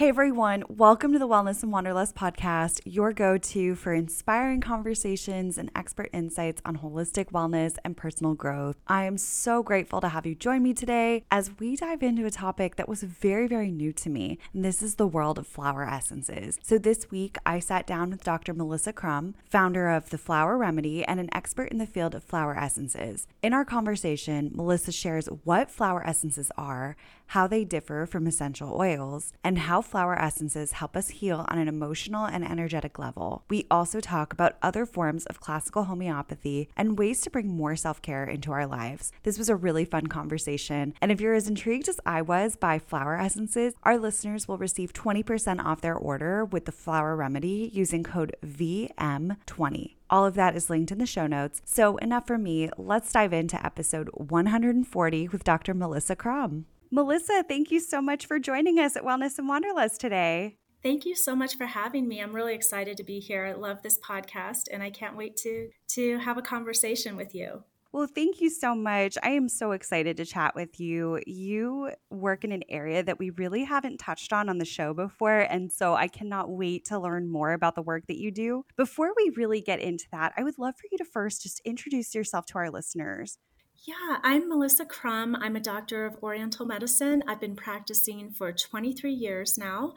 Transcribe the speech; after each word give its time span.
Hey 0.00 0.08
everyone, 0.08 0.64
welcome 0.70 1.12
to 1.12 1.18
the 1.18 1.28
Wellness 1.28 1.62
and 1.62 1.70
Wanderlust 1.70 2.14
podcast, 2.14 2.80
your 2.86 3.12
go 3.12 3.36
to 3.36 3.74
for 3.74 3.92
inspiring 3.92 4.62
conversations 4.62 5.58
and 5.58 5.70
expert 5.76 6.08
insights 6.14 6.62
on 6.64 6.78
holistic 6.78 7.32
wellness 7.32 7.76
and 7.84 7.94
personal 7.94 8.32
growth. 8.32 8.76
I 8.86 9.04
am 9.04 9.18
so 9.18 9.62
grateful 9.62 10.00
to 10.00 10.08
have 10.08 10.24
you 10.24 10.34
join 10.34 10.62
me 10.62 10.72
today 10.72 11.24
as 11.30 11.50
we 11.58 11.76
dive 11.76 12.02
into 12.02 12.24
a 12.24 12.30
topic 12.30 12.76
that 12.76 12.88
was 12.88 13.02
very, 13.02 13.46
very 13.46 13.70
new 13.70 13.92
to 13.92 14.08
me, 14.08 14.38
and 14.54 14.64
this 14.64 14.80
is 14.80 14.94
the 14.94 15.06
world 15.06 15.38
of 15.38 15.46
flower 15.46 15.86
essences. 15.86 16.58
So 16.62 16.78
this 16.78 17.10
week, 17.10 17.36
I 17.44 17.58
sat 17.58 17.86
down 17.86 18.08
with 18.08 18.24
Dr. 18.24 18.54
Melissa 18.54 18.94
Crum, 18.94 19.34
founder 19.44 19.90
of 19.90 20.08
The 20.08 20.16
Flower 20.16 20.56
Remedy 20.56 21.04
and 21.04 21.20
an 21.20 21.28
expert 21.34 21.70
in 21.70 21.76
the 21.76 21.84
field 21.84 22.14
of 22.14 22.24
flower 22.24 22.56
essences. 22.56 23.26
In 23.42 23.52
our 23.52 23.66
conversation, 23.66 24.50
Melissa 24.54 24.92
shares 24.92 25.26
what 25.44 25.70
flower 25.70 26.02
essences 26.06 26.50
are, 26.56 26.96
how 27.30 27.46
they 27.46 27.64
differ 27.64 28.06
from 28.06 28.26
essential 28.26 28.74
oils, 28.74 29.32
and 29.44 29.56
how 29.58 29.80
flower 29.80 30.20
essences 30.20 30.72
help 30.72 30.96
us 30.96 31.10
heal 31.10 31.46
on 31.48 31.58
an 31.58 31.68
emotional 31.68 32.24
and 32.24 32.44
energetic 32.44 32.98
level. 32.98 33.44
We 33.48 33.66
also 33.70 34.00
talk 34.00 34.32
about 34.32 34.56
other 34.62 34.84
forms 34.84 35.26
of 35.26 35.40
classical 35.40 35.84
homeopathy 35.84 36.68
and 36.76 36.98
ways 36.98 37.20
to 37.20 37.30
bring 37.30 37.46
more 37.46 37.76
self 37.76 38.02
care 38.02 38.24
into 38.24 38.50
our 38.50 38.66
lives. 38.66 39.12
This 39.22 39.38
was 39.38 39.48
a 39.48 39.54
really 39.54 39.84
fun 39.84 40.08
conversation, 40.08 40.92
and 41.00 41.12
if 41.12 41.20
you're 41.20 41.34
as 41.34 41.48
intrigued 41.48 41.88
as 41.88 42.00
I 42.04 42.20
was 42.20 42.56
by 42.56 42.80
flower 42.80 43.16
essences, 43.16 43.74
our 43.84 43.96
listeners 43.96 44.48
will 44.48 44.58
receive 44.58 44.92
20% 44.92 45.64
off 45.64 45.82
their 45.82 45.96
order 45.96 46.44
with 46.44 46.64
the 46.64 46.72
flower 46.72 47.14
remedy 47.14 47.70
using 47.72 48.02
code 48.02 48.34
VM20. 48.44 49.94
All 50.10 50.26
of 50.26 50.34
that 50.34 50.56
is 50.56 50.68
linked 50.68 50.90
in 50.90 50.98
the 50.98 51.06
show 51.06 51.28
notes. 51.28 51.62
So, 51.64 51.96
enough 51.98 52.26
for 52.26 52.38
me. 52.38 52.70
Let's 52.76 53.12
dive 53.12 53.32
into 53.32 53.64
episode 53.64 54.08
140 54.14 55.28
with 55.28 55.44
Dr. 55.44 55.74
Melissa 55.74 56.16
Crum. 56.16 56.66
Melissa, 56.92 57.44
thank 57.46 57.70
you 57.70 57.78
so 57.78 58.02
much 58.02 58.26
for 58.26 58.40
joining 58.40 58.80
us 58.80 58.96
at 58.96 59.04
Wellness 59.04 59.38
and 59.38 59.48
Wanderlust 59.48 60.00
today. 60.00 60.56
Thank 60.82 61.06
you 61.06 61.14
so 61.14 61.36
much 61.36 61.56
for 61.56 61.66
having 61.66 62.08
me. 62.08 62.20
I'm 62.20 62.34
really 62.34 62.54
excited 62.54 62.96
to 62.96 63.04
be 63.04 63.20
here. 63.20 63.46
I 63.46 63.52
love 63.52 63.82
this 63.82 63.96
podcast 63.98 64.62
and 64.72 64.82
I 64.82 64.90
can't 64.90 65.16
wait 65.16 65.36
to 65.38 65.68
to 65.90 66.18
have 66.18 66.36
a 66.36 66.42
conversation 66.42 67.16
with 67.16 67.32
you. 67.32 67.62
Well, 67.92 68.08
thank 68.12 68.40
you 68.40 68.50
so 68.50 68.74
much. 68.74 69.18
I 69.22 69.30
am 69.30 69.48
so 69.48 69.70
excited 69.72 70.16
to 70.16 70.24
chat 70.24 70.56
with 70.56 70.80
you. 70.80 71.20
You 71.26 71.90
work 72.10 72.42
in 72.42 72.50
an 72.50 72.64
area 72.68 73.04
that 73.04 73.18
we 73.20 73.30
really 73.30 73.64
haven't 73.64 73.98
touched 73.98 74.32
on 74.32 74.48
on 74.48 74.58
the 74.58 74.64
show 74.64 74.92
before. 74.92 75.40
And 75.40 75.70
so 75.72 75.94
I 75.94 76.08
cannot 76.08 76.50
wait 76.50 76.84
to 76.86 76.98
learn 76.98 77.30
more 77.30 77.52
about 77.52 77.76
the 77.76 77.82
work 77.82 78.06
that 78.08 78.18
you 78.18 78.32
do. 78.32 78.64
Before 78.76 79.12
we 79.16 79.32
really 79.36 79.60
get 79.60 79.80
into 79.80 80.06
that, 80.10 80.32
I 80.36 80.42
would 80.42 80.58
love 80.58 80.74
for 80.76 80.86
you 80.90 80.98
to 80.98 81.04
first 81.04 81.42
just 81.42 81.60
introduce 81.64 82.14
yourself 82.14 82.46
to 82.46 82.58
our 82.58 82.70
listeners. 82.70 83.38
Yeah, 83.84 84.18
I'm 84.22 84.46
Melissa 84.46 84.84
Crum. 84.84 85.34
I'm 85.34 85.56
a 85.56 85.60
doctor 85.60 86.04
of 86.04 86.22
Oriental 86.22 86.66
medicine. 86.66 87.22
I've 87.26 87.40
been 87.40 87.56
practicing 87.56 88.30
for 88.30 88.52
23 88.52 89.10
years 89.10 89.56
now. 89.56 89.94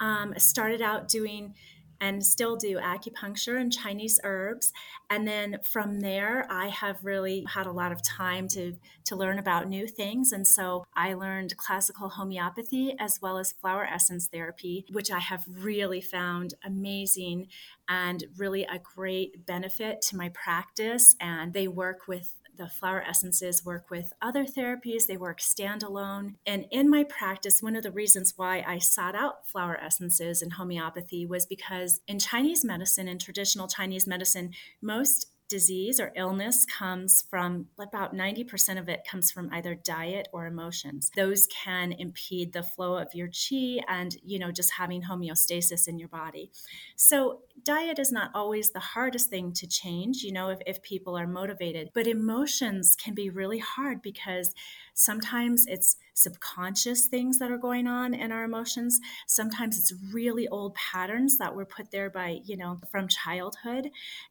Um, 0.00 0.32
I 0.34 0.38
started 0.38 0.80
out 0.80 1.06
doing 1.06 1.54
and 2.00 2.24
still 2.24 2.56
do 2.56 2.78
acupuncture 2.78 3.60
and 3.60 3.70
Chinese 3.70 4.18
herbs. 4.24 4.72
And 5.10 5.28
then 5.28 5.58
from 5.62 6.00
there, 6.00 6.46
I 6.50 6.68
have 6.68 7.04
really 7.04 7.44
had 7.46 7.66
a 7.66 7.72
lot 7.72 7.92
of 7.92 8.02
time 8.02 8.48
to, 8.48 8.74
to 9.04 9.16
learn 9.16 9.38
about 9.38 9.68
new 9.68 9.86
things. 9.86 10.32
And 10.32 10.46
so 10.46 10.84
I 10.94 11.12
learned 11.12 11.58
classical 11.58 12.08
homeopathy 12.08 12.94
as 12.98 13.18
well 13.20 13.36
as 13.36 13.52
flower 13.52 13.84
essence 13.84 14.28
therapy, 14.28 14.86
which 14.92 15.10
I 15.10 15.20
have 15.20 15.44
really 15.46 16.00
found 16.00 16.54
amazing 16.64 17.48
and 17.86 18.24
really 18.38 18.64
a 18.64 18.78
great 18.78 19.44
benefit 19.44 20.00
to 20.08 20.16
my 20.16 20.30
practice. 20.30 21.16
And 21.20 21.52
they 21.52 21.68
work 21.68 22.08
with 22.08 22.32
the 22.56 22.68
flower 22.68 23.02
essences 23.02 23.64
work 23.64 23.90
with 23.90 24.12
other 24.20 24.44
therapies, 24.44 25.06
they 25.06 25.16
work 25.16 25.40
standalone. 25.40 26.34
And 26.46 26.66
in 26.70 26.88
my 26.88 27.04
practice, 27.04 27.62
one 27.62 27.76
of 27.76 27.82
the 27.82 27.90
reasons 27.90 28.34
why 28.36 28.64
I 28.66 28.78
sought 28.78 29.14
out 29.14 29.48
flower 29.48 29.78
essences 29.80 30.42
and 30.42 30.54
homeopathy 30.54 31.26
was 31.26 31.46
because 31.46 32.00
in 32.06 32.18
Chinese 32.18 32.64
medicine, 32.64 33.08
in 33.08 33.18
traditional 33.18 33.68
Chinese 33.68 34.06
medicine, 34.06 34.52
most 34.80 35.26
disease 35.48 36.00
or 36.00 36.12
illness 36.16 36.64
comes 36.64 37.24
from 37.28 37.66
about 37.78 38.14
90% 38.14 38.78
of 38.78 38.88
it 38.88 39.06
comes 39.08 39.30
from 39.30 39.48
either 39.52 39.74
diet 39.74 40.28
or 40.32 40.46
emotions. 40.46 41.10
Those 41.14 41.46
can 41.46 41.92
impede 41.92 42.52
the 42.52 42.62
flow 42.62 42.96
of 42.96 43.14
your 43.14 43.28
chi 43.28 43.78
and 43.88 44.16
you 44.24 44.38
know 44.38 44.50
just 44.50 44.72
having 44.72 45.02
homeostasis 45.02 45.88
in 45.88 45.98
your 45.98 46.08
body. 46.08 46.50
So 46.96 47.40
diet 47.64 47.98
is 47.98 48.12
not 48.12 48.30
always 48.34 48.70
the 48.70 48.80
hardest 48.80 49.30
thing 49.30 49.52
to 49.52 49.66
change 49.66 50.22
you 50.22 50.32
know 50.32 50.50
if, 50.50 50.58
if 50.66 50.82
people 50.82 51.16
are 51.16 51.26
motivated 51.26 51.90
but 51.94 52.06
emotions 52.06 52.94
can 52.94 53.14
be 53.14 53.30
really 53.30 53.58
hard 53.58 54.02
because 54.02 54.54
sometimes 54.94 55.66
it's 55.66 55.96
subconscious 56.14 57.06
things 57.06 57.38
that 57.38 57.50
are 57.50 57.58
going 57.58 57.86
on 57.86 58.14
in 58.14 58.32
our 58.32 58.44
emotions. 58.44 59.00
Sometimes 59.26 59.78
it's 59.78 59.92
really 60.12 60.48
old 60.48 60.74
patterns 60.74 61.36
that 61.36 61.54
were 61.54 61.66
put 61.66 61.90
there 61.90 62.10
by 62.10 62.40
you 62.44 62.56
know 62.56 62.80
from 62.90 63.06
childhood. 63.06 63.90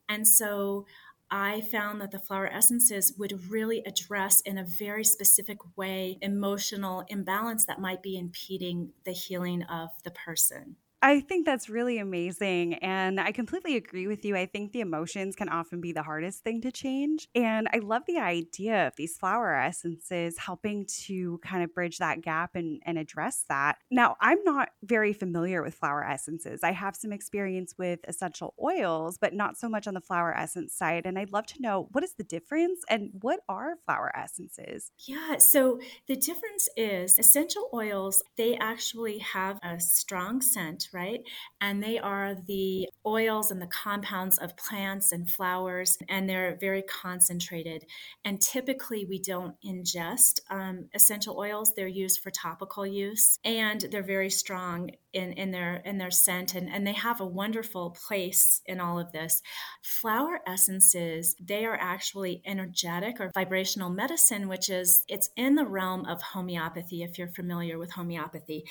And 0.10 0.28
so 0.28 0.86
I 1.32 1.62
found 1.62 2.00
that 2.02 2.12
the 2.12 2.20
flower 2.20 2.48
essences 2.48 3.14
would 3.18 3.50
really 3.50 3.84
address 3.86 4.42
in 4.42 4.58
a 4.58 4.64
very 4.64 5.04
specific 5.04 5.58
way 5.76 6.18
emotional 6.22 7.04
imbalance 7.08 7.66
that 7.66 7.82
might 7.82 8.04
be 8.04 8.18
impeding 8.18 8.92
the 9.06 9.12
healing 9.12 9.64
of 9.64 9.90
the 10.04 10.12
person. 10.12 10.76
I 11.06 11.20
think 11.20 11.46
that's 11.46 11.70
really 11.70 12.00
amazing. 12.00 12.74
And 12.76 13.20
I 13.20 13.32
completely 13.32 13.76
agree 13.76 14.08
with 14.08 14.26
you. 14.26 14.36
I 14.36 14.48
think 14.48 14.72
the 14.72 14.80
emotions 14.80 15.36
can 15.36 15.50
often 15.50 15.80
be 15.80 15.92
the 15.92 16.02
hardest 16.02 16.44
thing 16.44 16.62
to 16.62 16.72
change. 16.72 17.28
And 17.36 17.68
I 17.72 17.78
love 17.78 18.02
the 18.08 18.18
idea 18.18 18.88
of 18.88 18.96
these 18.96 19.16
flower 19.16 19.54
essences 19.54 20.40
helping 20.40 20.88
to 21.04 21.40
kind 21.44 21.64
of 21.64 21.76
bridge 21.76 22.00
that 22.00 22.22
gap 22.22 22.56
and, 22.56 22.82
and 22.88 22.98
address 22.98 23.46
that. 23.50 23.78
Now, 23.92 24.18
I'm 24.20 24.44
not 24.44 24.70
very 24.82 25.14
familiar 25.14 25.62
with 25.62 25.76
flower 25.76 26.04
essences. 26.04 26.62
I 26.64 26.72
have 26.72 26.96
some 26.96 27.14
experience 27.14 27.76
with 27.78 28.00
essential 28.08 28.56
oils, 28.60 29.20
but 29.20 29.32
not 29.32 29.58
so 29.58 29.70
much 29.70 29.86
on 29.86 29.94
the 29.94 30.02
flower 30.02 30.36
essence 30.36 30.74
side. 30.74 31.06
And 31.06 31.20
I'd 31.20 31.32
love 31.32 31.46
to 31.48 31.62
know 31.62 31.88
what 31.92 32.04
is 32.04 32.16
the 32.16 32.24
difference 32.24 32.80
and 32.90 33.12
what 33.22 33.42
are 33.48 33.76
flower 33.86 34.12
essences? 34.18 34.90
Yeah. 35.06 35.38
So 35.38 35.80
the 36.08 36.16
difference 36.16 36.68
is 36.76 37.20
essential 37.20 37.70
oils, 37.76 38.24
they 38.38 38.58
actually 38.58 39.20
have 39.20 39.60
a 39.62 39.80
strong 39.80 40.42
scent 40.42 40.90
right? 40.96 41.20
And 41.60 41.84
they 41.84 42.00
are 42.00 42.36
the 42.48 42.88
oils 43.06 43.52
and 43.52 43.62
the 43.62 43.68
compounds 43.68 44.38
of 44.38 44.56
plants 44.56 45.12
and 45.12 45.30
flowers, 45.30 45.98
and 46.08 46.28
they're 46.28 46.58
very 46.60 46.82
concentrated. 46.82 47.84
And 48.24 48.42
typically, 48.42 49.06
we 49.06 49.20
don't 49.20 49.56
ingest 49.64 50.40
um, 50.50 50.90
essential 50.96 51.38
oils, 51.38 51.74
they're 51.76 51.88
used 51.88 52.22
for 52.22 52.32
topical 52.32 52.88
use, 52.88 53.38
and 53.44 53.82
they're 53.92 54.02
very 54.02 54.30
strong 54.30 54.90
in, 55.16 55.32
in 55.34 55.52
their 55.52 55.78
in 55.86 55.98
their 55.98 56.12
scent 56.12 56.56
and, 56.56 56.70
and 56.70 56.86
they 56.86 56.94
have 56.94 57.22
a 57.22 57.26
wonderful 57.26 57.98
place 58.06 58.62
in 58.66 58.82
all 58.82 59.00
of 59.00 59.14
this 59.14 59.42
flower 59.82 60.42
essences 60.46 61.36
they 61.42 61.64
are 61.64 61.78
actually 61.80 62.42
energetic 62.46 63.22
or 63.22 63.32
vibrational 63.34 63.90
medicine 63.90 64.50
which 64.50 64.70
is 64.70 65.06
it's 65.08 65.30
in 65.38 65.56
the 65.56 65.66
realm 65.66 66.06
of 66.06 66.22
homeopathy 66.22 67.02
if 67.02 67.18
you're 67.18 67.30
familiar 67.30 67.80
with 67.80 67.94
homeopathy 67.94 68.66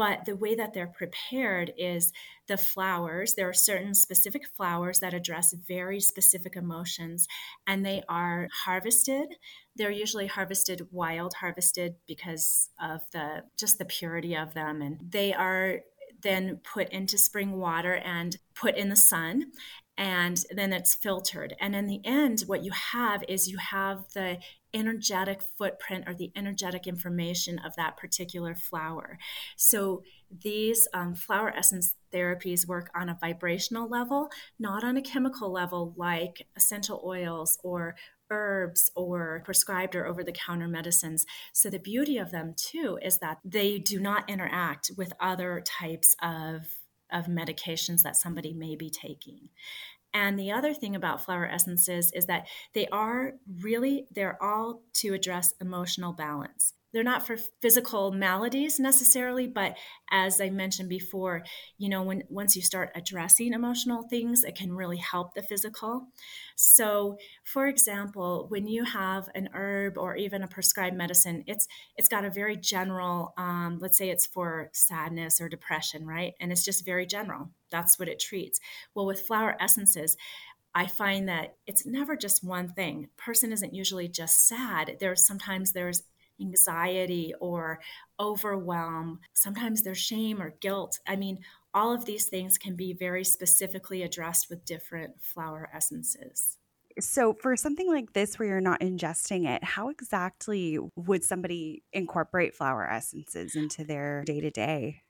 but 0.00 0.24
the 0.24 0.34
way 0.34 0.54
that 0.54 0.72
they're 0.72 0.86
prepared 0.86 1.74
is 1.76 2.10
the 2.48 2.56
flowers. 2.56 3.34
There 3.34 3.50
are 3.50 3.52
certain 3.52 3.92
specific 3.94 4.44
flowers 4.56 5.00
that 5.00 5.12
address 5.12 5.52
very 5.52 6.00
specific 6.00 6.56
emotions, 6.56 7.26
and 7.66 7.84
they 7.84 8.02
are 8.08 8.48
harvested. 8.64 9.34
They're 9.76 9.90
usually 9.90 10.26
harvested 10.26 10.88
wild, 10.90 11.34
harvested 11.34 11.96
because 12.08 12.70
of 12.80 13.02
the 13.12 13.42
just 13.58 13.76
the 13.76 13.84
purity 13.84 14.34
of 14.34 14.54
them, 14.54 14.80
and 14.80 14.98
they 15.06 15.34
are 15.34 15.80
then 16.22 16.60
put 16.64 16.88
into 16.88 17.18
spring 17.18 17.58
water 17.58 17.96
and 17.96 18.38
put 18.54 18.76
in 18.78 18.88
the 18.88 18.96
sun 18.96 19.52
and 20.00 20.44
then 20.50 20.72
it's 20.72 20.94
filtered. 20.94 21.54
And 21.60 21.76
in 21.76 21.86
the 21.86 22.00
end, 22.06 22.44
what 22.46 22.64
you 22.64 22.72
have 22.72 23.22
is 23.28 23.48
you 23.48 23.58
have 23.58 24.06
the 24.14 24.38
energetic 24.72 25.40
footprint 25.58 26.04
or 26.06 26.14
the 26.14 26.32
energetic 26.36 26.86
information 26.86 27.58
of 27.58 27.74
that 27.76 27.96
particular 27.96 28.54
flower. 28.54 29.18
So 29.56 30.02
these 30.30 30.86
um, 30.94 31.14
flower 31.14 31.52
essence 31.56 31.94
therapies 32.12 32.66
work 32.66 32.90
on 32.94 33.08
a 33.08 33.18
vibrational 33.20 33.88
level, 33.88 34.28
not 34.58 34.84
on 34.84 34.96
a 34.96 35.02
chemical 35.02 35.50
level 35.50 35.94
like 35.96 36.46
essential 36.56 37.02
oils 37.04 37.58
or 37.62 37.96
herbs 38.30 38.90
or 38.94 39.42
prescribed 39.44 39.96
or 39.96 40.06
over 40.06 40.22
the 40.22 40.32
counter 40.32 40.68
medicines. 40.68 41.26
So, 41.52 41.68
the 41.68 41.78
beauty 41.78 42.16
of 42.16 42.30
them 42.30 42.54
too 42.56 42.98
is 43.02 43.18
that 43.18 43.38
they 43.44 43.78
do 43.78 44.00
not 44.00 44.28
interact 44.28 44.92
with 44.96 45.12
other 45.20 45.62
types 45.66 46.14
of, 46.22 46.68
of 47.12 47.26
medications 47.26 48.02
that 48.02 48.16
somebody 48.16 48.52
may 48.52 48.76
be 48.76 48.90
taking. 48.90 49.48
And 50.12 50.38
the 50.38 50.50
other 50.50 50.74
thing 50.74 50.96
about 50.96 51.24
flower 51.24 51.46
essences 51.46 52.10
is 52.12 52.26
that 52.26 52.46
they 52.74 52.86
are 52.88 53.34
really, 53.60 54.06
they're 54.10 54.42
all 54.42 54.82
to 54.94 55.14
address 55.14 55.54
emotional 55.60 56.12
balance 56.12 56.74
they're 56.92 57.04
not 57.04 57.26
for 57.26 57.36
physical 57.60 58.10
maladies 58.12 58.78
necessarily 58.78 59.46
but 59.46 59.76
as 60.10 60.40
i 60.40 60.50
mentioned 60.50 60.88
before 60.88 61.42
you 61.78 61.88
know 61.88 62.02
when 62.02 62.22
once 62.28 62.56
you 62.56 62.62
start 62.62 62.90
addressing 62.94 63.52
emotional 63.52 64.02
things 64.08 64.44
it 64.44 64.54
can 64.54 64.72
really 64.72 64.96
help 64.96 65.34
the 65.34 65.42
physical 65.42 66.08
so 66.56 67.16
for 67.44 67.66
example 67.66 68.46
when 68.48 68.66
you 68.66 68.84
have 68.84 69.28
an 69.34 69.48
herb 69.54 69.96
or 69.96 70.16
even 70.16 70.42
a 70.42 70.48
prescribed 70.48 70.96
medicine 70.96 71.44
it's 71.46 71.66
it's 71.96 72.08
got 72.08 72.24
a 72.24 72.30
very 72.30 72.56
general 72.56 73.32
um, 73.36 73.78
let's 73.80 73.98
say 73.98 74.10
it's 74.10 74.26
for 74.26 74.70
sadness 74.72 75.40
or 75.40 75.48
depression 75.48 76.06
right 76.06 76.34
and 76.40 76.52
it's 76.52 76.64
just 76.64 76.84
very 76.84 77.06
general 77.06 77.50
that's 77.70 77.98
what 77.98 78.08
it 78.08 78.20
treats 78.20 78.60
well 78.94 79.06
with 79.06 79.20
flower 79.20 79.56
essences 79.60 80.16
I 80.72 80.86
find 80.86 81.28
that 81.28 81.56
it's 81.66 81.84
never 81.84 82.16
just 82.16 82.44
one 82.44 82.68
thing. 82.68 83.08
Person 83.16 83.52
isn't 83.52 83.74
usually 83.74 84.06
just 84.06 84.46
sad. 84.46 84.98
There's 85.00 85.26
sometimes 85.26 85.72
there's 85.72 86.04
anxiety 86.40 87.32
or 87.40 87.80
overwhelm. 88.18 89.20
Sometimes 89.34 89.82
there's 89.82 89.98
shame 89.98 90.40
or 90.40 90.54
guilt. 90.60 90.98
I 91.06 91.16
mean, 91.16 91.38
all 91.72 91.92
of 91.92 92.04
these 92.04 92.28
things 92.28 92.58
can 92.58 92.76
be 92.76 92.92
very 92.92 93.24
specifically 93.24 94.02
addressed 94.02 94.50
with 94.50 94.64
different 94.64 95.22
flower 95.22 95.70
essences. 95.74 96.56
So, 96.98 97.34
for 97.40 97.56
something 97.56 97.88
like 97.88 98.12
this 98.12 98.38
where 98.38 98.48
you're 98.48 98.60
not 98.60 98.80
ingesting 98.80 99.48
it, 99.48 99.62
how 99.62 99.88
exactly 99.90 100.78
would 100.96 101.22
somebody 101.22 101.84
incorporate 101.92 102.54
flower 102.54 102.88
essences 102.88 103.54
into 103.54 103.84
their 103.84 104.24
day 104.24 104.40
to 104.40 104.50
day? 104.50 105.02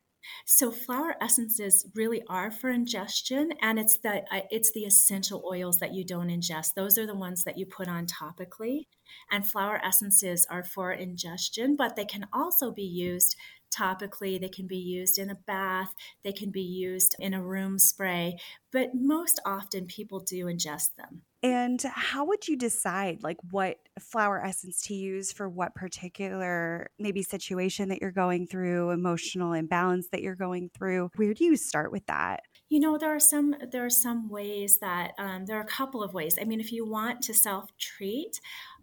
So 0.47 0.71
flower 0.71 1.15
essences 1.21 1.87
really 1.95 2.23
are 2.29 2.51
for 2.51 2.71
ingestion, 2.71 3.53
and 3.61 3.79
it's 3.79 3.99
the 3.99 4.23
uh, 4.31 4.43
it's 4.51 4.73
the 4.73 4.85
essential 4.85 5.43
oils 5.51 5.79
that 5.79 5.95
you 5.95 6.05
don't 6.05 6.29
ingest. 6.29 6.75
Those 6.75 6.99
are 6.99 7.07
the 7.07 7.15
ones 7.15 7.45
that 7.45 7.59
you 7.59 7.67
put 7.67 7.89
on 7.89 8.07
topically, 8.07 8.87
and 9.31 9.47
flower 9.47 9.81
essences 9.85 10.47
are 10.51 10.65
for 10.65 10.93
ingestion, 10.93 11.77
but 11.77 11.97
they 11.97 12.05
can 12.05 12.27
also 12.33 12.71
be 12.71 12.83
used 12.83 13.37
topically. 13.71 14.41
They 14.41 14.49
can 14.49 14.67
be 14.67 14.77
used 14.79 15.19
in 15.19 15.31
a 15.31 15.35
bath. 15.35 15.95
They 16.23 16.33
can 16.33 16.51
be 16.51 16.63
used 16.63 17.17
in 17.19 17.35
a 17.35 17.43
room 17.43 17.79
spray, 17.79 18.39
but 18.73 18.91
most 18.95 19.41
often 19.45 19.87
people 19.87 20.21
do 20.21 20.47
ingest 20.47 20.95
them. 20.97 21.23
And 21.43 21.81
how 21.83 22.27
would 22.27 22.49
you 22.49 22.57
decide 22.57 23.23
like 23.23 23.39
what 23.51 23.79
flower 23.99 24.45
essence 24.45 24.83
to 24.83 24.95
use 24.95 25.33
for 25.33 25.49
what 25.49 25.75
particular 25.75 26.91
maybe 26.99 27.23
situation 27.23 27.89
that 27.89 28.03
you're 28.03 28.11
going 28.11 28.47
through, 28.47 28.91
emotional 28.91 29.55
imbalance 29.55 30.09
that 30.13 30.21
you're 30.21 30.35
going 30.35 30.71
through? 30.77 31.11
Where 31.17 31.33
do 31.33 31.45
you 31.45 31.57
start 31.57 31.93
with 31.93 32.05
that? 32.07 32.43
You 32.69 32.79
know, 32.79 32.99
there 32.99 33.15
are 33.15 33.21
some 33.21 33.55
there 33.73 33.85
are 33.85 33.91
some 33.91 34.29
ways 34.29 34.79
that 34.81 35.13
um, 35.19 35.47
there 35.47 35.57
are 35.57 35.63
a 35.63 35.67
couple 35.67 36.03
of 36.03 36.13
ways. 36.13 36.39
I 36.41 36.45
mean, 36.45 36.61
if 36.61 36.73
you 36.73 36.87
want 36.87 37.23
to 37.23 37.35
self 37.35 37.71
treat, 37.79 38.39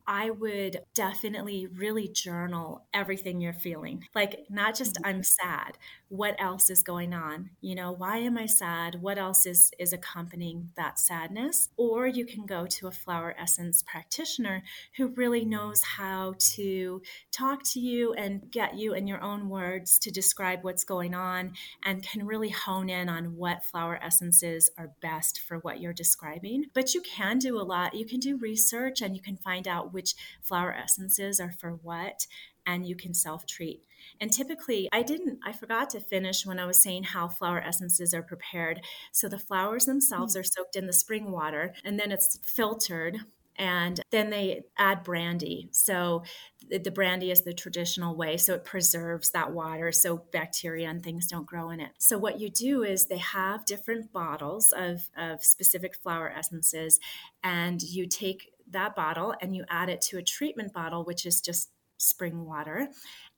I 0.08 0.30
would 0.30 0.80
definitely 0.96 1.68
really 1.68 2.08
journal 2.08 2.88
everything 2.94 3.42
you're 3.42 3.54
feeling. 3.54 4.06
Like, 4.16 4.46
not 4.50 4.76
just 4.76 4.96
mm-hmm. 4.96 5.10
I'm 5.10 5.24
sad, 5.24 5.78
what 6.10 6.36
else 6.40 6.70
is 6.70 6.84
going 6.84 7.14
on? 7.14 7.50
You 7.60 7.76
know, 7.76 7.92
why 7.92 8.18
am 8.18 8.38
I 8.38 8.46
sad? 8.46 9.02
What 9.02 9.18
else 9.18 9.46
is, 9.46 9.72
is 9.78 9.92
accompanying 9.92 10.72
that 10.78 11.00
sadness? 11.00 11.70
Or 11.76 12.08
you 12.08 12.26
can 12.26 12.46
go 12.46 12.66
to 12.66 12.88
a 12.88 12.92
flower 12.92 13.36
essence 13.38 13.84
practitioner 13.84 14.64
who 14.96 15.08
really 15.08 15.44
knows 15.44 15.84
how 15.84 16.36
to 16.56 17.02
talk 17.32 17.64
to 17.72 17.80
you 17.80 18.14
and 18.14 18.50
get 18.52 18.78
you 18.78 18.94
in 18.94 19.08
your 19.08 19.22
own 19.22 19.50
words 19.50 19.98
to 20.00 20.12
describe 20.12 20.64
what's 20.64 20.84
going 20.84 21.14
on 21.14 21.54
and 21.84 22.04
can 22.04 22.26
really 22.26 22.50
hone 22.50 22.90
in 22.90 23.10
on 23.10 23.36
what 23.36 23.66
flower 23.66 24.00
essences 24.02 24.70
are 24.78 24.92
best 25.02 25.40
for 25.40 25.58
what 25.58 25.82
you're 25.82 25.94
describing. 25.94 26.66
But 26.74 26.94
you 26.94 27.02
can 27.02 27.38
do 27.38 27.60
a 27.60 27.64
lot. 27.64 27.96
You 27.96 28.06
can 28.06 28.20
do 28.20 28.38
research 28.38 29.02
and 29.02 29.16
you 29.16 29.22
can 29.22 29.38
find 29.38 29.68
out 29.68 29.94
which 29.94 30.16
flower 30.42 30.74
essences 30.74 31.40
are 31.40 31.54
for 31.60 31.72
what 31.72 32.28
and 32.68 32.86
you 32.86 32.96
can 32.96 33.16
self 33.16 33.48
treat. 33.48 33.86
And 34.20 34.32
typically, 34.32 34.88
I 34.92 35.02
didn't, 35.02 35.40
I 35.44 35.54
forgot 35.54 35.90
to 35.92 36.00
finish 36.00 36.46
when 36.46 36.60
I 36.60 36.66
was 36.66 36.82
saying 36.82 37.04
how 37.04 37.28
flower 37.30 37.62
essences 37.62 38.14
are 38.14 38.22
prepared. 38.22 38.82
So 39.12 39.28
the 39.28 39.40
flowers 39.40 39.86
themselves 39.86 40.36
mm. 40.36 40.42
are 40.42 40.44
soaked 40.44 40.76
in 40.76 40.86
the 40.86 40.94
spring 40.94 41.32
water 41.32 41.74
and 41.84 42.00
then 42.00 42.12
it's 42.12 42.38
filtered. 42.44 43.18
And 43.60 44.00
then 44.12 44.30
they 44.30 44.62
add 44.78 45.04
brandy. 45.04 45.70
So 45.72 46.22
the 46.70 46.92
brandy 46.92 47.32
is 47.32 47.42
the 47.42 47.56
traditional 47.56 48.16
way. 48.16 48.38
So 48.38 48.54
it 48.54 48.64
preserves 48.64 49.32
that 49.32 49.52
water 49.52 49.92
so 49.92 50.26
bacteria 50.32 50.88
and 50.90 51.04
things 51.04 51.26
don't 51.26 51.48
grow 51.48 51.72
in 51.72 51.80
it. 51.80 51.90
So 51.98 52.20
what 52.20 52.40
you 52.40 52.52
do 52.52 52.84
is 52.84 53.08
they 53.08 53.18
have 53.18 53.66
different 53.66 54.14
bottles 54.14 54.72
of, 54.78 55.10
of 55.18 55.44
specific 55.44 55.96
flower 55.96 56.30
essences, 56.30 57.00
and 57.44 57.82
you 57.82 58.06
take 58.06 58.52
that 58.70 58.96
bottle 58.96 59.34
and 59.42 59.56
you 59.56 59.66
add 59.70 59.90
it 59.90 60.02
to 60.02 60.20
a 60.20 60.24
treatment 60.24 60.72
bottle, 60.72 61.04
which 61.04 61.26
is 61.26 61.42
just 61.42 61.72
spring 61.98 62.46
water. 62.46 62.90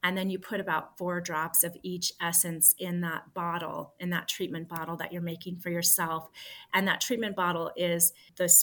And 0.03 0.17
then 0.17 0.29
you 0.29 0.39
put 0.39 0.59
about 0.59 0.97
four 0.97 1.19
drops 1.21 1.63
of 1.63 1.75
each 1.83 2.13
essence 2.21 2.75
in 2.77 3.01
that 3.01 3.33
bottle, 3.33 3.94
in 4.00 4.09
that 4.11 4.27
treatment 4.27 4.69
bottle 4.69 4.95
that 4.97 5.11
you're 5.11 5.21
making 5.21 5.57
for 5.57 5.69
yourself. 5.69 6.29
And 6.73 6.88
that 6.88 7.01
treatment 7.01 7.35
bottle 7.35 7.71
is 7.75 8.13
the 8.38 8.53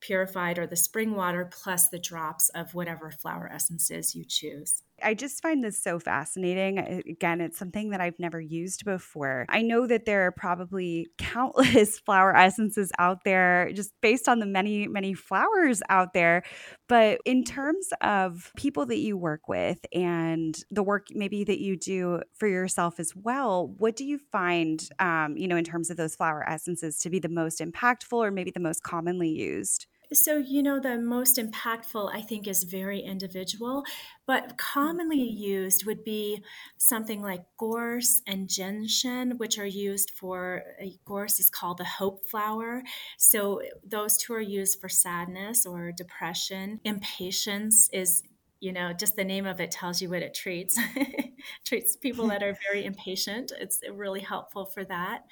purified 0.00 0.58
or 0.58 0.66
the 0.66 0.76
spring 0.76 1.14
water 1.14 1.50
plus 1.50 1.88
the 1.88 1.98
drops 1.98 2.48
of 2.50 2.74
whatever 2.74 3.10
flower 3.10 3.50
essences 3.52 4.14
you 4.14 4.24
choose. 4.24 4.82
I 5.02 5.14
just 5.14 5.42
find 5.42 5.62
this 5.62 5.82
so 5.82 5.98
fascinating. 5.98 6.78
Again, 6.78 7.40
it's 7.40 7.58
something 7.58 7.90
that 7.90 8.00
I've 8.00 8.18
never 8.18 8.40
used 8.40 8.84
before. 8.84 9.44
I 9.48 9.62
know 9.62 9.86
that 9.86 10.06
there 10.06 10.26
are 10.26 10.32
probably 10.32 11.08
countless 11.18 11.98
flower 11.98 12.34
essences 12.34 12.90
out 12.98 13.24
there 13.24 13.70
just 13.74 13.92
based 14.00 14.28
on 14.28 14.38
the 14.38 14.46
many, 14.46 14.88
many 14.88 15.12
flowers 15.12 15.82
out 15.88 16.14
there. 16.14 16.44
But 16.88 17.20
in 17.24 17.44
terms 17.44 17.88
of 18.00 18.52
people 18.56 18.86
that 18.86 18.98
you 18.98 19.16
work 19.16 19.48
with 19.48 19.84
and 19.92 20.56
the 20.70 20.82
work 20.82 21.08
maybe 21.10 21.44
that 21.44 21.60
you 21.60 21.76
do 21.76 22.22
for 22.34 22.48
yourself 22.48 22.98
as 22.98 23.14
well, 23.14 23.68
what 23.78 23.96
do 23.96 24.04
you 24.04 24.18
find, 24.18 24.88
um, 24.98 25.36
you 25.36 25.46
know, 25.46 25.56
in 25.56 25.64
terms 25.64 25.90
of 25.90 25.96
those 25.96 26.16
flower 26.16 26.48
essences 26.48 26.98
to 27.00 27.10
be 27.10 27.18
the 27.18 27.28
most 27.28 27.60
impactful 27.60 28.16
or 28.16 28.30
maybe 28.30 28.50
the 28.50 28.60
most 28.60 28.82
commonly 28.82 29.28
used? 29.28 29.86
So, 30.12 30.36
you 30.36 30.62
know, 30.62 30.78
the 30.78 30.98
most 30.98 31.36
impactful, 31.36 32.14
I 32.14 32.22
think, 32.22 32.46
is 32.46 32.64
very 32.64 33.00
individual, 33.00 33.84
but 34.26 34.56
commonly 34.56 35.18
mm-hmm. 35.18 35.42
used 35.42 35.84
would 35.86 36.04
be 36.04 36.42
something 36.76 37.22
like 37.22 37.44
gorse 37.58 38.22
and 38.26 38.48
gentian, 38.48 39.36
which 39.38 39.58
are 39.58 39.66
used 39.66 40.10
for 40.10 40.62
gorse 41.04 41.40
is 41.40 41.50
called 41.50 41.78
the 41.78 41.84
hope 41.84 42.28
flower. 42.28 42.82
So, 43.18 43.62
those 43.84 44.16
two 44.16 44.34
are 44.34 44.40
used 44.40 44.80
for 44.80 44.88
sadness 44.88 45.66
or 45.66 45.92
depression. 45.92 46.80
Impatience 46.84 47.88
is 47.92 48.22
you 48.60 48.72
know 48.72 48.92
just 48.92 49.16
the 49.16 49.24
name 49.24 49.46
of 49.46 49.60
it 49.60 49.70
tells 49.70 50.00
you 50.00 50.08
what 50.08 50.22
it 50.22 50.34
treats 50.34 50.78
treats 51.64 51.96
people 51.96 52.26
that 52.28 52.42
are 52.42 52.56
very 52.70 52.84
impatient 52.84 53.52
it's 53.58 53.80
really 53.92 54.20
helpful 54.20 54.64
for 54.64 54.84
that 54.84 55.24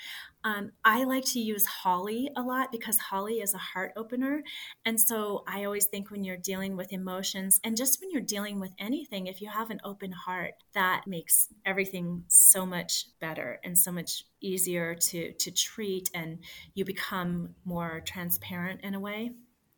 um, 0.45 0.73
I 0.85 1.05
like 1.05 1.25
to 1.27 1.41
use 1.41 1.65
holly 1.65 2.31
a 2.37 2.43
lot 2.43 2.71
because 2.71 2.99
holly 2.99 3.37
is 3.37 3.55
a 3.55 3.59
heart 3.59 3.93
opener. 3.97 4.43
And 4.85 5.01
so 5.01 5.43
I 5.49 5.65
always 5.65 5.87
think 5.87 6.11
when 6.11 6.23
you're 6.23 6.37
dealing 6.37 6.77
with 6.77 6.93
emotions 6.93 7.61
and 7.65 7.77
just 7.77 7.99
when 8.01 8.11
you're 8.11 8.21
dealing 8.21 8.61
with 8.61 8.73
anything, 8.79 9.27
if 9.27 9.41
you 9.41 9.49
have 9.49 9.71
an 9.71 9.81
open 9.85 10.13
heart, 10.13 10.53
that 10.75 11.05
makes 11.07 11.49
everything 11.65 12.25
so 12.29 12.67
much 12.67 13.07
better 13.21 13.59
and 13.65 13.77
so 13.77 13.91
much 13.91 14.27
easier 14.43 14.95
to, 14.95 15.33
to 15.33 15.51
treat. 15.51 16.11
And 16.13 16.41
you 16.75 16.85
become 16.85 17.55
more 17.65 18.03
transparent 18.05 18.83
in 18.83 18.95
a 18.95 19.01
way, 19.01 19.33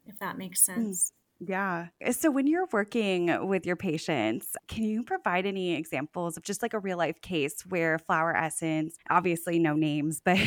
if 0.04 0.18
that 0.18 0.36
makes 0.36 0.66
hmm. 0.66 0.74
sense. 0.74 1.12
Yeah. 1.40 1.88
Eh, 2.00 2.12
so 2.12 2.30
when 2.30 2.46
you're 2.46 2.68
working 2.72 3.46
with 3.46 3.66
your 3.66 3.76
patients, 3.76 4.56
can 4.68 4.84
you 4.84 5.02
provide 5.02 5.46
any 5.46 5.74
examples 5.74 6.36
of 6.36 6.42
just 6.42 6.62
like 6.62 6.74
a 6.74 6.78
real 6.78 6.98
life 6.98 7.20
case 7.20 7.62
where 7.68 7.98
flower 7.98 8.34
essence, 8.34 8.96
obviously 9.10 9.58
no 9.58 9.74
names, 9.74 10.20
but 10.24 10.38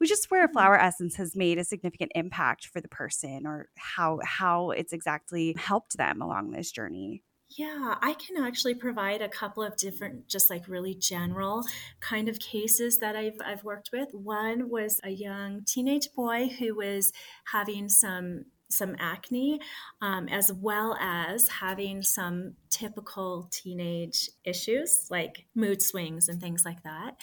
we 0.00 0.06
just 0.06 0.30
where 0.30 0.46
mm-hmm. 0.46 0.52
flower 0.52 0.78
essence 0.78 1.16
has 1.16 1.36
made 1.36 1.58
a 1.58 1.64
significant 1.64 2.12
impact 2.14 2.66
for 2.66 2.80
the 2.80 2.88
person 2.88 3.46
or 3.46 3.68
how 3.76 4.20
how 4.24 4.70
it's 4.70 4.92
exactly 4.92 5.54
helped 5.58 5.96
them 5.96 6.22
along 6.22 6.50
this 6.50 6.72
journey? 6.72 7.22
Yeah, 7.50 7.94
I 8.02 8.12
can 8.14 8.36
actually 8.44 8.74
provide 8.74 9.22
a 9.22 9.28
couple 9.28 9.62
of 9.62 9.76
different, 9.76 10.28
just 10.28 10.50
like 10.50 10.68
really 10.68 10.94
general 10.94 11.64
kind 11.98 12.28
of 12.28 12.38
cases 12.38 12.98
that 12.98 13.16
I've, 13.16 13.38
I've 13.42 13.64
worked 13.64 13.88
with. 13.90 14.08
One 14.12 14.68
was 14.68 15.00
a 15.02 15.10
young 15.10 15.62
teenage 15.66 16.08
boy 16.14 16.48
who 16.58 16.76
was 16.76 17.10
having 17.50 17.88
some 17.88 18.44
some 18.70 18.96
acne, 18.98 19.60
um, 20.00 20.28
as 20.28 20.52
well 20.52 20.96
as 21.00 21.48
having 21.48 22.02
some 22.02 22.54
typical 22.70 23.48
teenage 23.50 24.30
issues 24.44 25.06
like 25.10 25.46
mood 25.54 25.82
swings 25.82 26.28
and 26.28 26.40
things 26.40 26.64
like 26.64 26.82
that. 26.82 27.16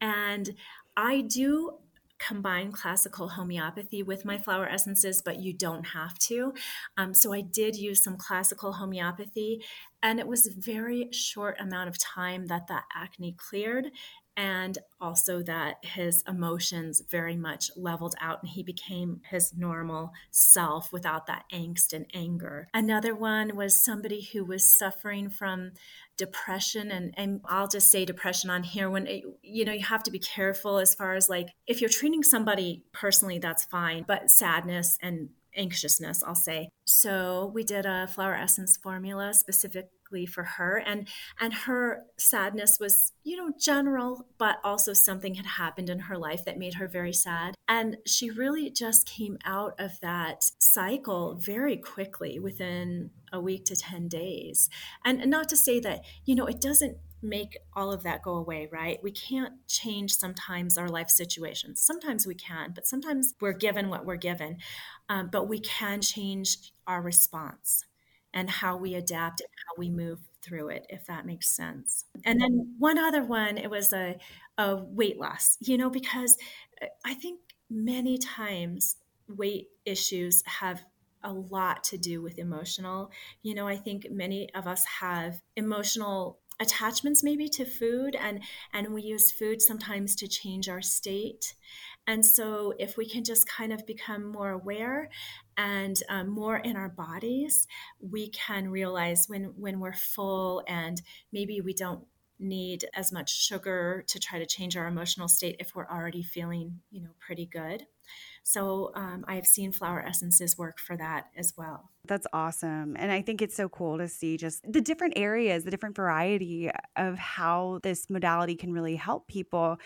And 0.00 0.54
I 0.96 1.22
do 1.22 1.78
combine 2.18 2.72
classical 2.72 3.28
homeopathy 3.28 4.02
with 4.02 4.24
my 4.24 4.38
flower 4.38 4.68
essences, 4.68 5.22
but 5.24 5.38
you 5.38 5.52
don't 5.52 5.84
have 5.84 6.18
to. 6.18 6.52
Um, 6.96 7.14
so 7.14 7.32
I 7.32 7.40
did 7.40 7.76
use 7.76 8.02
some 8.02 8.16
classical 8.16 8.72
homeopathy, 8.72 9.62
and 10.02 10.18
it 10.18 10.26
was 10.26 10.46
a 10.46 10.50
very 10.56 11.08
short 11.12 11.56
amount 11.60 11.88
of 11.88 11.98
time 11.98 12.46
that 12.46 12.66
that 12.68 12.84
acne 12.94 13.36
cleared 13.38 13.90
and 14.38 14.78
also 15.00 15.42
that 15.42 15.78
his 15.82 16.22
emotions 16.28 17.02
very 17.10 17.36
much 17.36 17.72
leveled 17.76 18.14
out 18.20 18.40
and 18.40 18.48
he 18.48 18.62
became 18.62 19.20
his 19.28 19.52
normal 19.56 20.12
self 20.30 20.92
without 20.92 21.26
that 21.26 21.42
angst 21.52 21.92
and 21.92 22.06
anger. 22.14 22.68
Another 22.72 23.16
one 23.16 23.56
was 23.56 23.84
somebody 23.84 24.22
who 24.32 24.44
was 24.44 24.78
suffering 24.78 25.28
from 25.28 25.72
depression 26.16 26.92
and 26.92 27.12
and 27.16 27.40
I'll 27.46 27.66
just 27.66 27.90
say 27.90 28.04
depression 28.04 28.48
on 28.48 28.62
here 28.62 28.88
when 28.88 29.08
it, 29.08 29.24
you 29.42 29.64
know 29.64 29.72
you 29.72 29.84
have 29.84 30.02
to 30.04 30.10
be 30.10 30.18
careful 30.18 30.78
as 30.78 30.94
far 30.94 31.14
as 31.14 31.28
like 31.28 31.50
if 31.66 31.80
you're 31.80 31.90
treating 31.90 32.22
somebody 32.24 32.82
personally 32.92 33.38
that's 33.38 33.64
fine 33.64 34.04
but 34.06 34.28
sadness 34.28 34.98
and 35.00 35.28
anxiousness 35.56 36.24
I'll 36.24 36.34
say 36.34 36.70
so 36.84 37.52
we 37.54 37.62
did 37.62 37.86
a 37.86 38.08
flower 38.08 38.34
essence 38.34 38.76
formula 38.76 39.32
specific 39.32 39.90
for 40.26 40.44
her 40.44 40.82
and 40.86 41.08
and 41.40 41.52
her 41.52 42.04
sadness 42.16 42.78
was 42.80 43.12
you 43.24 43.36
know 43.36 43.50
general 43.58 44.26
but 44.38 44.56
also 44.64 44.92
something 44.92 45.34
had 45.34 45.46
happened 45.46 45.90
in 45.90 46.00
her 46.00 46.16
life 46.16 46.44
that 46.44 46.58
made 46.58 46.74
her 46.74 46.88
very 46.88 47.12
sad 47.12 47.54
and 47.68 47.96
she 48.06 48.30
really 48.30 48.70
just 48.70 49.06
came 49.06 49.38
out 49.44 49.74
of 49.78 50.00
that 50.00 50.50
cycle 50.58 51.34
very 51.34 51.76
quickly 51.76 52.38
within 52.38 53.10
a 53.32 53.40
week 53.40 53.64
to 53.64 53.76
10 53.76 54.08
days 54.08 54.70
and, 55.04 55.20
and 55.20 55.30
not 55.30 55.48
to 55.48 55.56
say 55.56 55.80
that 55.80 56.02
you 56.24 56.34
know 56.34 56.46
it 56.46 56.60
doesn't 56.60 56.96
make 57.22 57.58
all 57.74 57.92
of 57.92 58.02
that 58.04 58.22
go 58.22 58.36
away, 58.36 58.68
right? 58.70 59.02
We 59.02 59.10
can't 59.10 59.54
change 59.66 60.14
sometimes 60.14 60.78
our 60.78 60.88
life 60.88 61.10
situations. 61.10 61.80
Sometimes 61.80 62.26
we 62.26 62.34
can, 62.34 62.72
but 62.74 62.86
sometimes 62.86 63.34
we're 63.40 63.52
given 63.52 63.88
what 63.88 64.06
we're 64.06 64.16
given. 64.16 64.58
Um, 65.08 65.28
but 65.30 65.48
we 65.48 65.58
can 65.60 66.00
change 66.00 66.72
our 66.86 67.02
response 67.02 67.84
and 68.34 68.50
how 68.50 68.76
we 68.76 68.94
adapt 68.94 69.40
and 69.40 69.48
how 69.66 69.74
we 69.78 69.90
move 69.90 70.20
through 70.42 70.68
it, 70.68 70.86
if 70.88 71.06
that 71.06 71.26
makes 71.26 71.48
sense. 71.48 72.04
And 72.24 72.40
then 72.40 72.74
one 72.78 72.98
other 72.98 73.24
one, 73.24 73.58
it 73.58 73.70
was 73.70 73.92
a, 73.92 74.18
a 74.56 74.76
weight 74.76 75.18
loss, 75.18 75.56
you 75.60 75.76
know, 75.78 75.90
because 75.90 76.36
uh, 76.82 76.86
I 77.04 77.14
think 77.14 77.40
many 77.70 78.18
times 78.18 78.96
weight 79.28 79.68
issues 79.84 80.42
have 80.46 80.84
a 81.22 81.32
lot 81.32 81.84
to 81.84 81.98
do 81.98 82.22
with 82.22 82.38
emotional. 82.38 83.10
You 83.42 83.54
know, 83.54 83.66
I 83.66 83.76
think 83.76 84.06
many 84.10 84.52
of 84.54 84.66
us 84.66 84.84
have 85.00 85.40
emotional 85.56 86.38
attachments 86.60 87.22
maybe 87.22 87.48
to 87.48 87.64
food 87.64 88.16
and 88.16 88.42
and 88.72 88.92
we 88.92 89.02
use 89.02 89.30
food 89.30 89.62
sometimes 89.62 90.16
to 90.16 90.26
change 90.26 90.68
our 90.68 90.82
state 90.82 91.54
and 92.08 92.24
so, 92.24 92.72
if 92.78 92.96
we 92.96 93.06
can 93.06 93.22
just 93.22 93.46
kind 93.46 93.70
of 93.70 93.84
become 93.84 94.32
more 94.32 94.48
aware 94.48 95.10
and 95.58 95.94
um, 96.08 96.30
more 96.30 96.56
in 96.56 96.74
our 96.74 96.88
bodies, 96.88 97.66
we 98.00 98.30
can 98.30 98.70
realize 98.70 99.26
when 99.28 99.52
when 99.58 99.78
we're 99.78 99.92
full 99.92 100.62
and 100.66 101.02
maybe 101.34 101.60
we 101.60 101.74
don't 101.74 102.06
need 102.38 102.86
as 102.94 103.12
much 103.12 103.30
sugar 103.30 104.04
to 104.08 104.18
try 104.18 104.38
to 104.38 104.46
change 104.46 104.74
our 104.74 104.86
emotional 104.86 105.28
state 105.28 105.56
if 105.60 105.74
we're 105.74 105.86
already 105.86 106.22
feeling, 106.22 106.80
you 106.90 107.02
know, 107.02 107.10
pretty 107.20 107.44
good. 107.44 107.84
So 108.42 108.90
um, 108.94 109.26
I've 109.28 109.46
seen 109.46 109.70
flower 109.70 110.02
essences 110.02 110.56
work 110.56 110.78
for 110.78 110.96
that 110.96 111.26
as 111.36 111.52
well. 111.58 111.90
That's 112.08 112.26
awesome. 112.32 112.96
And 112.98 113.12
I 113.12 113.20
think 113.20 113.42
it's 113.42 113.54
so 113.54 113.68
cool 113.68 113.98
to 113.98 114.08
see 114.08 114.38
just 114.38 114.64
the 114.70 114.80
different 114.80 115.12
areas, 115.16 115.64
the 115.64 115.70
different 115.70 115.94
variety 115.94 116.70
of 116.96 117.18
how 117.18 117.80
this 117.82 118.08
modality 118.08 118.56
can 118.56 118.72
really 118.72 118.96
help 118.96 119.28
people. 119.28 119.76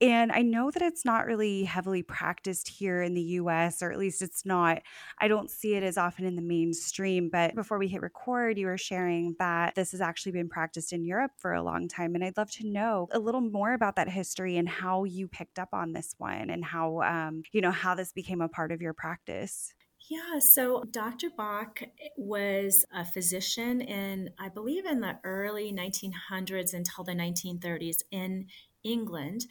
And 0.00 0.32
I 0.32 0.42
know 0.42 0.70
that 0.70 0.82
it's 0.82 1.04
not 1.04 1.26
really 1.26 1.64
heavily 1.64 2.02
practiced 2.02 2.68
here 2.68 3.02
in 3.02 3.14
the 3.14 3.22
US, 3.40 3.82
or 3.82 3.92
at 3.92 3.98
least 3.98 4.22
it's 4.22 4.46
not, 4.46 4.82
I 5.20 5.28
don't 5.28 5.50
see 5.50 5.74
it 5.74 5.84
as 5.84 5.98
often 5.98 6.24
in 6.26 6.36
the 6.36 6.42
mainstream. 6.42 7.30
But 7.30 7.54
before 7.54 7.78
we 7.78 7.88
hit 7.88 8.02
record, 8.02 8.58
you 8.58 8.66
were 8.66 8.78
sharing 8.78 9.36
that 9.38 9.74
this 9.76 9.92
has 9.92 10.00
actually 10.00 10.32
been 10.32 10.48
practiced 10.48 10.92
in 10.92 11.04
Europe 11.04 11.32
for 11.38 11.54
a 11.54 11.62
long 11.62 11.88
time. 11.88 12.14
And 12.16 12.24
I'd 12.24 12.36
love 12.38 12.50
to 12.52 12.66
know 12.66 13.08
a 13.12 13.20
little 13.20 13.40
more 13.42 13.74
about 13.74 13.96
that 13.96 14.08
history 14.10 14.56
and 14.58 14.68
how 14.68 15.04
you 15.04 15.28
picked 15.28 15.58
up 15.58 15.70
on 15.72 15.92
this 15.92 16.14
one 16.18 16.50
and 16.50 16.64
how, 16.64 17.02
um, 17.02 17.44
you 17.52 17.60
know, 17.60 17.72
how 17.72 17.94
this 17.94 18.12
became 18.12 18.40
a 18.42 18.48
part 18.48 18.72
of 18.72 18.82
your 18.82 18.94
practice. 18.94 19.74
Yeah, 20.08 20.40
so 20.40 20.82
Dr. 20.90 21.30
Bach 21.30 21.82
was 22.16 22.84
a 22.94 23.04
physician 23.04 23.80
in, 23.80 24.30
I 24.38 24.48
believe, 24.48 24.84
in 24.84 25.00
the 25.00 25.18
early 25.24 25.72
1900s 25.72 26.74
until 26.74 27.04
the 27.04 27.12
1930s 27.12 27.98
in 28.10 28.46
England. 28.82 29.46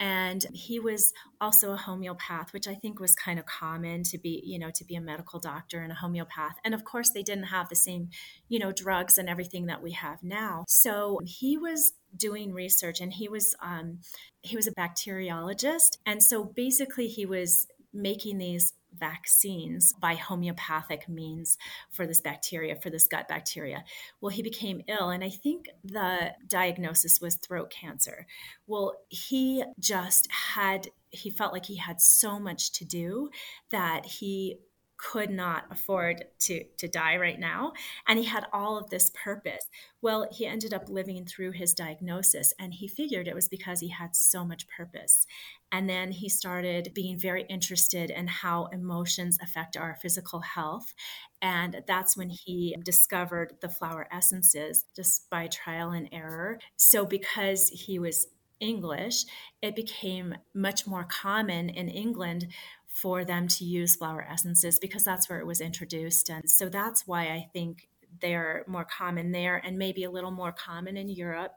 And 0.00 0.44
he 0.52 0.80
was 0.80 1.12
also 1.40 1.70
a 1.70 1.76
homeopath, 1.76 2.52
which 2.52 2.66
I 2.66 2.74
think 2.74 2.98
was 2.98 3.14
kind 3.14 3.38
of 3.38 3.46
common 3.46 4.02
to 4.04 4.18
be, 4.18 4.42
you 4.44 4.58
know, 4.58 4.70
to 4.74 4.84
be 4.84 4.96
a 4.96 5.00
medical 5.00 5.38
doctor 5.38 5.80
and 5.80 5.92
a 5.92 5.94
homeopath. 5.94 6.56
And 6.64 6.74
of 6.74 6.84
course, 6.84 7.10
they 7.10 7.22
didn't 7.22 7.44
have 7.44 7.68
the 7.68 7.76
same, 7.76 8.08
you 8.48 8.58
know, 8.58 8.72
drugs 8.72 9.16
and 9.16 9.28
everything 9.28 9.66
that 9.66 9.80
we 9.80 9.92
have 9.92 10.24
now. 10.24 10.64
So 10.66 11.20
he 11.24 11.56
was 11.56 11.92
doing 12.16 12.52
research 12.52 13.00
and 13.00 13.12
he 13.12 13.28
was 13.28 13.54
um, 13.62 14.00
he 14.42 14.56
was 14.56 14.66
a 14.66 14.72
bacteriologist 14.72 15.98
and 16.04 16.22
so 16.22 16.44
basically 16.44 17.06
he 17.06 17.24
was 17.24 17.68
making 17.94 18.38
these 18.38 18.72
vaccines 18.94 19.92
by 20.00 20.14
homeopathic 20.14 21.08
means 21.08 21.56
for 21.90 22.06
this 22.06 22.20
bacteria, 22.20 22.76
for 22.76 22.90
this 22.90 23.06
gut 23.06 23.28
bacteria. 23.28 23.84
Well, 24.20 24.30
he 24.30 24.42
became 24.42 24.82
ill, 24.88 25.10
and 25.10 25.24
I 25.24 25.30
think 25.30 25.66
the 25.84 26.32
diagnosis 26.46 27.20
was 27.20 27.36
throat 27.36 27.70
cancer. 27.70 28.26
Well, 28.66 28.94
he 29.08 29.64
just 29.78 30.30
had, 30.30 30.88
he 31.10 31.30
felt 31.30 31.52
like 31.52 31.66
he 31.66 31.76
had 31.76 32.00
so 32.00 32.38
much 32.38 32.72
to 32.72 32.84
do 32.84 33.30
that 33.70 34.06
he 34.06 34.58
could 35.02 35.30
not 35.30 35.64
afford 35.68 36.24
to 36.38 36.62
to 36.78 36.86
die 36.86 37.16
right 37.16 37.40
now. 37.40 37.72
And 38.06 38.18
he 38.18 38.24
had 38.24 38.46
all 38.52 38.78
of 38.78 38.88
this 38.88 39.10
purpose. 39.10 39.68
Well 40.00 40.28
he 40.30 40.46
ended 40.46 40.72
up 40.72 40.88
living 40.88 41.26
through 41.26 41.52
his 41.52 41.74
diagnosis 41.74 42.54
and 42.58 42.72
he 42.72 42.86
figured 42.86 43.26
it 43.26 43.34
was 43.34 43.48
because 43.48 43.80
he 43.80 43.88
had 43.88 44.14
so 44.14 44.44
much 44.44 44.68
purpose. 44.68 45.26
And 45.72 45.88
then 45.88 46.12
he 46.12 46.28
started 46.28 46.92
being 46.94 47.18
very 47.18 47.44
interested 47.48 48.10
in 48.10 48.28
how 48.28 48.66
emotions 48.66 49.38
affect 49.42 49.76
our 49.76 49.96
physical 50.00 50.40
health. 50.40 50.94
And 51.40 51.82
that's 51.86 52.16
when 52.16 52.30
he 52.30 52.76
discovered 52.84 53.54
the 53.60 53.68
flower 53.68 54.06
essences 54.12 54.84
just 54.94 55.28
by 55.30 55.48
trial 55.48 55.90
and 55.90 56.08
error. 56.12 56.60
So 56.76 57.04
because 57.04 57.70
he 57.70 57.98
was 57.98 58.28
English, 58.60 59.24
it 59.60 59.74
became 59.74 60.36
much 60.54 60.86
more 60.86 61.04
common 61.04 61.68
in 61.68 61.88
England 61.88 62.46
for 62.92 63.24
them 63.24 63.48
to 63.48 63.64
use 63.64 63.96
flower 63.96 64.22
essences 64.22 64.78
because 64.78 65.02
that's 65.02 65.28
where 65.28 65.40
it 65.40 65.46
was 65.46 65.60
introduced. 65.60 66.28
And 66.28 66.48
so 66.48 66.68
that's 66.68 67.06
why 67.06 67.22
I 67.24 67.48
think 67.52 67.88
they're 68.20 68.64
more 68.66 68.84
common 68.84 69.32
there 69.32 69.56
and 69.56 69.78
maybe 69.78 70.04
a 70.04 70.10
little 70.10 70.30
more 70.30 70.52
common 70.52 70.96
in 70.96 71.08
Europe. 71.08 71.56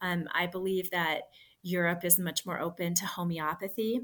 Um, 0.00 0.28
I 0.32 0.46
believe 0.46 0.90
that 0.90 1.22
Europe 1.62 2.04
is 2.04 2.18
much 2.18 2.44
more 2.44 2.60
open 2.60 2.94
to 2.94 3.06
homeopathy, 3.06 4.02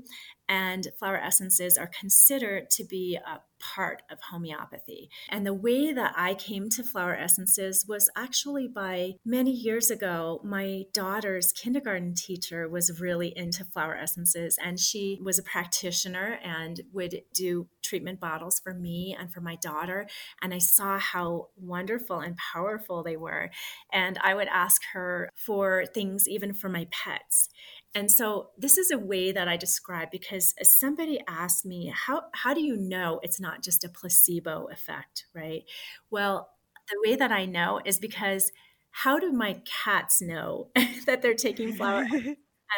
and 0.48 0.88
flower 0.98 1.18
essences 1.18 1.76
are 1.76 1.86
considered 1.86 2.70
to 2.70 2.84
be 2.84 3.16
a 3.16 3.40
part 3.60 4.02
of 4.10 4.18
homeopathy. 4.30 5.10
And 5.28 5.46
the 5.46 5.54
way 5.54 5.92
that 5.92 6.14
I 6.16 6.34
came 6.34 6.68
to 6.70 6.82
flower 6.82 7.14
essences 7.14 7.84
was 7.86 8.10
actually 8.16 8.68
by 8.68 9.12
many 9.24 9.52
years 9.52 9.90
ago, 9.90 10.40
my 10.44 10.84
daughter's 10.92 11.52
kindergarten 11.52 12.14
teacher 12.14 12.68
was 12.68 13.00
really 13.00 13.32
into 13.36 13.64
flower 13.64 13.96
essences, 13.96 14.56
and 14.62 14.78
she 14.78 15.18
was 15.22 15.38
a 15.38 15.42
practitioner 15.42 16.38
and 16.42 16.80
would 16.92 17.22
do 17.34 17.68
treatment 17.82 18.20
bottles 18.20 18.60
for 18.60 18.74
me 18.74 19.16
and 19.18 19.32
for 19.32 19.40
my 19.40 19.56
daughter. 19.56 20.06
And 20.42 20.54
I 20.54 20.58
saw 20.58 20.98
how 20.98 21.48
wonderful 21.56 22.20
and 22.20 22.36
powerful 22.36 23.02
they 23.02 23.16
were. 23.16 23.50
And 23.92 24.18
I 24.22 24.34
would 24.34 24.48
ask 24.48 24.82
her 24.92 25.30
for 25.34 25.84
things 25.86 26.28
even 26.28 26.52
for 26.52 26.68
my 26.68 26.86
pets. 26.90 27.48
And 27.94 28.10
so 28.10 28.50
this 28.56 28.78
is 28.78 28.90
a 28.90 28.98
way 28.98 29.32
that 29.32 29.48
I 29.48 29.56
describe 29.56 30.10
because 30.12 30.54
somebody 30.62 31.20
asked 31.26 31.66
me, 31.66 31.92
how, 31.94 32.22
how 32.34 32.54
do 32.54 32.62
you 32.62 32.76
know 32.76 33.18
it's 33.22 33.40
not 33.40 33.62
just 33.62 33.84
a 33.84 33.88
placebo 33.88 34.68
effect, 34.70 35.26
right? 35.34 35.62
Well, 36.10 36.50
the 36.88 37.08
way 37.08 37.16
that 37.16 37.32
I 37.32 37.46
know 37.46 37.80
is 37.84 37.98
because 37.98 38.52
how 38.92 39.18
do 39.18 39.32
my 39.32 39.60
cats 39.84 40.20
know 40.20 40.68
that 41.06 41.22
they're 41.22 41.34
taking 41.34 41.72
flower 41.72 42.06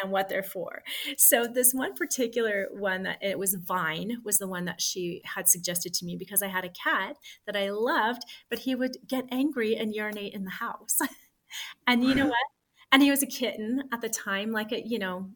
and 0.01 0.11
what 0.11 0.29
they're 0.29 0.43
for? 0.43 0.81
So 1.17 1.45
this 1.45 1.73
one 1.73 1.93
particular 1.93 2.67
one 2.71 3.03
that 3.03 3.19
it 3.21 3.37
was 3.37 3.55
Vine 3.55 4.17
was 4.23 4.37
the 4.39 4.47
one 4.47 4.65
that 4.65 4.81
she 4.81 5.21
had 5.35 5.47
suggested 5.47 5.93
to 5.95 6.05
me 6.05 6.15
because 6.17 6.41
I 6.41 6.47
had 6.47 6.65
a 6.65 6.69
cat 6.69 7.17
that 7.45 7.55
I 7.55 7.69
loved, 7.69 8.23
but 8.49 8.59
he 8.59 8.73
would 8.73 8.97
get 9.07 9.25
angry 9.31 9.75
and 9.75 9.93
urinate 9.93 10.33
in 10.33 10.43
the 10.43 10.51
house. 10.51 10.99
and 11.87 12.03
you 12.03 12.15
know 12.15 12.27
what? 12.27 12.52
And 12.93 13.03
he 13.03 13.11
was 13.11 13.23
a 13.23 13.27
kitten 13.27 13.83
at 13.91 14.01
the 14.01 14.09
time 14.09 14.51
like 14.51 14.71
a 14.71 14.87
you 14.87 14.99
know 14.99 15.29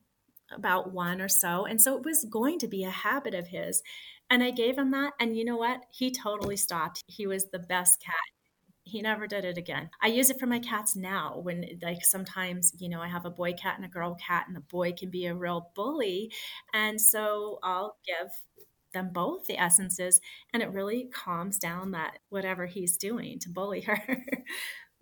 about 0.51 0.93
one 0.93 1.19
or 1.19 1.27
so. 1.29 1.65
And 1.65 1.81
so 1.81 1.97
it 1.97 2.05
was 2.05 2.25
going 2.25 2.59
to 2.59 2.67
be 2.69 2.83
a 2.85 2.89
habit 2.89 3.33
of 3.33 3.47
his. 3.47 3.83
And 4.29 4.43
i 4.43 4.51
gave 4.51 4.77
him 4.77 4.91
that. 4.91 5.13
And 5.19 5.37
you 5.37 5.45
know 5.45 5.57
what? 5.57 5.81
He 5.91 6.11
totally 6.11 6.57
stopped. 6.57 7.03
He 7.07 7.27
was 7.27 7.47
the 7.51 7.59
best 7.59 8.01
cat. 8.01 8.15
He 8.83 9.01
never 9.01 9.27
did 9.27 9.45
it 9.45 9.57
again. 9.57 9.89
I 10.01 10.07
use 10.07 10.29
it 10.29 10.39
for 10.39 10.47
my 10.47 10.59
cats 10.59 10.95
now 10.95 11.39
when 11.43 11.65
like 11.81 12.05
sometimes 12.05 12.73
you 12.79 12.89
know 12.89 13.01
i 13.01 13.07
have 13.09 13.25
a 13.25 13.29
boy 13.29 13.53
cat 13.53 13.75
and 13.77 13.85
a 13.85 13.89
girl 13.89 14.15
cat 14.15 14.45
and 14.47 14.55
the 14.55 14.61
boy 14.61 14.93
can 14.93 15.09
be 15.11 15.25
a 15.25 15.35
real 15.35 15.71
bully. 15.75 16.31
And 16.73 17.01
so 17.01 17.59
i'll 17.63 17.97
give 18.05 18.31
them 18.93 19.11
both 19.13 19.45
the 19.47 19.57
essences. 19.61 20.21
And 20.53 20.63
it 20.63 20.71
really 20.71 21.09
calms 21.13 21.59
down 21.59 21.91
that 21.91 22.19
whatever 22.29 22.65
he's 22.67 22.97
doing 22.97 23.39
to 23.39 23.49
bully 23.49 23.81
her 23.81 24.01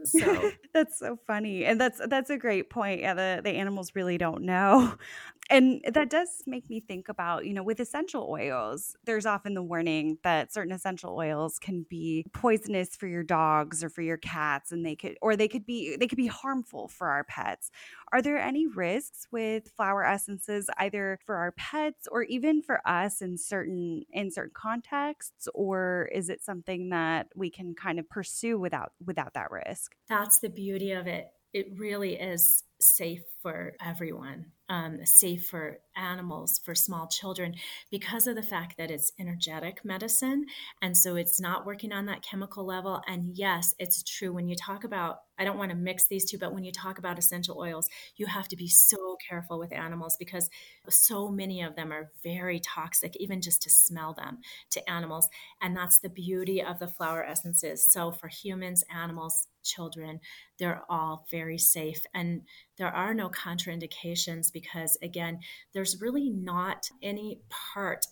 So 0.04 0.52
that's 0.74 1.00
so 1.00 1.18
funny. 1.26 1.66
And 1.66 1.80
that's 1.80 2.02
that's 2.08 2.30
a 2.30 2.38
great 2.38 2.70
point. 2.70 3.02
Yeah, 3.02 3.14
the, 3.14 3.42
the 3.44 3.52
animals 3.52 3.92
really 3.96 4.18
don't 4.18 4.44
know. 4.44 4.96
And 5.48 5.84
that 5.94 6.10
does 6.10 6.42
make 6.48 6.68
me 6.72 6.80
think 6.80 7.08
about, 7.08 7.46
you 7.46 7.54
know, 7.54 7.62
with 7.62 7.80
essential 7.80 8.28
oils, 8.32 8.96
there's 9.04 9.28
often 9.28 9.54
the 9.54 9.62
warning 9.62 10.18
that 10.24 10.52
certain 10.52 10.74
essential 10.74 11.16
oils 11.16 11.60
can 11.60 11.86
be 11.88 12.26
poisonous 12.34 12.96
for 12.96 13.06
your 13.06 13.22
dogs 13.22 13.84
or 13.84 13.90
for 13.90 14.02
your 14.02 14.18
cats 14.18 14.72
and 14.72 14.84
they 14.84 14.96
could 14.96 15.20
or 15.22 15.36
they 15.36 15.48
could 15.48 15.64
be 15.64 15.98
they 15.98 16.08
could 16.08 16.18
be 16.18 16.26
harmful 16.26 16.88
for 16.88 17.10
our 17.10 17.24
pets. 17.24 17.70
Are 18.12 18.22
there 18.22 18.38
any 18.38 18.68
risks 18.68 19.28
with 19.32 19.70
flower 19.76 20.06
essences 20.06 20.70
either 20.78 21.20
for 21.26 21.36
our 21.36 21.52
pets 21.54 22.08
or 22.12 22.24
even 22.24 22.62
for 22.62 22.82
us 22.88 23.22
in 23.22 23.38
certain 23.38 24.04
in 24.12 24.32
certain 24.32 24.54
contexts 24.54 25.48
or 25.54 26.10
is 26.14 26.30
it 26.30 26.44
something 26.44 26.90
that 26.90 27.28
we 27.36 27.50
can 27.50 27.74
kind 27.74 28.00
of 28.00 28.10
pursue 28.10 28.60
without 28.60 28.94
without 29.06 29.34
that 29.34 29.52
risk? 29.52 29.96
That's 30.08 30.40
the 30.40 30.50
beauty 30.50 30.92
of 30.92 31.08
it. 31.08 31.28
It 31.54 31.68
really 31.78 32.16
is 32.16 32.64
safe 32.86 33.24
for 33.42 33.74
everyone 33.84 34.48
um, 34.70 35.06
safe 35.06 35.48
for 35.48 35.80
animals, 35.96 36.60
for 36.64 36.74
small 36.74 37.08
children, 37.08 37.56
because 37.92 38.28
of 38.28 38.36
the 38.36 38.44
fact 38.44 38.78
that 38.78 38.90
it's 38.90 39.12
energetic 39.20 39.86
medicine. 39.86 40.46
And 40.82 40.98
so 40.98 41.16
it's 41.16 41.40
not 41.40 41.66
working 41.66 41.92
on 41.92 42.08
that 42.08 42.24
chemical 42.24 42.66
level. 42.66 43.02
And 43.08 43.38
yes, 43.38 43.76
it's 43.80 44.04
true. 44.04 44.34
When 44.34 44.48
you 44.48 44.56
talk 44.56 44.84
about, 44.84 45.20
I 45.38 45.44
don't 45.44 45.58
want 45.58 45.72
to 45.72 45.78
mix 45.78 46.08
these 46.08 46.26
two, 46.26 46.38
but 46.38 46.54
when 46.54 46.64
you 46.64 46.72
talk 46.72 46.98
about 46.98 47.20
essential 47.20 47.60
oils, 47.60 47.88
you 48.16 48.26
have 48.26 48.48
to 48.50 48.56
be 48.56 48.68
so 48.68 49.18
careful 49.28 49.60
with 49.60 49.72
animals 49.72 50.16
because 50.18 50.50
so 50.90 51.30
many 51.30 51.62
of 51.62 51.76
them 51.76 51.92
are 51.92 52.12
very 52.24 52.60
toxic, 52.60 53.16
even 53.18 53.42
just 53.42 53.62
to 53.64 53.70
smell 53.70 54.14
them 54.14 54.40
to 54.72 54.90
animals. 54.90 55.30
And 55.62 55.76
that's 55.76 56.00
the 56.00 56.10
beauty 56.10 56.62
of 56.64 56.80
the 56.80 56.88
flower 56.88 57.24
essences. 57.24 57.88
So 57.88 58.12
for 58.12 58.28
humans, 58.28 58.84
animals, 58.94 59.48
children, 59.64 60.20
they're 60.58 60.84
all 60.90 61.26
very 61.30 61.58
safe. 61.58 62.06
And 62.14 62.44
there 62.78 62.94
are 62.94 63.14
no 63.14 63.30
contraindications 63.30 64.52
because, 64.52 64.98
again, 65.02 65.40
there's 65.74 66.02
really 66.02 66.30
not 66.30 66.90
any 67.02 67.40
part 67.50 68.06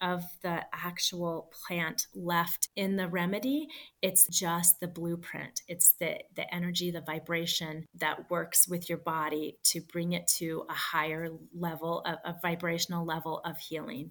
of 0.00 0.22
the 0.42 0.62
actual 0.72 1.50
plant 1.66 2.06
left 2.14 2.68
in 2.76 2.96
the 2.96 3.08
remedy. 3.08 3.68
It's 4.02 4.26
just 4.28 4.80
the 4.80 4.88
blueprint, 4.88 5.62
it's 5.68 5.94
the, 5.98 6.18
the 6.36 6.52
energy, 6.54 6.90
the 6.90 7.00
vibration 7.00 7.86
that 7.96 8.30
works 8.30 8.68
with 8.68 8.88
your 8.88 8.98
body 8.98 9.58
to 9.64 9.80
bring 9.80 10.12
it 10.12 10.28
to 10.38 10.64
a 10.68 10.74
higher 10.74 11.28
level, 11.54 12.00
of, 12.06 12.18
a 12.24 12.34
vibrational 12.42 13.04
level 13.04 13.40
of 13.44 13.58
healing 13.58 14.10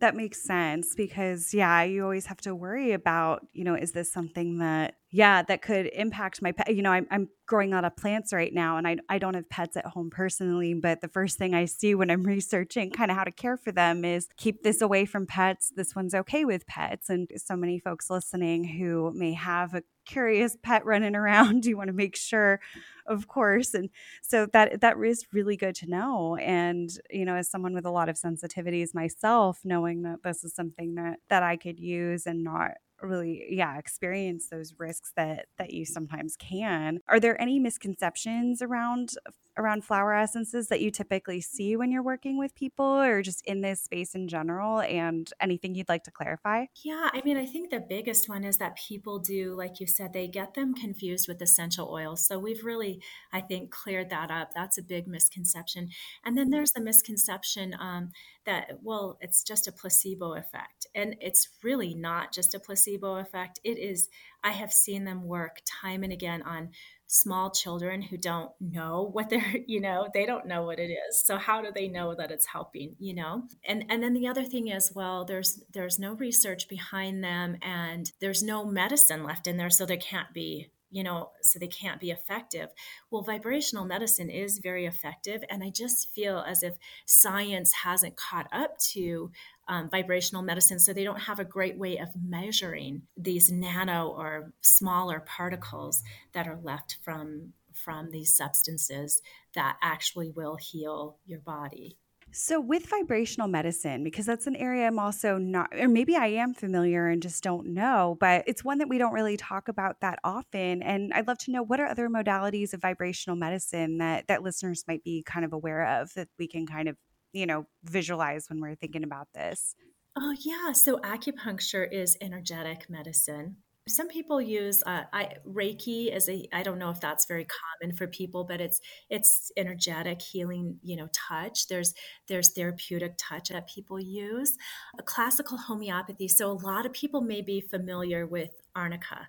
that 0.00 0.16
makes 0.16 0.42
sense 0.42 0.94
because 0.96 1.54
yeah 1.54 1.84
you 1.84 2.02
always 2.02 2.26
have 2.26 2.40
to 2.40 2.56
worry 2.56 2.92
about 2.92 3.46
you 3.52 3.62
know 3.62 3.76
is 3.76 3.92
this 3.92 4.12
something 4.12 4.58
that 4.58 4.96
yeah 5.12 5.42
that 5.42 5.62
could 5.62 5.86
impact 5.92 6.42
my 6.42 6.52
pet 6.52 6.74
you 6.74 6.82
know 6.82 6.90
I'm, 6.90 7.06
I'm 7.10 7.28
growing 7.46 7.72
out 7.74 7.84
of 7.84 7.96
plants 7.96 8.32
right 8.32 8.52
now 8.52 8.78
and 8.78 8.88
I, 8.88 8.96
I 9.08 9.18
don't 9.18 9.34
have 9.34 9.48
pets 9.48 9.76
at 9.76 9.84
home 9.86 10.10
personally 10.10 10.74
but 10.74 11.00
the 11.00 11.08
first 11.08 11.38
thing 11.38 11.54
i 11.54 11.66
see 11.66 11.94
when 11.94 12.10
i'm 12.10 12.22
researching 12.32 12.90
kind 12.90 13.10
of 13.10 13.16
how 13.16 13.24
to 13.24 13.30
care 13.30 13.56
for 13.56 13.72
them 13.72 14.04
is 14.04 14.28
keep 14.36 14.62
this 14.62 14.80
away 14.80 15.04
from 15.04 15.26
pets. 15.26 15.72
This 15.74 15.94
one's 15.94 16.14
okay 16.14 16.44
with 16.44 16.66
pets 16.66 17.08
and 17.08 17.28
so 17.36 17.56
many 17.56 17.78
folks 17.78 18.10
listening 18.10 18.64
who 18.64 19.12
may 19.14 19.32
have 19.34 19.74
a 19.74 19.82
curious 20.04 20.56
pet 20.62 20.84
running 20.84 21.14
around 21.14 21.64
you 21.66 21.76
want 21.76 21.88
to 21.88 21.94
make 21.94 22.16
sure? 22.16 22.60
Of 23.06 23.26
course 23.26 23.74
and 23.74 23.90
so 24.22 24.46
that 24.52 24.80
that 24.80 24.96
is 25.04 25.26
really 25.32 25.56
good 25.56 25.74
to 25.76 25.88
know 25.88 26.36
and 26.36 26.88
you 27.10 27.24
know 27.24 27.34
as 27.34 27.50
someone 27.50 27.74
with 27.74 27.84
a 27.84 27.90
lot 27.90 28.08
of 28.08 28.14
sensitivities 28.14 28.94
myself 28.94 29.58
knowing 29.64 30.02
that 30.02 30.22
this 30.22 30.44
is 30.44 30.54
something 30.54 30.94
that 30.94 31.18
that 31.28 31.42
i 31.42 31.56
could 31.56 31.80
use 31.80 32.26
and 32.26 32.44
not 32.44 32.70
really 33.02 33.44
yeah 33.50 33.78
experience 33.78 34.48
those 34.48 34.74
risks 34.78 35.12
that 35.16 35.46
that 35.58 35.72
you 35.72 35.84
sometimes 35.84 36.36
can. 36.36 37.00
Are 37.08 37.20
there 37.20 37.40
any 37.40 37.58
misconceptions 37.58 38.62
around 38.62 39.14
uh, 39.26 39.30
around 39.56 39.84
flower 39.84 40.14
essences 40.14 40.68
that 40.68 40.80
you 40.80 40.90
typically 40.90 41.40
see 41.40 41.76
when 41.76 41.90
you're 41.90 42.02
working 42.02 42.38
with 42.38 42.54
people 42.54 42.84
or 42.84 43.22
just 43.22 43.44
in 43.46 43.60
this 43.60 43.82
space 43.82 44.14
in 44.14 44.28
general 44.28 44.80
and 44.80 45.32
anything 45.40 45.74
you'd 45.74 45.88
like 45.88 46.04
to 46.04 46.10
clarify? 46.10 46.64
Yeah 46.84 47.10
i 47.12 47.20
mean 47.24 47.36
i 47.36 47.46
think 47.46 47.70
the 47.70 47.80
biggest 47.80 48.28
one 48.28 48.44
is 48.44 48.58
that 48.58 48.76
people 48.76 49.18
do 49.18 49.54
like 49.54 49.80
you 49.80 49.86
said 49.86 50.12
they 50.12 50.28
get 50.28 50.54
them 50.54 50.74
confused 50.74 51.28
with 51.28 51.40
essential 51.42 51.88
oils. 51.90 52.26
So 52.26 52.38
we've 52.38 52.64
really 52.64 53.00
i 53.32 53.40
think 53.40 53.70
cleared 53.70 54.10
that 54.10 54.30
up. 54.30 54.52
That's 54.54 54.78
a 54.78 54.82
big 54.82 55.06
misconception. 55.06 55.90
And 56.24 56.36
then 56.36 56.50
there's 56.50 56.72
the 56.72 56.80
misconception 56.80 57.74
um, 57.78 58.10
that 58.46 58.78
well 58.82 59.18
it's 59.20 59.42
just 59.42 59.68
a 59.68 59.72
placebo 59.72 60.34
effect. 60.34 60.86
And 60.94 61.16
it's 61.20 61.48
really 61.62 61.94
not 61.94 62.32
just 62.32 62.54
a 62.54 62.60
placebo 62.60 63.16
effect. 63.16 63.60
It 63.64 63.78
is 63.78 64.08
i 64.44 64.50
have 64.50 64.72
seen 64.72 65.04
them 65.04 65.24
work 65.24 65.60
time 65.82 66.02
and 66.02 66.12
again 66.12 66.42
on 66.42 66.70
small 67.12 67.50
children 67.50 68.00
who 68.00 68.16
don't 68.16 68.50
know 68.58 69.10
what 69.12 69.28
they're 69.28 69.56
you 69.66 69.78
know 69.78 70.08
they 70.14 70.24
don't 70.24 70.46
know 70.46 70.62
what 70.62 70.78
it 70.78 70.90
is 70.90 71.22
so 71.24 71.36
how 71.36 71.60
do 71.60 71.68
they 71.74 71.86
know 71.86 72.14
that 72.14 72.30
it's 72.30 72.46
helping 72.46 72.96
you 72.98 73.12
know 73.12 73.42
and 73.64 73.84
and 73.90 74.02
then 74.02 74.14
the 74.14 74.26
other 74.26 74.44
thing 74.44 74.68
is 74.68 74.92
well 74.94 75.22
there's 75.22 75.62
there's 75.72 75.98
no 75.98 76.14
research 76.14 76.70
behind 76.70 77.22
them 77.22 77.58
and 77.60 78.12
there's 78.20 78.42
no 78.42 78.64
medicine 78.64 79.22
left 79.22 79.46
in 79.46 79.58
there 79.58 79.68
so 79.68 79.84
they 79.84 79.98
can't 79.98 80.32
be 80.32 80.70
you 80.92 81.02
know, 81.02 81.30
so 81.40 81.58
they 81.58 81.68
can't 81.68 82.00
be 82.00 82.10
effective. 82.10 82.68
Well, 83.10 83.22
vibrational 83.22 83.86
medicine 83.86 84.28
is 84.28 84.58
very 84.58 84.84
effective. 84.84 85.42
And 85.48 85.64
I 85.64 85.70
just 85.70 86.12
feel 86.14 86.44
as 86.46 86.62
if 86.62 86.74
science 87.06 87.72
hasn't 87.82 88.16
caught 88.16 88.46
up 88.52 88.76
to 88.90 89.30
um, 89.72 89.88
vibrational 89.88 90.42
medicine. 90.42 90.78
So 90.78 90.92
they 90.92 91.02
don't 91.02 91.22
have 91.22 91.40
a 91.40 91.46
great 91.46 91.78
way 91.78 91.96
of 91.96 92.08
measuring 92.22 93.02
these 93.16 93.50
nano 93.50 94.08
or 94.08 94.52
smaller 94.60 95.20
particles 95.20 96.02
that 96.34 96.46
are 96.46 96.58
left 96.62 96.98
from 97.02 97.54
from 97.72 98.10
these 98.10 98.36
substances 98.36 99.22
that 99.54 99.78
actually 99.82 100.30
will 100.30 100.56
heal 100.56 101.16
your 101.24 101.40
body. 101.40 101.96
So, 102.34 102.60
with 102.60 102.86
vibrational 102.86 103.48
medicine, 103.48 104.04
because 104.04 104.26
that's 104.26 104.46
an 104.46 104.56
area 104.56 104.86
I'm 104.86 104.98
also 104.98 105.38
not, 105.38 105.68
or 105.78 105.88
maybe 105.88 106.16
I 106.16 106.28
am 106.28 106.52
familiar 106.52 107.08
and 107.08 107.22
just 107.22 107.42
don't 107.42 107.68
know, 107.68 108.18
but 108.20 108.44
it's 108.46 108.64
one 108.64 108.78
that 108.78 108.88
we 108.88 108.98
don't 108.98 109.12
really 109.12 109.38
talk 109.38 109.68
about 109.68 110.00
that 110.00 110.18
often. 110.22 110.82
And 110.82 111.12
I'd 111.14 111.26
love 111.26 111.38
to 111.38 111.50
know 111.50 111.62
what 111.62 111.80
are 111.80 111.86
other 111.86 112.08
modalities 112.08 112.74
of 112.74 112.82
vibrational 112.82 113.36
medicine 113.36 113.98
that 113.98 114.28
that 114.28 114.42
listeners 114.42 114.84
might 114.86 115.02
be 115.02 115.22
kind 115.22 115.44
of 115.44 115.52
aware 115.52 116.00
of 116.00 116.12
that 116.14 116.28
we 116.38 116.46
can 116.46 116.66
kind 116.66 116.88
of, 116.88 116.96
you 117.32 117.46
know, 117.46 117.66
visualize 117.84 118.46
when 118.48 118.60
we're 118.60 118.74
thinking 118.74 119.04
about 119.04 119.28
this. 119.34 119.74
Oh, 120.16 120.34
yeah. 120.40 120.72
So, 120.72 120.98
acupuncture 120.98 121.86
is 121.90 122.16
energetic 122.20 122.90
medicine. 122.90 123.56
Some 123.88 124.06
people 124.06 124.40
use 124.40 124.80
uh, 124.86 125.02
I, 125.12 125.34
Reiki 125.44 126.12
as 126.12 126.28
a 126.28 126.46
I 126.52 126.62
don't 126.62 126.78
know 126.78 126.90
if 126.90 127.00
that's 127.00 127.26
very 127.26 127.44
common 127.46 127.96
for 127.96 128.06
people, 128.06 128.44
but 128.44 128.60
it's 128.60 128.80
it's 129.10 129.50
energetic 129.56 130.22
healing, 130.22 130.78
you 130.82 130.96
know, 130.96 131.08
touch. 131.12 131.66
There's 131.66 131.92
there's 132.28 132.52
therapeutic 132.52 133.14
touch 133.18 133.48
that 133.48 133.68
people 133.68 133.98
use. 133.98 134.56
A 134.98 135.02
classical 135.02 135.58
homeopathy. 135.58 136.28
So 136.28 136.50
a 136.50 136.52
lot 136.52 136.86
of 136.86 136.92
people 136.92 137.22
may 137.22 137.42
be 137.42 137.60
familiar 137.60 138.24
with 138.24 138.50
arnica. 138.76 139.28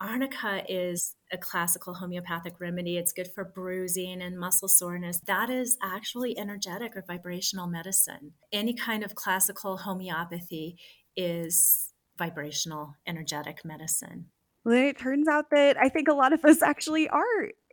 Arnica 0.00 0.62
is 0.68 1.14
a 1.32 1.38
classical 1.38 1.94
homeopathic 1.94 2.60
remedy. 2.60 2.96
It's 2.96 3.12
good 3.12 3.28
for 3.34 3.44
bruising 3.44 4.22
and 4.22 4.38
muscle 4.38 4.68
soreness. 4.68 5.20
That 5.26 5.50
is 5.50 5.76
actually 5.82 6.38
energetic 6.38 6.96
or 6.96 7.04
vibrational 7.06 7.66
medicine. 7.66 8.32
Any 8.52 8.74
kind 8.74 9.04
of 9.04 9.14
classical 9.14 9.78
homeopathy 9.78 10.76
is 11.16 11.92
vibrational 12.18 12.94
energetic 13.06 13.64
medicine. 13.64 14.26
Well, 14.66 14.74
it 14.74 14.98
turns 14.98 15.28
out 15.28 15.50
that 15.50 15.76
I 15.80 15.88
think 15.88 16.08
a 16.08 16.12
lot 16.12 16.32
of 16.32 16.44
us 16.44 16.60
actually 16.60 17.08
are 17.08 17.22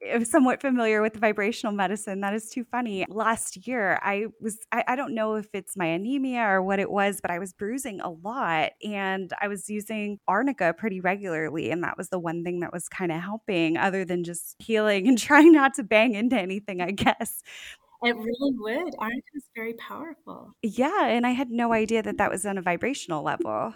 eh, 0.04 0.24
somewhat 0.24 0.62
familiar 0.62 1.02
with 1.02 1.16
vibrational 1.16 1.74
medicine. 1.74 2.22
That 2.22 2.36
is 2.36 2.52
too 2.52 2.64
funny. 2.66 3.04
Last 3.10 3.66
year, 3.66 4.00
I 4.04 4.28
was, 4.40 4.60
I, 4.72 4.84
I, 4.90 4.96
don't 4.96 5.16
know 5.16 5.34
if 5.34 5.48
it's 5.54 5.76
my 5.76 5.88
anemia 5.88 6.44
or 6.44 6.62
what 6.62 6.78
it 6.80 6.92
was, 6.92 7.20
but 7.20 7.32
I 7.32 7.40
was 7.40 7.52
bruising 7.52 8.00
a 8.00 8.12
lot 8.12 8.74
and 8.84 9.34
I 9.42 9.48
was 9.48 9.72
using 9.72 10.20
arnica 10.28 10.76
pretty 10.78 11.00
regularly. 11.00 11.72
And 11.72 11.84
that 11.84 11.98
was 11.98 12.10
the 12.10 12.20
one 12.20 12.44
thing 12.44 12.60
that 12.60 12.72
was 12.72 12.88
kind 12.90 13.12
of 13.12 13.20
helping, 13.24 13.76
other 13.76 14.06
than 14.06 14.24
just 14.24 14.56
healing 14.60 15.08
and 15.08 15.18
trying 15.18 15.52
not 15.52 15.74
to 15.78 15.84
bang 15.84 16.14
into 16.14 16.40
anything, 16.40 16.80
I 16.80 16.92
guess. 16.92 17.42
It 18.04 18.16
really 18.16 18.52
would. 18.60 18.94
Arnica 19.00 19.32
is 19.34 19.50
very 19.56 19.74
powerful. 19.74 20.54
Yeah. 20.62 21.08
And 21.08 21.26
I 21.26 21.32
had 21.32 21.50
no 21.50 21.74
idea 21.74 22.04
that 22.04 22.20
that 22.20 22.30
was 22.30 22.46
on 22.46 22.60
a 22.60 22.62
vibrational 22.62 23.24
level. 23.24 23.74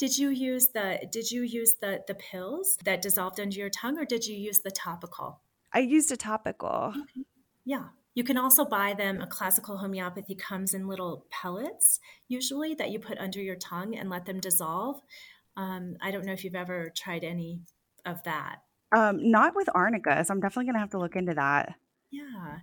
Did 0.00 0.16
you 0.16 0.30
use 0.30 0.68
the 0.68 0.98
did 1.12 1.30
you 1.30 1.42
use 1.42 1.74
the 1.74 2.02
the 2.06 2.14
pills 2.14 2.78
that 2.86 3.02
dissolved 3.02 3.38
under 3.38 3.54
your 3.54 3.68
tongue 3.68 3.98
or 3.98 4.06
did 4.06 4.24
you 4.26 4.34
use 4.34 4.60
the 4.60 4.70
topical? 4.70 5.42
I 5.74 5.80
used 5.80 6.10
a 6.10 6.16
topical. 6.16 6.94
Okay. 6.96 7.26
Yeah. 7.66 7.88
You 8.14 8.24
can 8.24 8.38
also 8.38 8.64
buy 8.64 8.94
them. 8.94 9.20
A 9.20 9.26
classical 9.26 9.76
homeopathy 9.76 10.34
comes 10.34 10.72
in 10.72 10.88
little 10.88 11.26
pellets, 11.30 12.00
usually, 12.28 12.74
that 12.76 12.90
you 12.90 12.98
put 12.98 13.18
under 13.18 13.42
your 13.42 13.56
tongue 13.56 13.94
and 13.94 14.08
let 14.08 14.24
them 14.24 14.40
dissolve. 14.40 15.02
Um, 15.56 15.96
I 16.00 16.10
don't 16.10 16.24
know 16.24 16.32
if 16.32 16.44
you've 16.44 16.54
ever 16.54 16.90
tried 16.96 17.22
any 17.22 17.60
of 18.06 18.22
that. 18.24 18.62
Um, 18.96 19.30
not 19.30 19.54
with 19.54 19.68
arnica, 19.74 20.24
so 20.24 20.32
I'm 20.32 20.40
definitely 20.40 20.64
going 20.64 20.74
to 20.74 20.80
have 20.80 20.90
to 20.90 20.98
look 20.98 21.14
into 21.14 21.34
that. 21.34 21.74
Yeah. 22.10 22.58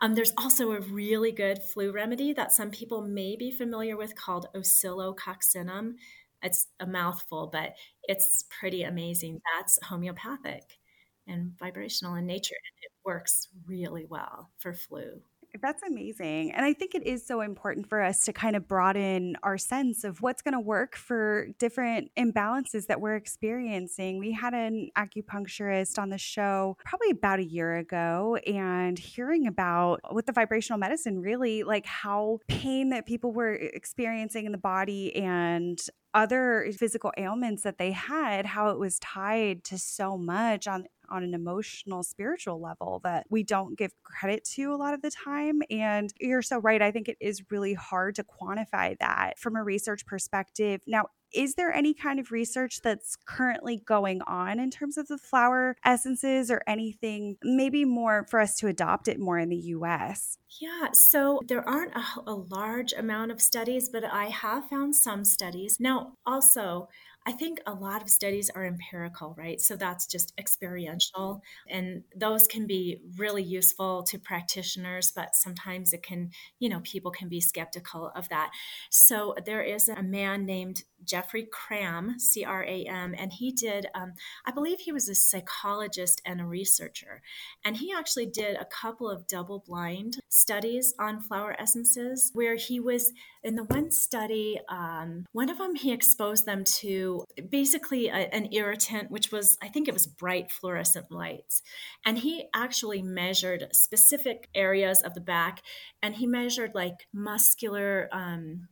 Um, 0.00 0.14
there's 0.14 0.32
also 0.36 0.72
a 0.72 0.80
really 0.80 1.32
good 1.32 1.62
flu 1.62 1.92
remedy 1.92 2.32
that 2.32 2.50
some 2.50 2.70
people 2.70 3.02
may 3.02 3.36
be 3.36 3.52
familiar 3.52 3.96
with 3.96 4.16
called 4.16 4.48
Oscillococcinum 4.56 5.94
it's 6.42 6.66
a 6.80 6.86
mouthful, 6.86 7.48
but 7.52 7.74
it's 8.04 8.44
pretty 8.60 8.82
amazing. 8.82 9.40
That's 9.56 9.78
homeopathic. 9.84 10.78
and 11.26 11.52
vibrational 11.58 12.14
in 12.14 12.26
nature. 12.26 12.54
And 12.54 12.84
it 12.84 12.92
works 13.04 13.48
really 13.66 14.06
well 14.06 14.50
for 14.58 14.72
flu. 14.72 15.20
That's 15.62 15.82
amazing. 15.82 16.52
And 16.52 16.64
I 16.66 16.74
think 16.74 16.94
it 16.94 17.06
is 17.06 17.26
so 17.26 17.40
important 17.40 17.88
for 17.88 18.02
us 18.02 18.20
to 18.26 18.34
kind 18.34 18.54
of 18.54 18.68
broaden 18.68 19.34
our 19.42 19.56
sense 19.56 20.04
of 20.04 20.20
what's 20.20 20.42
going 20.42 20.52
to 20.52 20.60
work 20.60 20.94
for 20.94 21.48
different 21.58 22.10
imbalances 22.18 22.86
that 22.88 23.00
we're 23.00 23.16
experiencing. 23.16 24.18
We 24.18 24.32
had 24.32 24.52
an 24.52 24.90
acupuncturist 24.96 25.98
on 25.98 26.10
the 26.10 26.18
show 26.18 26.76
probably 26.84 27.10
about 27.10 27.38
a 27.38 27.44
year 27.44 27.76
ago 27.76 28.36
and 28.46 28.98
hearing 28.98 29.46
about 29.46 30.00
with 30.14 30.26
the 30.26 30.32
vibrational 30.32 30.78
medicine, 30.78 31.22
really 31.22 31.62
like 31.62 31.86
how 31.86 32.40
pain 32.48 32.90
that 32.90 33.06
people 33.06 33.32
were 33.32 33.54
experiencing 33.54 34.44
in 34.44 34.52
the 34.52 34.58
body 34.58 35.16
and 35.16 35.80
other 36.14 36.64
eh, 36.64 36.72
physical 36.72 37.12
ailments 37.16 37.62
that 37.62 37.78
they 37.78 37.92
had, 37.92 38.46
how 38.46 38.70
it 38.70 38.78
was 38.78 38.98
tied 38.98 39.64
to 39.64 39.78
so 39.78 40.16
much 40.16 40.66
on 40.66 40.86
on 41.10 41.22
an 41.22 41.34
emotional, 41.34 42.02
spiritual 42.02 42.60
level 42.60 43.00
that 43.02 43.26
we 43.30 43.42
don't 43.42 43.78
give 43.78 43.92
credit 44.02 44.44
to 44.44 44.72
a 44.72 44.76
lot 44.76 44.92
of 44.92 45.00
the 45.02 45.10
time. 45.10 45.62
And 45.70 46.12
you're 46.20 46.42
so 46.42 46.58
right. 46.58 46.82
I 46.82 46.90
think 46.90 47.08
it 47.08 47.16
is 47.20 47.42
really 47.50 47.74
hard 47.74 48.14
to 48.16 48.24
quantify 48.24 48.96
that 48.98 49.38
from 49.38 49.56
a 49.56 49.62
research 49.64 50.04
perspective. 50.04 50.82
Now, 50.86 51.06
is 51.32 51.54
there 51.54 51.72
any 51.72 51.94
kind 51.94 52.18
of 52.18 52.30
research 52.30 52.80
that's 52.82 53.16
currently 53.26 53.82
going 53.84 54.22
on 54.22 54.58
in 54.58 54.70
terms 54.70 54.96
of 54.96 55.08
the 55.08 55.18
flower 55.18 55.76
essences 55.84 56.50
or 56.50 56.62
anything 56.66 57.36
maybe 57.42 57.84
more 57.84 58.26
for 58.28 58.40
us 58.40 58.56
to 58.56 58.66
adopt 58.66 59.08
it 59.08 59.18
more 59.18 59.38
in 59.38 59.48
the 59.48 59.56
US? 59.56 60.38
Yeah, 60.60 60.92
so 60.92 61.40
there 61.46 61.66
aren't 61.68 61.94
a, 61.94 62.04
a 62.26 62.34
large 62.34 62.92
amount 62.92 63.30
of 63.30 63.40
studies, 63.40 63.88
but 63.88 64.04
I 64.04 64.26
have 64.26 64.68
found 64.68 64.96
some 64.96 65.24
studies. 65.24 65.78
Now, 65.78 66.14
also, 66.24 66.88
I 67.28 67.32
think 67.32 67.60
a 67.66 67.74
lot 67.74 68.00
of 68.00 68.08
studies 68.08 68.48
are 68.48 68.64
empirical, 68.64 69.34
right? 69.36 69.60
So 69.60 69.76
that's 69.76 70.06
just 70.06 70.32
experiential. 70.38 71.42
And 71.68 72.04
those 72.16 72.46
can 72.46 72.66
be 72.66 73.02
really 73.18 73.42
useful 73.42 74.02
to 74.04 74.18
practitioners, 74.18 75.12
but 75.14 75.36
sometimes 75.36 75.92
it 75.92 76.02
can, 76.02 76.30
you 76.58 76.70
know, 76.70 76.80
people 76.84 77.10
can 77.10 77.28
be 77.28 77.42
skeptical 77.42 78.10
of 78.16 78.30
that. 78.30 78.50
So 78.88 79.34
there 79.44 79.60
is 79.60 79.90
a 79.90 80.02
man 80.02 80.46
named 80.46 80.84
Jeffrey 81.04 81.46
Cram, 81.50 82.18
C 82.18 82.44
R 82.44 82.64
A 82.64 82.84
M, 82.84 83.14
and 83.16 83.32
he 83.32 83.52
did, 83.52 83.86
um, 83.94 84.14
I 84.44 84.50
believe 84.50 84.80
he 84.80 84.92
was 84.92 85.08
a 85.08 85.14
psychologist 85.14 86.20
and 86.24 86.40
a 86.40 86.44
researcher. 86.44 87.22
And 87.64 87.76
he 87.76 87.92
actually 87.92 88.26
did 88.26 88.56
a 88.56 88.64
couple 88.64 89.08
of 89.08 89.26
double 89.26 89.64
blind 89.66 90.18
studies 90.28 90.94
on 90.98 91.20
flower 91.20 91.56
essences 91.58 92.30
where 92.34 92.56
he 92.56 92.80
was, 92.80 93.12
in 93.42 93.54
the 93.54 93.64
one 93.64 93.90
study, 93.90 94.60
um, 94.68 95.26
one 95.32 95.48
of 95.48 95.58
them 95.58 95.74
he 95.74 95.92
exposed 95.92 96.46
them 96.46 96.64
to 96.64 97.24
basically 97.48 98.08
a, 98.08 98.28
an 98.34 98.48
irritant, 98.52 99.10
which 99.10 99.30
was, 99.30 99.56
I 99.62 99.68
think 99.68 99.88
it 99.88 99.94
was 99.94 100.06
bright 100.06 100.50
fluorescent 100.50 101.10
lights. 101.10 101.62
And 102.04 102.18
he 102.18 102.48
actually 102.54 103.02
measured 103.02 103.68
specific 103.72 104.48
areas 104.54 105.02
of 105.02 105.14
the 105.14 105.20
back 105.20 105.62
and 106.02 106.16
he 106.16 106.26
measured 106.26 106.74
like 106.74 107.06
muscular, 107.12 108.08
um, 108.12 108.68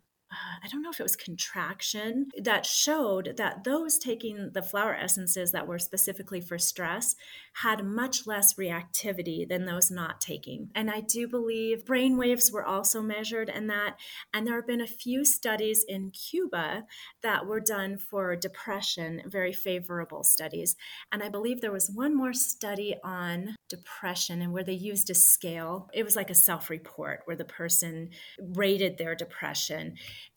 I 0.62 0.68
don't 0.68 0.82
know 0.82 0.90
if 0.90 1.00
it 1.00 1.04
was 1.04 1.16
contraction 1.16 2.30
that 2.42 2.66
showed 2.66 3.36
that 3.36 3.64
those 3.64 3.98
taking 3.98 4.50
the 4.52 4.62
flower 4.62 4.94
essences 4.94 5.52
that 5.52 5.66
were 5.66 5.78
specifically 5.78 6.40
for 6.40 6.58
stress 6.58 7.14
had 7.62 7.86
much 7.86 8.26
less 8.26 8.54
reactivity 8.54 9.48
than 9.48 9.64
those 9.64 9.90
not 9.90 10.20
taking. 10.20 10.68
And 10.74 10.90
I 10.90 11.00
do 11.00 11.26
believe 11.26 11.86
brain 11.86 12.18
waves 12.18 12.52
were 12.52 12.64
also 12.64 13.00
measured 13.00 13.48
in 13.48 13.66
that. 13.68 13.98
And 14.34 14.46
there 14.46 14.56
have 14.56 14.66
been 14.66 14.82
a 14.82 14.86
few 14.86 15.24
studies 15.24 15.82
in 15.88 16.10
Cuba 16.10 16.84
that 17.22 17.46
were 17.46 17.60
done 17.60 17.96
for 17.96 18.36
depression, 18.36 19.22
very 19.24 19.54
favorable 19.54 20.22
studies. 20.22 20.76
And 21.10 21.22
I 21.22 21.30
believe 21.30 21.62
there 21.62 21.72
was 21.72 21.90
one 21.90 22.14
more 22.14 22.34
study 22.34 22.94
on 23.02 23.56
depression 23.70 24.42
and 24.42 24.52
where 24.52 24.64
they 24.64 24.74
used 24.74 25.08
a 25.08 25.14
scale. 25.14 25.88
It 25.94 26.04
was 26.04 26.14
like 26.14 26.28
a 26.28 26.34
self 26.34 26.68
report 26.68 27.22
where 27.24 27.36
the 27.36 27.44
person 27.46 28.10
rated 28.38 28.98
their 28.98 29.14
depression. 29.14 29.94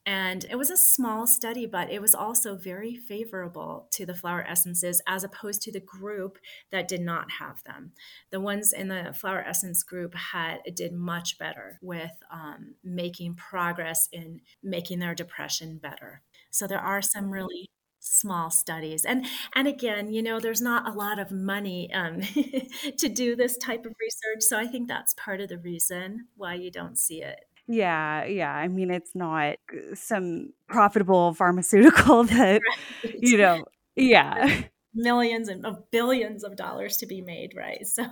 And 0.09 0.43
it 0.49 0.55
was 0.55 0.71
a 0.71 0.75
small 0.75 1.27
study, 1.27 1.67
but 1.67 1.91
it 1.91 2.01
was 2.01 2.15
also 2.15 2.55
very 2.55 2.95
favorable 2.95 3.87
to 3.91 4.07
the 4.07 4.15
flower 4.15 4.43
essences 4.43 5.03
as 5.05 5.23
opposed 5.23 5.61
to 5.61 5.71
the 5.71 5.79
group 5.79 6.39
that 6.71 6.87
did 6.87 7.01
not 7.01 7.29
have 7.39 7.63
them. 7.63 7.91
The 8.31 8.39
ones 8.39 8.73
in 8.73 8.87
the 8.87 9.13
flower 9.13 9.43
essence 9.47 9.83
group 9.83 10.15
had 10.15 10.61
did 10.73 10.93
much 10.93 11.37
better 11.37 11.77
with 11.83 12.09
um, 12.31 12.73
making 12.83 13.35
progress 13.35 14.09
in 14.11 14.41
making 14.63 14.97
their 14.97 15.13
depression 15.13 15.77
better. 15.77 16.23
So 16.49 16.65
there 16.65 16.79
are 16.81 17.03
some 17.03 17.29
really 17.29 17.69
small 18.01 18.49
studies 18.49 19.03
and 19.03 19.25
and 19.55 19.67
again 19.67 20.09
you 20.09 20.23
know 20.23 20.39
there's 20.39 20.61
not 20.61 20.87
a 20.87 20.97
lot 20.97 21.19
of 21.19 21.31
money 21.31 21.91
um, 21.93 22.21
to 22.97 23.09
do 23.09 23.35
this 23.35 23.57
type 23.57 23.85
of 23.85 23.93
research 23.99 24.41
so 24.41 24.57
i 24.57 24.65
think 24.65 24.87
that's 24.87 25.13
part 25.15 25.41
of 25.41 25.49
the 25.49 25.57
reason 25.57 26.25
why 26.37 26.53
you 26.53 26.71
don't 26.71 26.97
see 26.97 27.21
it 27.21 27.41
yeah, 27.71 28.25
yeah. 28.25 28.51
I 28.51 28.67
mean, 28.67 28.89
it's 28.89 29.13
not 29.13 29.57
uh, 29.71 29.93
some 29.93 30.53
profitable 30.67 31.35
pharmaceutical 31.35 32.23
that, 32.25 32.61
right. 33.03 33.15
you 33.19 33.37
know, 33.37 33.63
yeah. 33.95 34.63
Millions 34.95 35.49
and 35.49 35.63
billions 35.91 36.43
of 36.43 36.55
dollars 36.55 36.97
to 36.97 37.05
be 37.05 37.21
made, 37.21 37.53
right? 37.55 37.81
So 37.85 38.05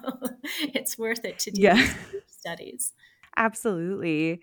it's 0.59 0.95
worth 0.99 1.25
it 1.25 1.39
to 1.39 1.51
do 1.51 1.59
yeah. 1.59 1.91
studies. 2.27 2.93
Absolutely. 3.35 4.41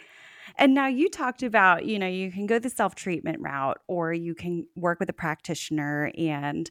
And 0.56 0.74
now 0.74 0.88
you 0.88 1.08
talked 1.08 1.44
about, 1.44 1.86
you 1.86 2.00
know, 2.00 2.08
you 2.08 2.32
can 2.32 2.46
go 2.46 2.58
the 2.58 2.68
self 2.68 2.96
treatment 2.96 3.38
route 3.40 3.78
or 3.86 4.12
you 4.12 4.34
can 4.34 4.66
work 4.74 4.98
with 4.98 5.08
a 5.10 5.14
practitioner 5.14 6.10
and 6.18 6.68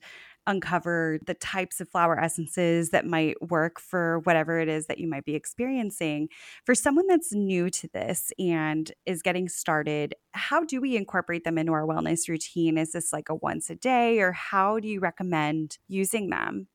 uncover 0.48 1.20
the 1.26 1.34
types 1.34 1.80
of 1.80 1.90
flower 1.90 2.20
essences 2.20 2.90
that 2.90 3.06
might 3.06 3.42
work 3.50 3.80
for 3.80 4.20
whatever 4.20 4.60
it 4.60 4.68
is 4.68 4.88
that 4.88 5.00
you 5.00 5.08
might 5.08 5.26
be 5.26 5.36
experiencing. 5.36 6.30
For 6.66 6.76
someone 6.76 7.08
that's 7.08 7.34
new 7.34 7.70
to 7.70 7.88
this 7.94 8.32
and 8.38 8.92
is 9.06 9.22
getting 9.22 9.50
started, 9.50 10.16
how 10.34 10.64
do 10.64 10.82
we 10.82 10.96
incorporate 10.96 11.44
them 11.44 11.58
into 11.58 11.74
our 11.74 11.86
wellness 11.86 12.28
routine? 12.28 12.78
Is 12.78 12.92
this 12.92 13.14
like 13.14 13.30
a 13.30 13.36
once 13.36 13.70
a 13.70 13.76
day, 13.76 14.20
or 14.20 14.32
how 14.32 14.80
do 14.80 14.88
you 14.88 15.00
recommend 15.00 15.78
using 15.88 16.30
them? 16.30 16.68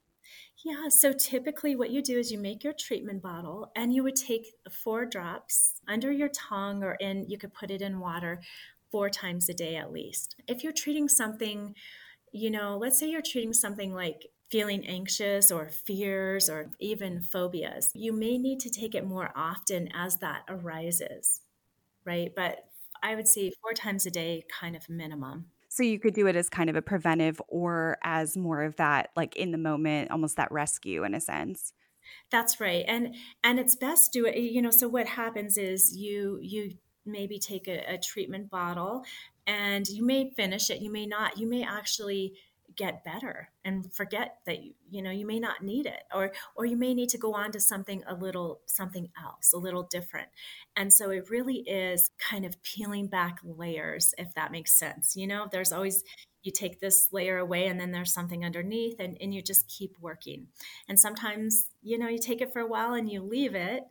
Yeah, 0.64 0.88
so 0.88 1.12
typically 1.12 1.76
what 1.76 1.90
you 1.90 2.02
do 2.02 2.18
is 2.18 2.32
you 2.32 2.38
make 2.38 2.64
your 2.64 2.72
treatment 2.72 3.22
bottle 3.22 3.70
and 3.76 3.94
you 3.94 4.02
would 4.02 4.16
take 4.16 4.54
four 4.70 5.06
drops 5.06 5.74
under 5.86 6.10
your 6.10 6.28
tongue 6.28 6.82
or 6.82 6.94
in, 6.94 7.26
you 7.28 7.38
could 7.38 7.54
put 7.54 7.70
it 7.70 7.80
in 7.80 8.00
water 8.00 8.40
four 8.90 9.08
times 9.08 9.48
a 9.48 9.54
day 9.54 9.76
at 9.76 9.92
least. 9.92 10.34
If 10.48 10.64
you're 10.64 10.72
treating 10.72 11.08
something 11.08 11.74
you 12.32 12.50
know, 12.50 12.76
let's 12.76 12.98
say 12.98 13.10
you're 13.10 13.22
treating 13.22 13.52
something 13.52 13.94
like 13.94 14.30
feeling 14.50 14.86
anxious 14.86 15.50
or 15.50 15.68
fears 15.68 16.48
or 16.48 16.70
even 16.80 17.20
phobias, 17.20 17.90
you 17.94 18.12
may 18.12 18.38
need 18.38 18.60
to 18.60 18.70
take 18.70 18.94
it 18.94 19.06
more 19.06 19.30
often 19.36 19.88
as 19.94 20.16
that 20.16 20.42
arises, 20.48 21.42
right? 22.04 22.32
But 22.34 22.64
I 23.02 23.14
would 23.14 23.28
say 23.28 23.52
four 23.62 23.74
times 23.74 24.06
a 24.06 24.10
day, 24.10 24.44
kind 24.60 24.74
of 24.74 24.88
minimum. 24.88 25.46
So 25.68 25.82
you 25.82 26.00
could 26.00 26.14
do 26.14 26.26
it 26.26 26.34
as 26.34 26.48
kind 26.48 26.70
of 26.70 26.76
a 26.76 26.82
preventive 26.82 27.40
or 27.46 27.98
as 28.02 28.36
more 28.36 28.62
of 28.62 28.76
that, 28.76 29.10
like 29.16 29.36
in 29.36 29.52
the 29.52 29.58
moment, 29.58 30.10
almost 30.10 30.36
that 30.36 30.50
rescue 30.50 31.04
in 31.04 31.14
a 31.14 31.20
sense. 31.20 31.72
That's 32.30 32.60
right. 32.60 32.84
And 32.88 33.14
and 33.44 33.60
it's 33.60 33.76
best 33.76 34.12
do 34.12 34.26
it, 34.26 34.36
you 34.38 34.62
know, 34.62 34.70
so 34.70 34.88
what 34.88 35.06
happens 35.06 35.58
is 35.58 35.96
you 35.96 36.38
you 36.40 36.78
maybe 37.04 37.38
take 37.38 37.68
a, 37.68 37.94
a 37.94 37.98
treatment 37.98 38.50
bottle 38.50 39.04
and 39.48 39.88
you 39.88 40.04
may 40.04 40.30
finish 40.36 40.70
it 40.70 40.80
you 40.80 40.92
may 40.92 41.06
not 41.06 41.36
you 41.38 41.48
may 41.48 41.64
actually 41.64 42.34
get 42.76 43.02
better 43.02 43.50
and 43.64 43.92
forget 43.92 44.36
that 44.46 44.62
you 44.62 44.72
you 44.88 45.02
know 45.02 45.10
you 45.10 45.26
may 45.26 45.40
not 45.40 45.62
need 45.62 45.84
it 45.84 46.04
or 46.14 46.32
or 46.54 46.64
you 46.64 46.76
may 46.76 46.94
need 46.94 47.08
to 47.08 47.18
go 47.18 47.34
on 47.34 47.50
to 47.50 47.58
something 47.58 48.04
a 48.06 48.14
little 48.14 48.60
something 48.66 49.08
else 49.22 49.52
a 49.52 49.58
little 49.58 49.82
different. 49.82 50.28
And 50.76 50.92
so 50.92 51.10
it 51.10 51.28
really 51.28 51.56
is 51.66 52.08
kind 52.18 52.44
of 52.44 52.62
peeling 52.62 53.08
back 53.08 53.38
layers 53.42 54.14
if 54.16 54.32
that 54.34 54.52
makes 54.52 54.78
sense. 54.78 55.16
You 55.16 55.26
know 55.26 55.48
there's 55.50 55.72
always 55.72 56.04
you 56.42 56.52
take 56.52 56.80
this 56.80 57.08
layer 57.10 57.38
away 57.38 57.66
and 57.66 57.80
then 57.80 57.90
there's 57.90 58.14
something 58.14 58.44
underneath 58.44 59.00
and, 59.00 59.18
and 59.20 59.34
you 59.34 59.42
just 59.42 59.68
keep 59.68 59.96
working. 60.00 60.46
And 60.88 61.00
sometimes 61.00 61.66
you 61.82 61.98
know 61.98 62.08
you 62.08 62.18
take 62.18 62.40
it 62.40 62.52
for 62.52 62.60
a 62.60 62.66
while 62.68 62.94
and 62.94 63.10
you 63.10 63.22
leave 63.22 63.56
it 63.56 63.82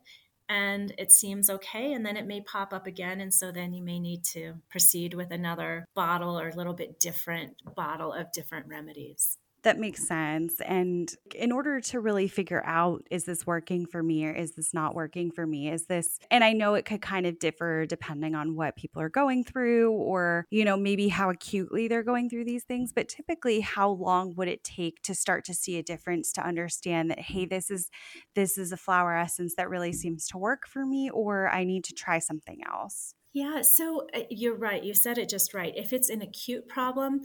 and 0.50 0.94
it 0.98 1.12
seems 1.12 1.50
okay 1.50 1.94
and 1.94 2.06
then 2.06 2.18
it 2.18 2.26
may 2.26 2.42
pop 2.42 2.74
up 2.74 2.88
again 2.88 3.22
and 3.22 3.34
so 3.34 3.52
then 3.52 3.74
you 3.74 3.84
may 3.84 4.00
need 4.00 4.24
to 4.24 4.54
proceed 4.70 5.14
with 5.14 5.32
another 5.32 5.86
bottle 5.94 6.40
or 6.40 6.50
a 6.50 6.56
little 6.56 6.74
bit 6.74 7.00
different 7.00 7.54
bottle 7.76 8.14
of 8.14 8.32
different 8.32 8.68
remedies 8.68 9.38
that 9.68 9.78
makes 9.78 10.08
sense. 10.08 10.62
And 10.62 11.14
in 11.36 11.52
order 11.52 11.82
to 11.82 12.00
really 12.00 12.30
figure 12.30 12.64
out, 12.66 13.04
is 13.12 13.26
this 13.26 13.46
working 13.46 13.86
for 13.86 14.02
me 14.02 14.26
or 14.26 14.32
is 14.32 14.54
this 14.54 14.74
not 14.74 14.96
working 14.96 15.30
for 15.30 15.46
me? 15.46 15.70
Is 15.70 15.88
this, 15.88 16.20
and 16.32 16.42
I 16.42 16.54
know 16.54 16.76
it 16.76 16.86
could 16.86 17.02
kind 17.02 17.26
of 17.26 17.38
differ 17.38 17.86
depending 17.86 18.34
on 18.34 18.56
what 18.56 18.78
people 18.78 19.02
are 19.02 19.10
going 19.10 19.44
through 19.44 19.92
or, 19.92 20.46
you 20.52 20.64
know, 20.64 20.78
maybe 20.78 21.10
how 21.10 21.30
acutely 21.30 21.90
they're 21.90 22.02
going 22.02 22.30
through 22.30 22.46
these 22.46 22.64
things. 22.64 22.94
But 22.94 23.10
typically, 23.10 23.60
how 23.60 23.90
long 23.90 24.36
would 24.36 24.48
it 24.48 24.64
take 24.64 25.02
to 25.02 25.14
start 25.14 25.44
to 25.44 25.54
see 25.54 25.78
a 25.78 25.84
difference 25.84 26.32
to 26.34 26.48
understand 26.48 27.12
that, 27.12 27.20
hey, 27.20 27.46
this 27.46 27.70
is, 27.70 27.90
this 28.36 28.58
is 28.58 28.72
a 28.72 28.78
flower 28.78 29.18
essence 29.18 29.56
that 29.56 29.70
really 29.70 29.92
seems 29.92 30.30
to 30.30 30.38
work 30.38 30.66
for 30.66 30.86
me 30.86 31.10
or 31.10 31.50
I 31.50 31.66
need 31.66 31.84
to 31.84 31.94
try 31.94 32.20
something 32.20 32.62
else? 32.66 33.16
Yeah, 33.34 33.62
so 33.62 34.08
uh, 34.16 34.22
you're 34.30 34.58
right. 34.58 34.84
You 34.84 34.94
said 34.94 35.18
it 35.18 35.30
just 35.30 35.54
right. 35.54 35.74
If 35.76 35.94
it's 35.94 36.10
an 36.10 36.22
acute 36.22 36.68
problem, 36.68 37.22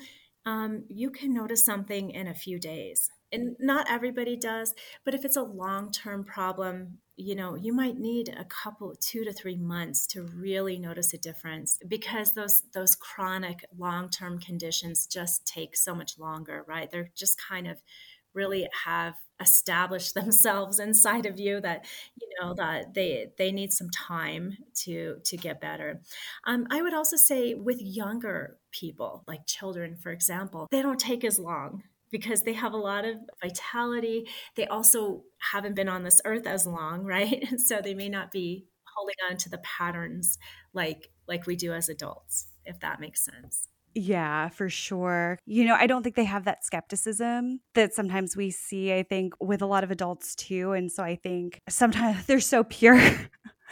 um, 0.46 0.84
you 0.88 1.10
can 1.10 1.32
notice 1.32 1.64
something 1.64 2.10
in 2.10 2.26
a 2.26 2.34
few 2.34 2.58
days. 2.58 3.10
and 3.34 3.56
not 3.58 3.90
everybody 3.90 4.36
does, 4.36 4.74
but 5.04 5.14
if 5.14 5.24
it's 5.24 5.36
a 5.36 5.42
long 5.42 5.90
term 5.90 6.22
problem, 6.24 6.98
you 7.16 7.34
know, 7.34 7.54
you 7.54 7.72
might 7.72 7.96
need 7.98 8.28
a 8.28 8.44
couple, 8.44 8.94
two 9.00 9.24
to 9.24 9.32
three 9.32 9.56
months 9.56 10.06
to 10.08 10.22
really 10.24 10.78
notice 10.78 11.14
a 11.14 11.18
difference 11.18 11.78
because 11.88 12.32
those 12.32 12.62
those 12.74 12.94
chronic 12.94 13.64
long 13.78 14.10
term 14.10 14.38
conditions 14.38 15.06
just 15.06 15.46
take 15.46 15.76
so 15.76 15.94
much 15.94 16.18
longer, 16.18 16.64
right? 16.68 16.90
They're 16.90 17.10
just 17.16 17.40
kind 17.48 17.66
of 17.68 17.78
really 18.34 18.68
have 18.84 19.14
established 19.40 20.14
themselves 20.20 20.78
inside 20.78 21.26
of 21.26 21.38
you 21.38 21.60
that 21.60 21.84
you 22.20 22.28
know 22.40 22.54
that 22.54 22.94
they 22.94 23.28
they 23.38 23.52
need 23.52 23.72
some 23.72 23.88
time 23.90 24.56
to 24.74 25.16
to 25.24 25.36
get 25.36 25.60
better 25.60 26.00
um, 26.46 26.66
i 26.70 26.80
would 26.80 26.94
also 26.94 27.16
say 27.16 27.54
with 27.54 27.78
younger 27.80 28.58
people 28.72 29.24
like 29.26 29.46
children 29.46 29.96
for 29.96 30.10
example 30.10 30.66
they 30.70 30.82
don't 30.82 30.98
take 30.98 31.24
as 31.24 31.38
long 31.38 31.82
because 32.10 32.42
they 32.42 32.52
have 32.52 32.72
a 32.72 32.76
lot 32.76 33.04
of 33.04 33.16
vitality 33.40 34.26
they 34.56 34.66
also 34.66 35.22
haven't 35.52 35.74
been 35.74 35.88
on 35.88 36.02
this 36.02 36.20
earth 36.24 36.46
as 36.46 36.66
long 36.66 37.04
right 37.04 37.48
so 37.58 37.80
they 37.80 37.94
may 37.94 38.08
not 38.08 38.32
be 38.32 38.66
holding 38.96 39.14
on 39.30 39.36
to 39.36 39.48
the 39.48 39.58
patterns 39.58 40.38
like 40.72 41.10
like 41.26 41.46
we 41.46 41.56
do 41.56 41.72
as 41.72 41.88
adults 41.88 42.48
if 42.64 42.78
that 42.80 43.00
makes 43.00 43.24
sense 43.24 43.68
yeah, 43.94 44.48
for 44.48 44.68
sure. 44.68 45.38
You 45.44 45.66
know, 45.66 45.74
I 45.74 45.86
don't 45.86 46.02
think 46.02 46.16
they 46.16 46.24
have 46.24 46.44
that 46.44 46.64
skepticism 46.64 47.60
that 47.74 47.92
sometimes 47.92 48.36
we 48.36 48.50
see, 48.50 48.92
I 48.92 49.02
think, 49.02 49.34
with 49.40 49.62
a 49.62 49.66
lot 49.66 49.84
of 49.84 49.90
adults 49.90 50.34
too. 50.34 50.72
And 50.72 50.90
so 50.90 51.02
I 51.02 51.16
think 51.16 51.60
sometimes 51.68 52.24
they're 52.26 52.40
so 52.40 52.64
pure. 52.64 53.00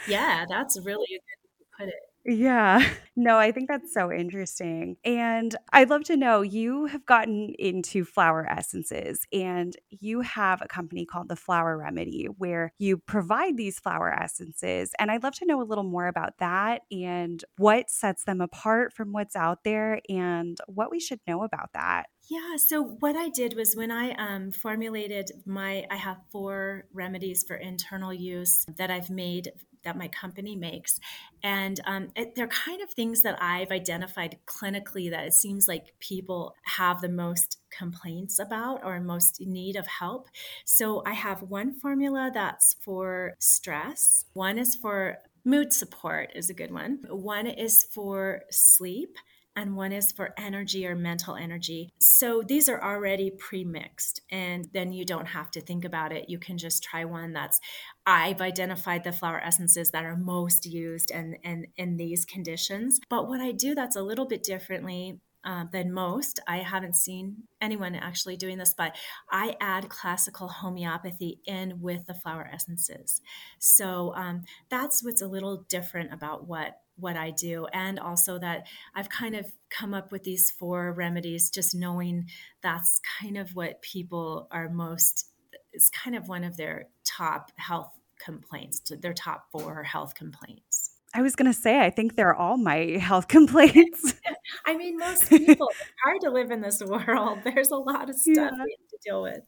yeah, 0.07 0.45
that's 0.47 0.79
really 0.79 1.07
a 1.09 1.17
good 1.17 1.39
way 1.43 1.59
to 1.59 1.65
put 1.79 1.87
it. 1.89 2.10
Yeah. 2.25 2.85
No, 3.17 3.37
I 3.37 3.51
think 3.51 3.67
that's 3.67 3.93
so 3.93 4.09
interesting. 4.09 4.95
And 5.03 5.53
I'd 5.73 5.89
love 5.89 6.05
to 6.05 6.15
know 6.15 6.41
you 6.41 6.85
have 6.85 7.05
gotten 7.05 7.53
into 7.59 8.05
flower 8.05 8.49
essences 8.49 9.27
and 9.33 9.75
you 9.89 10.21
have 10.21 10.61
a 10.61 10.67
company 10.67 11.05
called 11.05 11.27
The 11.27 11.35
Flower 11.35 11.77
Remedy 11.77 12.27
where 12.37 12.71
you 12.79 12.97
provide 12.97 13.57
these 13.57 13.79
flower 13.79 14.09
essences. 14.09 14.93
And 14.97 15.11
I'd 15.11 15.23
love 15.23 15.35
to 15.35 15.45
know 15.45 15.61
a 15.61 15.67
little 15.67 15.83
more 15.83 16.07
about 16.07 16.37
that 16.39 16.83
and 16.89 17.43
what 17.57 17.89
sets 17.89 18.23
them 18.23 18.39
apart 18.39 18.93
from 18.93 19.11
what's 19.11 19.35
out 19.35 19.65
there 19.65 19.99
and 20.07 20.57
what 20.67 20.89
we 20.89 21.01
should 21.01 21.19
know 21.27 21.43
about 21.43 21.71
that. 21.73 22.05
Yeah. 22.29 22.55
So 22.55 22.81
what 22.81 23.17
I 23.17 23.27
did 23.27 23.55
was 23.55 23.75
when 23.75 23.91
I 23.91 24.13
um, 24.13 24.51
formulated 24.51 25.31
my, 25.45 25.85
I 25.91 25.97
have 25.97 26.21
four 26.31 26.85
remedies 26.93 27.43
for 27.45 27.57
internal 27.57 28.13
use 28.13 28.65
that 28.77 28.89
I've 28.89 29.09
made 29.09 29.51
that 29.83 29.97
my 29.97 30.07
company 30.07 30.55
makes. 30.55 30.99
And 31.43 31.79
um, 31.85 32.09
it, 32.15 32.35
they're 32.35 32.47
kind 32.47 32.81
of 32.81 32.89
things 32.91 33.21
that 33.23 33.41
I've 33.41 33.71
identified 33.71 34.37
clinically 34.45 35.09
that 35.09 35.25
it 35.25 35.33
seems 35.33 35.67
like 35.67 35.93
people 35.99 36.55
have 36.63 37.01
the 37.01 37.09
most 37.09 37.59
complaints 37.75 38.39
about 38.39 38.83
or 38.83 38.99
most 38.99 39.41
need 39.41 39.75
of 39.75 39.87
help. 39.87 40.27
So 40.65 41.03
I 41.05 41.13
have 41.13 41.41
one 41.41 41.73
formula 41.73 42.31
that's 42.33 42.75
for 42.81 43.33
stress, 43.39 44.25
one 44.33 44.57
is 44.57 44.75
for 44.75 45.17
mood 45.43 45.73
support, 45.73 46.31
is 46.35 46.49
a 46.49 46.53
good 46.53 46.71
one, 46.71 46.99
one 47.09 47.47
is 47.47 47.83
for 47.83 48.41
sleep 48.51 49.17
and 49.55 49.75
one 49.75 49.91
is 49.91 50.11
for 50.11 50.33
energy 50.37 50.87
or 50.87 50.95
mental 50.95 51.35
energy. 51.35 51.89
So 51.99 52.41
these 52.45 52.69
are 52.69 52.81
already 52.81 53.31
pre-mixed 53.31 54.21
and 54.31 54.67
then 54.73 54.93
you 54.93 55.05
don't 55.05 55.27
have 55.27 55.51
to 55.51 55.61
think 55.61 55.83
about 55.85 56.11
it. 56.11 56.29
You 56.29 56.39
can 56.39 56.57
just 56.57 56.83
try 56.83 57.05
one 57.05 57.33
that's 57.33 57.59
I've 58.05 58.41
identified 58.41 59.03
the 59.03 59.11
flower 59.11 59.41
essences 59.41 59.91
that 59.91 60.05
are 60.05 60.15
most 60.15 60.65
used 60.65 61.11
and 61.11 61.35
in, 61.43 61.65
in, 61.77 61.91
in 61.91 61.97
these 61.97 62.25
conditions. 62.25 62.99
But 63.09 63.27
what 63.27 63.41
I 63.41 63.51
do 63.51 63.75
that's 63.75 63.95
a 63.95 64.01
little 64.01 64.25
bit 64.25 64.43
differently 64.43 65.19
uh, 65.43 65.65
than 65.71 65.91
most. 65.91 66.39
I 66.47 66.57
haven't 66.57 66.95
seen 66.95 67.43
anyone 67.59 67.95
actually 67.95 68.37
doing 68.37 68.57
this, 68.57 68.75
but 68.77 68.95
I 69.29 69.55
add 69.59 69.89
classical 69.89 70.47
homeopathy 70.47 71.39
in 71.45 71.81
with 71.81 72.05
the 72.05 72.13
flower 72.13 72.49
essences. 72.53 73.21
So 73.59 74.13
um, 74.15 74.43
that's 74.69 75.03
what's 75.03 75.21
a 75.21 75.27
little 75.27 75.65
different 75.67 76.13
about 76.13 76.47
what 76.47 76.81
what 77.01 77.17
I 77.17 77.31
do, 77.31 77.65
and 77.73 77.99
also 77.99 78.39
that 78.39 78.67
I've 78.95 79.09
kind 79.09 79.35
of 79.35 79.51
come 79.69 79.93
up 79.93 80.11
with 80.11 80.23
these 80.23 80.51
four 80.51 80.93
remedies, 80.93 81.49
just 81.49 81.75
knowing 81.75 82.27
that's 82.63 83.01
kind 83.19 83.37
of 83.37 83.55
what 83.55 83.81
people 83.81 84.47
are 84.51 84.69
most. 84.69 85.27
It's 85.73 85.89
kind 85.89 86.15
of 86.15 86.27
one 86.27 86.43
of 86.43 86.57
their 86.57 86.85
top 87.05 87.51
health 87.57 87.91
complaints, 88.23 88.81
their 89.01 89.13
top 89.13 89.45
four 89.51 89.83
health 89.83 90.15
complaints. 90.15 90.91
I 91.13 91.21
was 91.21 91.35
going 91.35 91.51
to 91.51 91.57
say, 91.57 91.79
I 91.79 91.89
think 91.89 92.15
they're 92.15 92.35
all 92.35 92.57
my 92.57 92.77
health 93.01 93.27
complaints. 93.27 94.13
I 94.65 94.77
mean, 94.77 94.97
most 94.97 95.29
people, 95.29 95.67
it's 95.69 95.91
hard 96.03 96.21
to 96.21 96.29
live 96.29 96.51
in 96.51 96.61
this 96.61 96.81
world. 96.81 97.39
There's 97.43 97.71
a 97.71 97.77
lot 97.77 98.09
of 98.09 98.15
stuff 98.15 98.35
yeah. 98.35 98.63
we 98.63 98.77
have 98.79 98.89
to 98.89 98.97
deal 99.03 99.21
with. 99.21 99.41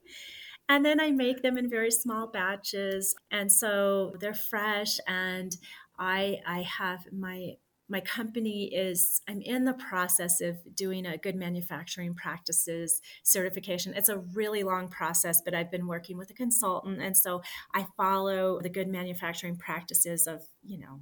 And 0.70 0.86
then 0.86 1.00
I 1.00 1.12
make 1.12 1.42
them 1.42 1.58
in 1.58 1.70
very 1.70 1.92
small 1.92 2.28
batches. 2.28 3.16
And 3.32 3.52
so 3.52 4.14
they're 4.20 4.34
fresh. 4.34 4.98
And 5.08 5.56
I, 5.98 6.40
I 6.46 6.62
have 6.62 7.12
my 7.12 7.58
my 7.90 8.00
company 8.00 8.74
is 8.74 9.22
i'm 9.28 9.42
in 9.42 9.66
the 9.66 9.74
process 9.74 10.40
of 10.40 10.58
doing 10.74 11.06
a 11.06 11.18
good 11.18 11.36
manufacturing 11.36 12.14
practices 12.16 13.02
certification. 13.24 13.94
It's 13.94 14.10
a 14.10 14.18
really 14.18 14.64
long 14.64 14.88
process 14.88 15.42
but 15.44 15.54
i've 15.54 15.70
been 15.70 15.88
working 15.88 16.18
with 16.18 16.30
a 16.30 16.34
consultant 16.34 17.02
and 17.02 17.16
so 17.16 17.42
i 17.74 17.86
follow 17.98 18.60
the 18.62 18.70
good 18.70 18.88
manufacturing 18.88 19.58
practices 19.58 20.28
of 20.28 20.42
you 20.64 20.80
know 20.80 21.02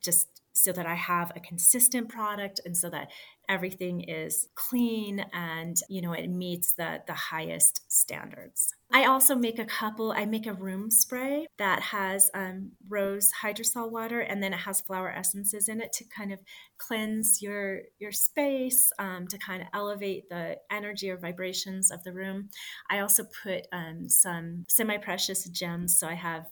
just 0.00 0.37
so 0.58 0.72
that 0.72 0.86
I 0.86 0.94
have 0.94 1.32
a 1.34 1.40
consistent 1.40 2.08
product 2.08 2.60
and 2.64 2.76
so 2.76 2.90
that 2.90 3.08
everything 3.48 4.02
is 4.02 4.46
clean 4.54 5.24
and 5.32 5.78
you 5.88 6.02
know 6.02 6.12
it 6.12 6.28
meets 6.28 6.74
the 6.74 7.02
the 7.06 7.14
highest 7.14 7.80
standards. 7.90 8.74
I 8.90 9.04
also 9.04 9.34
make 9.34 9.58
a 9.58 9.66
couple. 9.66 10.12
I 10.12 10.24
make 10.24 10.46
a 10.46 10.54
room 10.54 10.90
spray 10.90 11.46
that 11.58 11.80
has 11.80 12.30
um, 12.32 12.72
rose 12.88 13.30
hydrosol 13.42 13.90
water 13.90 14.20
and 14.20 14.42
then 14.42 14.54
it 14.54 14.60
has 14.60 14.80
flower 14.80 15.10
essences 15.10 15.68
in 15.68 15.80
it 15.80 15.92
to 15.94 16.04
kind 16.04 16.32
of 16.32 16.40
cleanse 16.78 17.42
your 17.42 17.82
your 17.98 18.12
space, 18.12 18.90
um, 18.98 19.26
to 19.28 19.38
kind 19.38 19.60
of 19.60 19.68
elevate 19.74 20.28
the 20.30 20.56
energy 20.70 21.10
or 21.10 21.18
vibrations 21.18 21.90
of 21.90 22.02
the 22.04 22.12
room. 22.12 22.48
I 22.90 23.00
also 23.00 23.24
put 23.42 23.66
um, 23.72 24.08
some 24.08 24.64
semi 24.68 24.96
precious 24.96 25.44
gems. 25.48 25.98
So 25.98 26.06
I 26.06 26.14
have 26.14 26.46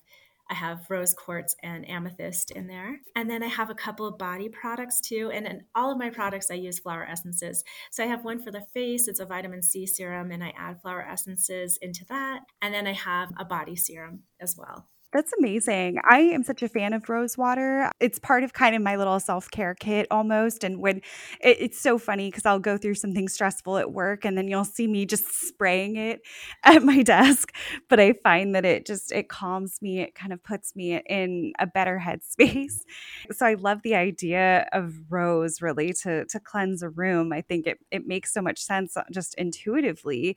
I 0.50 0.54
have 0.54 0.86
rose 0.88 1.14
quartz 1.14 1.56
and 1.62 1.88
amethyst 1.88 2.50
in 2.50 2.66
there. 2.66 3.00
And 3.14 3.28
then 3.28 3.42
I 3.42 3.48
have 3.48 3.70
a 3.70 3.74
couple 3.74 4.06
of 4.06 4.18
body 4.18 4.48
products 4.48 5.00
too. 5.00 5.30
And 5.32 5.46
in 5.46 5.62
all 5.74 5.90
of 5.90 5.98
my 5.98 6.10
products, 6.10 6.50
I 6.50 6.54
use 6.54 6.78
flower 6.78 7.04
essences. 7.04 7.64
So 7.90 8.04
I 8.04 8.06
have 8.06 8.24
one 8.24 8.40
for 8.42 8.50
the 8.50 8.66
face, 8.72 9.08
it's 9.08 9.20
a 9.20 9.26
vitamin 9.26 9.62
C 9.62 9.86
serum, 9.86 10.30
and 10.30 10.42
I 10.42 10.52
add 10.56 10.80
flower 10.80 11.02
essences 11.02 11.78
into 11.82 12.04
that. 12.08 12.40
And 12.62 12.72
then 12.72 12.86
I 12.86 12.92
have 12.92 13.30
a 13.38 13.44
body 13.44 13.76
serum 13.76 14.22
as 14.40 14.56
well. 14.56 14.86
That's 15.16 15.32
amazing. 15.38 15.96
I 16.06 16.18
am 16.18 16.42
such 16.42 16.62
a 16.62 16.68
fan 16.68 16.92
of 16.92 17.08
rose 17.08 17.38
water. 17.38 17.90
It's 18.00 18.18
part 18.18 18.44
of 18.44 18.52
kind 18.52 18.76
of 18.76 18.82
my 18.82 18.96
little 18.96 19.18
self 19.18 19.50
care 19.50 19.74
kit 19.74 20.06
almost. 20.10 20.62
And 20.62 20.78
when 20.78 20.98
it, 21.40 21.56
it's 21.58 21.80
so 21.80 21.96
funny 21.96 22.28
because 22.28 22.44
I'll 22.44 22.58
go 22.58 22.76
through 22.76 22.96
something 22.96 23.26
stressful 23.26 23.78
at 23.78 23.92
work 23.92 24.26
and 24.26 24.36
then 24.36 24.46
you'll 24.46 24.66
see 24.66 24.86
me 24.86 25.06
just 25.06 25.48
spraying 25.48 25.96
it 25.96 26.20
at 26.64 26.82
my 26.82 27.02
desk. 27.02 27.54
But 27.88 27.98
I 27.98 28.12
find 28.12 28.54
that 28.56 28.66
it 28.66 28.84
just 28.84 29.10
it 29.10 29.30
calms 29.30 29.78
me. 29.80 30.00
It 30.00 30.14
kind 30.14 30.34
of 30.34 30.44
puts 30.44 30.76
me 30.76 31.00
in 31.08 31.54
a 31.58 31.66
better 31.66 31.98
headspace. 32.04 32.74
So 33.32 33.44
I 33.44 33.54
love 33.54 33.82
the 33.82 33.94
idea 33.96 34.68
of 34.72 34.94
rose 35.10 35.60
really 35.60 35.92
to 36.02 36.26
to 36.26 36.40
cleanse 36.40 36.82
a 36.82 36.88
room. 36.90 37.32
I 37.32 37.40
think 37.40 37.66
it 37.66 37.78
it 37.90 38.06
makes 38.06 38.32
so 38.32 38.40
much 38.40 38.60
sense 38.60 38.96
uh, 38.96 39.02
just 39.12 39.34
intuitively. 39.36 40.36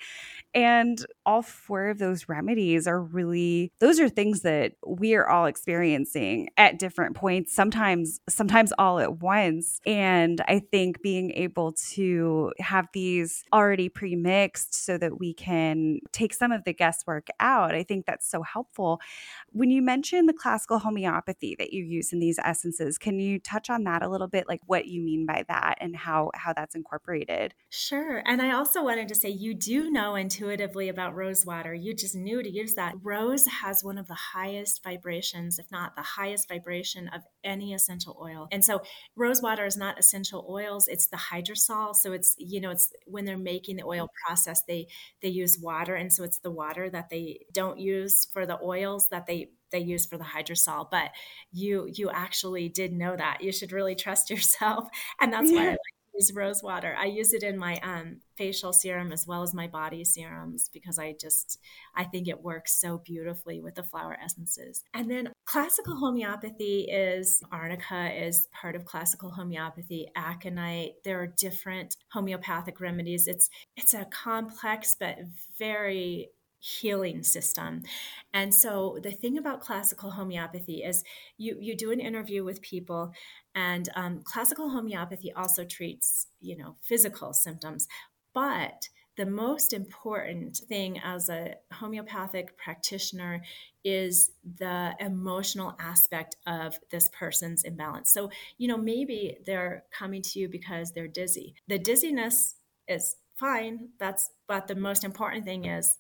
And 0.53 1.05
all 1.25 1.41
four 1.41 1.89
of 1.89 1.99
those 1.99 2.27
remedies 2.27 2.87
are 2.87 3.01
really 3.01 3.71
those 3.79 3.99
are 3.99 4.09
things 4.09 4.41
that 4.41 4.68
that 4.69 4.89
we 4.89 5.15
are 5.15 5.27
all 5.27 5.45
experiencing 5.45 6.49
at 6.57 6.79
different 6.79 7.15
points 7.15 7.53
sometimes 7.53 8.19
sometimes 8.29 8.73
all 8.77 8.99
at 8.99 9.19
once. 9.21 9.79
And 9.85 10.41
i 10.47 10.59
think 10.59 11.01
being 11.01 11.31
able 11.31 11.73
to 11.93 12.51
have 12.59 12.87
these 12.93 13.43
already 13.53 13.89
pre-mixed 13.89 14.73
so 14.73 14.97
that 14.97 15.19
we 15.19 15.33
can 15.33 15.99
take 16.11 16.33
some 16.33 16.51
of 16.51 16.63
the 16.63 16.73
guesswork 16.73 17.27
out 17.39 17.73
i 17.75 17.83
think 17.83 18.05
that's 18.05 18.29
so 18.29 18.41
helpful. 18.41 19.01
When 19.51 19.71
you 19.71 19.81
mention 19.81 20.25
the 20.25 20.33
classical 20.33 20.79
homeopathy 20.79 21.55
that 21.59 21.73
you 21.73 21.83
use 21.83 22.13
in 22.13 22.19
these 22.19 22.39
essences 22.43 22.97
can 22.97 23.19
you 23.19 23.39
touch 23.39 23.69
on 23.69 23.83
that 23.83 24.01
a 24.01 24.09
little 24.09 24.27
bit? 24.27 24.47
Like 24.47 24.61
what 24.65 24.87
you 24.87 25.01
mean 25.01 25.25
by 25.25 25.45
that 25.47 25.77
and 25.81 25.95
how 25.95 26.31
how 26.35 26.53
that's 26.53 26.75
incorporated? 26.75 27.53
Sure. 27.69 28.21
And 28.25 28.41
i 28.41 28.51
also 28.51 28.83
wanted 28.83 29.07
to 29.09 29.15
say 29.15 29.29
you 29.29 29.53
do 29.53 29.89
know 29.89 30.15
intuitively 30.15 30.89
about 30.89 31.15
rose 31.15 31.45
water. 31.45 31.73
You 31.73 31.93
just 31.93 32.15
knew 32.15 32.43
to 32.43 32.49
use 32.49 32.75
that. 32.75 32.95
Rose 33.01 33.45
has 33.47 33.83
one 33.83 33.97
of 33.97 34.07
the 34.07 34.13
highest 34.13 34.48
highest 34.49 34.83
vibrations, 34.83 35.59
if 35.59 35.71
not 35.71 35.95
the 35.95 36.01
highest 36.01 36.47
vibration 36.47 37.07
of 37.09 37.21
any 37.43 37.73
essential 37.73 38.17
oil. 38.21 38.47
And 38.51 38.63
so 38.63 38.81
rose 39.15 39.41
water 39.41 39.65
is 39.65 39.77
not 39.77 39.99
essential 39.99 40.45
oils, 40.49 40.87
it's 40.87 41.07
the 41.07 41.17
hydrosol. 41.17 41.95
So 41.95 42.13
it's, 42.13 42.35
you 42.37 42.61
know, 42.61 42.71
it's 42.71 42.91
when 43.05 43.25
they're 43.25 43.37
making 43.37 43.77
the 43.77 43.85
oil 43.85 44.09
process, 44.25 44.63
they 44.67 44.87
they 45.21 45.29
use 45.29 45.59
water. 45.59 45.95
And 45.95 46.11
so 46.11 46.23
it's 46.23 46.39
the 46.39 46.51
water 46.51 46.89
that 46.89 47.09
they 47.09 47.41
don't 47.53 47.79
use 47.79 48.25
for 48.31 48.45
the 48.45 48.59
oils 48.61 49.07
that 49.09 49.27
they 49.27 49.49
they 49.71 49.79
use 49.79 50.07
for 50.07 50.17
the 50.17 50.23
hydrosol 50.23 50.89
but 50.89 51.11
you 51.51 51.87
you 51.93 52.09
actually 52.09 52.67
did 52.69 52.91
know 52.91 53.15
that 53.15 53.37
you 53.41 53.51
should 53.51 53.71
really 53.71 53.93
trust 53.93 54.27
yourself 54.31 54.87
and 55.21 55.31
that's 55.31 55.51
yeah. 55.51 55.57
why 55.57 55.65
i 55.65 55.69
like 55.69 55.98
use 56.19 56.33
rose 56.33 56.61
water. 56.61 56.95
I 56.97 57.05
use 57.05 57.33
it 57.33 57.43
in 57.43 57.57
my 57.57 57.77
um, 57.77 58.17
facial 58.35 58.73
serum 58.73 59.11
as 59.11 59.25
well 59.25 59.41
as 59.41 59.53
my 59.53 59.67
body 59.67 60.03
serums 60.03 60.69
because 60.71 60.99
I 60.99 61.15
just 61.19 61.59
I 61.95 62.03
think 62.03 62.27
it 62.27 62.43
works 62.43 62.79
so 62.79 62.97
beautifully 62.97 63.59
with 63.59 63.75
the 63.75 63.83
flower 63.83 64.17
essences. 64.23 64.83
And 64.93 65.09
then 65.09 65.29
classical 65.45 65.95
homeopathy 65.95 66.87
is 66.91 67.41
arnica 67.51 68.11
is 68.13 68.47
part 68.51 68.75
of 68.75 68.85
classical 68.85 69.31
homeopathy, 69.31 70.07
aconite. 70.15 70.95
There 71.03 71.21
are 71.21 71.27
different 71.27 71.95
homeopathic 72.11 72.79
remedies. 72.79 73.27
It's 73.27 73.49
it's 73.77 73.93
a 73.93 74.05
complex 74.05 74.95
but 74.99 75.17
very 75.57 76.29
healing 76.59 77.23
system. 77.23 77.83
And 78.33 78.53
so 78.53 78.99
the 79.01 79.11
thing 79.11 79.37
about 79.37 79.61
classical 79.61 80.11
homeopathy 80.11 80.83
is 80.83 81.03
you 81.37 81.57
you 81.59 81.75
do 81.75 81.91
an 81.91 81.99
interview 81.99 82.43
with 82.43 82.61
people 82.61 83.13
and 83.59 83.89
um, 83.95 84.21
classical 84.23 84.69
homeopathy 84.69 85.33
also 85.33 85.65
treats, 85.65 86.27
you 86.39 86.55
know, 86.55 86.77
physical 86.81 87.33
symptoms, 87.33 87.87
but 88.33 88.87
the 89.17 89.25
most 89.25 89.73
important 89.73 90.55
thing 90.55 90.97
as 91.03 91.27
a 91.27 91.55
homeopathic 91.73 92.57
practitioner 92.57 93.41
is 93.83 94.31
the 94.59 94.95
emotional 95.01 95.75
aspect 95.77 96.37
of 96.47 96.79
this 96.89 97.09
person's 97.09 97.65
imbalance. 97.65 98.13
So, 98.13 98.29
you 98.57 98.69
know, 98.69 98.77
maybe 98.77 99.37
they're 99.45 99.83
coming 99.91 100.21
to 100.21 100.39
you 100.39 100.47
because 100.47 100.93
they're 100.93 101.09
dizzy. 101.09 101.53
The 101.67 101.77
dizziness 101.77 102.55
is 102.87 103.17
fine. 103.35 103.89
That's 103.99 104.29
but 104.47 104.67
the 104.67 104.75
most 104.75 105.03
important 105.03 105.43
thing 105.43 105.65
is 105.65 105.97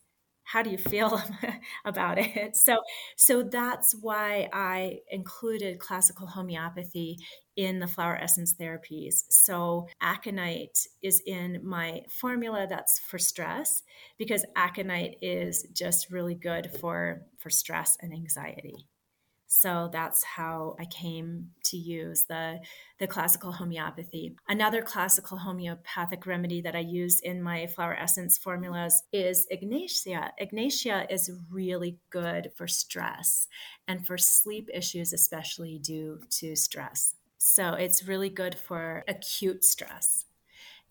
how 0.49 0.63
do 0.63 0.71
you 0.71 0.77
feel 0.77 1.21
about 1.85 2.17
it 2.17 2.55
so 2.55 2.77
so 3.15 3.43
that's 3.43 3.95
why 4.01 4.49
i 4.51 4.97
included 5.11 5.79
classical 5.79 6.25
homeopathy 6.27 7.17
in 7.59 7.77
the 7.79 7.87
flower 7.87 8.15
essence 8.15 8.53
therapies 8.53 9.25
so 9.29 9.85
aconite 9.99 10.87
is 11.01 11.21
in 11.25 11.59
my 11.61 12.01
formula 12.09 12.65
that's 12.69 12.99
for 12.99 13.17
stress 13.17 13.83
because 14.17 14.45
aconite 14.55 15.17
is 15.21 15.63
just 15.73 16.09
really 16.09 16.35
good 16.35 16.71
for 16.79 17.21
for 17.37 17.49
stress 17.49 17.97
and 18.01 18.13
anxiety 18.13 18.87
so 19.51 19.89
that's 19.91 20.23
how 20.23 20.75
I 20.79 20.85
came 20.85 21.47
to 21.65 21.75
use 21.75 22.25
the, 22.25 22.59
the 22.99 23.07
classical 23.07 23.51
homeopathy. 23.51 24.35
Another 24.47 24.83
classical 24.83 25.39
homeopathic 25.39 26.27
remedy 26.27 26.61
that 26.61 26.75
I 26.75 26.81
use 26.81 27.19
in 27.21 27.41
my 27.41 27.65
flower 27.65 27.95
essence 27.95 28.37
formulas 28.37 29.01
is 29.11 29.47
Ignatia. 29.51 30.33
Ignatia 30.39 31.07
is 31.09 31.31
really 31.49 31.97
good 32.11 32.51
for 32.55 32.67
stress 32.67 33.47
and 33.87 34.05
for 34.05 34.19
sleep 34.19 34.69
issues, 34.71 35.13
especially 35.13 35.79
due 35.79 36.19
to 36.29 36.55
stress. 36.55 37.15
So 37.39 37.73
it's 37.73 38.07
really 38.07 38.29
good 38.29 38.53
for 38.53 39.03
acute 39.07 39.63
stress 39.65 40.25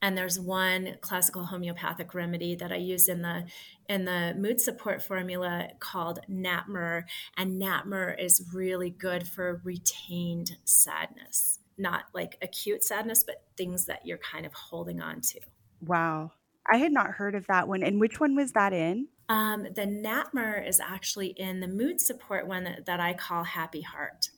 and 0.01 0.17
there's 0.17 0.39
one 0.39 0.97
classical 1.01 1.47
homeopathic 1.47 2.15
remedy 2.15 2.55
that 2.55 2.73
I 2.73 2.77
use 2.77 3.09
in 3.09 3.23
the 3.23 3.45
in 3.89 4.05
the 4.05 4.35
mood 4.37 4.61
support 4.61 5.03
formula 5.03 5.71
called 5.81 6.21
Nat 6.29 6.65
Mur, 6.69 7.07
and 7.37 7.59
Nat 7.59 7.87
Mur 7.87 8.11
is 8.11 8.51
really 8.53 8.91
good 8.91 9.27
for 9.27 9.61
retained 9.65 10.57
sadness, 10.65 11.59
not 11.77 12.05
like 12.13 12.37
acute 12.43 12.85
sadness, 12.85 13.25
but 13.25 13.45
things 13.57 13.87
that 13.87 14.05
you're 14.05 14.19
kind 14.19 14.45
of 14.45 14.53
holding 14.53 15.01
on 15.01 15.21
to. 15.23 15.41
Wow. 15.85 16.33
I 16.71 16.77
had 16.77 16.93
not 16.93 17.13
heard 17.13 17.35
of 17.35 17.47
that 17.47 17.67
one. 17.67 17.83
And 17.83 17.99
which 17.99 18.21
one 18.21 18.37
was 18.37 18.53
that 18.53 18.75
in? 18.75 19.09
Um, 19.31 19.69
the 19.75 19.87
Nat 19.87 20.35
Mur 20.35 20.59
is 20.59 20.81
actually 20.81 21.29
in 21.29 21.61
the 21.61 21.67
mood 21.67 21.99
support 21.99 22.47
one 22.47 22.65
that, 22.65 22.85
that 22.85 23.01
I 23.01 23.15
call 23.15 23.45
Happy 23.45 23.81
Heart. 23.81 24.29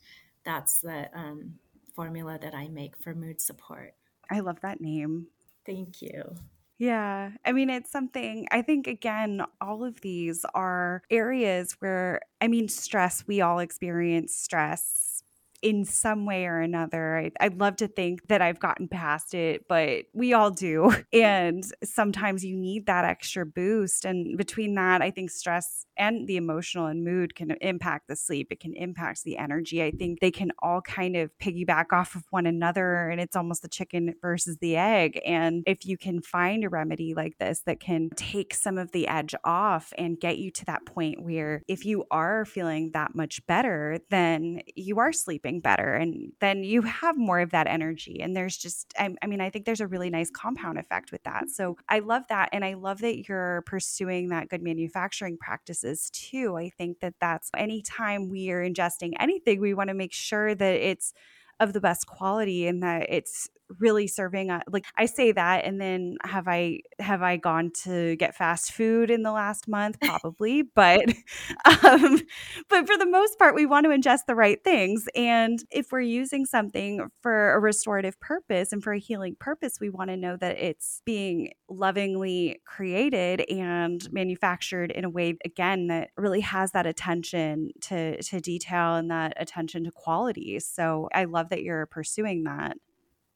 That's 0.45 0.81
the 0.81 1.11
um, 1.13 1.55
formula 1.95 2.39
that 2.41 2.55
I 2.55 2.69
make 2.69 2.97
for 2.97 3.15
mood 3.15 3.41
support. 3.41 3.95
I 4.31 4.41
love 4.41 4.61
that 4.63 4.81
name. 4.81 5.27
Thank 5.67 6.03
you. 6.03 6.37
Yeah. 6.79 7.33
I 7.45 7.53
mean, 7.53 7.69
it's 7.69 7.91
something 7.91 8.47
I 8.51 8.63
think, 8.63 8.87
again, 8.87 9.43
all 9.61 9.85
of 9.85 10.01
these 10.01 10.47
are 10.55 11.03
areas 11.11 11.77
where, 11.81 12.23
I 12.41 12.49
mean, 12.49 12.69
stress, 12.69 13.25
we 13.27 13.43
all 13.43 13.59
experience 13.59 14.35
stress 14.35 15.20
in 15.63 15.85
some 15.85 16.27
way 16.27 16.47
or 16.47 16.59
another. 16.59 17.19
I, 17.19 17.31
I'd 17.41 17.61
love 17.61 17.77
to 17.77 17.89
think 17.89 18.29
that 18.29 18.41
I've 18.41 18.61
gotten 18.61 18.89
past 18.89 19.35
it, 19.35 19.67
but 19.69 20.05
we 20.13 20.33
all 20.33 20.51
do. 20.51 20.93
And 21.13 21.65
sometimes 21.83 22.45
you 22.45 22.57
need 22.57 22.87
that 22.87 23.05
extra 23.05 23.45
boost. 23.45 24.05
And 24.05 24.39
between 24.39 24.75
that, 24.77 25.03
I 25.03 25.11
think 25.11 25.31
stress 25.31 25.85
and 25.97 26.27
the 26.27 26.37
emotional 26.37 26.87
and 26.87 27.05
mood 27.05 27.35
can 27.35 27.51
impact 27.61 28.09
the 28.09 28.17
sleep. 28.17 28.49
It 28.51 28.61
can 28.61 28.75
impact 28.75 29.25
the 29.25 29.37
energy. 29.37 29.83
I 29.83 29.91
think 29.91 30.21
they 30.21 30.31
can 30.31 30.53
all 30.61 30.81
kind 30.81 31.17
of 31.17 31.31
piggyback 31.39 31.87
off 31.93 32.15
of 32.15 32.25
one 32.31 32.47
another. 32.47 33.09
And 33.09 33.21
it's 33.21 33.37
almost 33.37 33.63
the 33.63 33.69
chicken 33.69 34.15
versus 34.23 34.59
the 34.59 34.77
egg. 34.77 35.21
And 35.27 35.65
if 35.67 35.85
you 35.85 35.99
can 35.99 36.23
find 36.23 36.65
a 36.65 36.69
remedy 36.69 37.13
like 37.13 37.37
this 37.39 37.61
that 37.67 37.81
can 37.81 38.11
take 38.17 38.55
some 38.55 38.79
of 38.79 38.93
the 38.93 39.09
edge 39.09 39.35
off 39.45 39.93
and 39.99 40.21
get 40.21 40.39
you 40.39 40.51
to 40.53 40.65
that 40.67 40.87
point 40.87 41.23
where 41.23 41.63
if 41.67 41.85
you 41.85 42.05
are 42.11 42.45
feeling 42.45 42.93
that 42.93 43.15
much 43.15 43.45
better, 43.47 43.99
then 44.11 44.63
you 44.77 45.01
are 45.01 45.13
sleeping 45.13 45.50
sleeping 45.51 45.61
better 45.61 45.95
and 45.95 46.33
then 46.41 46.63
you 46.63 46.83
have 46.83 47.17
more 47.17 47.41
of 47.41 47.51
that 47.51 47.67
energy 47.67 48.21
and 48.21 48.37
there's 48.37 48.57
just 48.57 48.93
I, 48.99 49.15
I, 49.23 49.27
mean 49.27 49.41
i 49.41 49.51
think 49.51 49.65
there's 49.65 49.81
a 49.81 49.87
really 49.87 50.11
nice 50.11 50.31
compound 50.31 50.79
effect 50.79 51.13
with 51.13 51.23
that. 51.25 51.51
So 51.51 51.77
i 51.89 51.99
love 51.99 52.23
that 52.29 52.51
and 52.53 52.65
i 52.65 52.75
love 52.75 53.01
that 53.01 53.29
you're 53.29 53.63
pursuing 53.67 54.29
that 54.29 54.49
good 54.49 54.63
manufacturing 54.63 55.37
practices 55.39 56.11
too. 56.13 56.57
I 56.57 56.71
think 56.71 57.01
that 57.01 57.15
that's 57.21 57.51
anytime 57.57 58.29
we 58.29 58.51
are 58.51 58.63
ingesting 58.63 59.13
anything 59.19 59.61
we 59.61 59.75
want 59.75 59.89
to 59.89 59.95
make 59.95 60.13
sure 60.13 60.55
that 60.55 60.75
it's 60.75 61.13
of 61.59 61.73
the 61.73 61.81
best 61.81 62.07
quality 62.07 62.67
and 62.67 62.83
that 62.83 63.07
it's 63.11 63.49
really 63.79 64.07
serving 64.07 64.51
a, 64.51 64.63
like 64.69 64.85
I 64.97 65.07
say 65.07 65.33
that 65.33 65.65
and 65.65 65.81
then 65.81 66.17
have 66.25 66.49
I 66.49 66.81
have 66.99 67.23
I 67.23 67.37
gone 67.37 67.71
to 67.85 68.17
get 68.17 68.35
fast 68.35 68.73
food 68.73 69.11
in 69.11 69.23
the 69.23 69.33
last 69.33 69.69
month? 69.69 69.99
Probably 70.01 70.63
but 70.63 71.01
um 71.85 72.21
but 72.69 72.87
for 72.87 72.97
the 72.97 73.07
most 73.07 73.39
part 73.39 73.55
we 73.55 73.67
want 73.67 73.85
to 73.85 73.91
ingest 73.91 74.27
the 74.27 74.35
right 74.35 74.63
things 74.63 75.07
and 75.15 75.65
if 75.71 75.93
we're 75.93 76.01
using 76.01 76.45
something 76.47 77.09
for 77.23 77.53
a 77.55 77.61
restorative 77.61 78.19
purpose 78.21 78.73
and 78.73 78.83
for 78.83 78.93
a 78.93 78.99
healing 78.99 79.37
purpose 79.39 79.79
we 79.81 79.89
want 79.89 80.11
to 80.11 80.17
know 80.17 80.37
that 80.37 80.59
it's 80.59 81.03
being 81.05 81.53
lovingly 81.69 82.61
created 82.67 83.41
and 83.51 84.13
manufactured 84.13 84.91
in 84.91 85.05
a 85.05 85.11
way 85.11 85.37
again 85.45 85.87
that 85.87 86.11
really 86.17 86.41
has 86.41 86.73
that 86.73 86.87
attention 86.87 87.71
to 87.81 88.21
to 88.23 88.41
detail 88.41 88.95
and 88.95 89.11
that 89.11 89.33
attention 89.37 89.85
to 89.85 89.91
quality. 89.91 90.59
So 90.61 91.09
I 91.15 91.25
love 91.25 91.49
that 91.51 91.63
you're 91.63 91.87
pursuing 91.87 92.45
that 92.45 92.77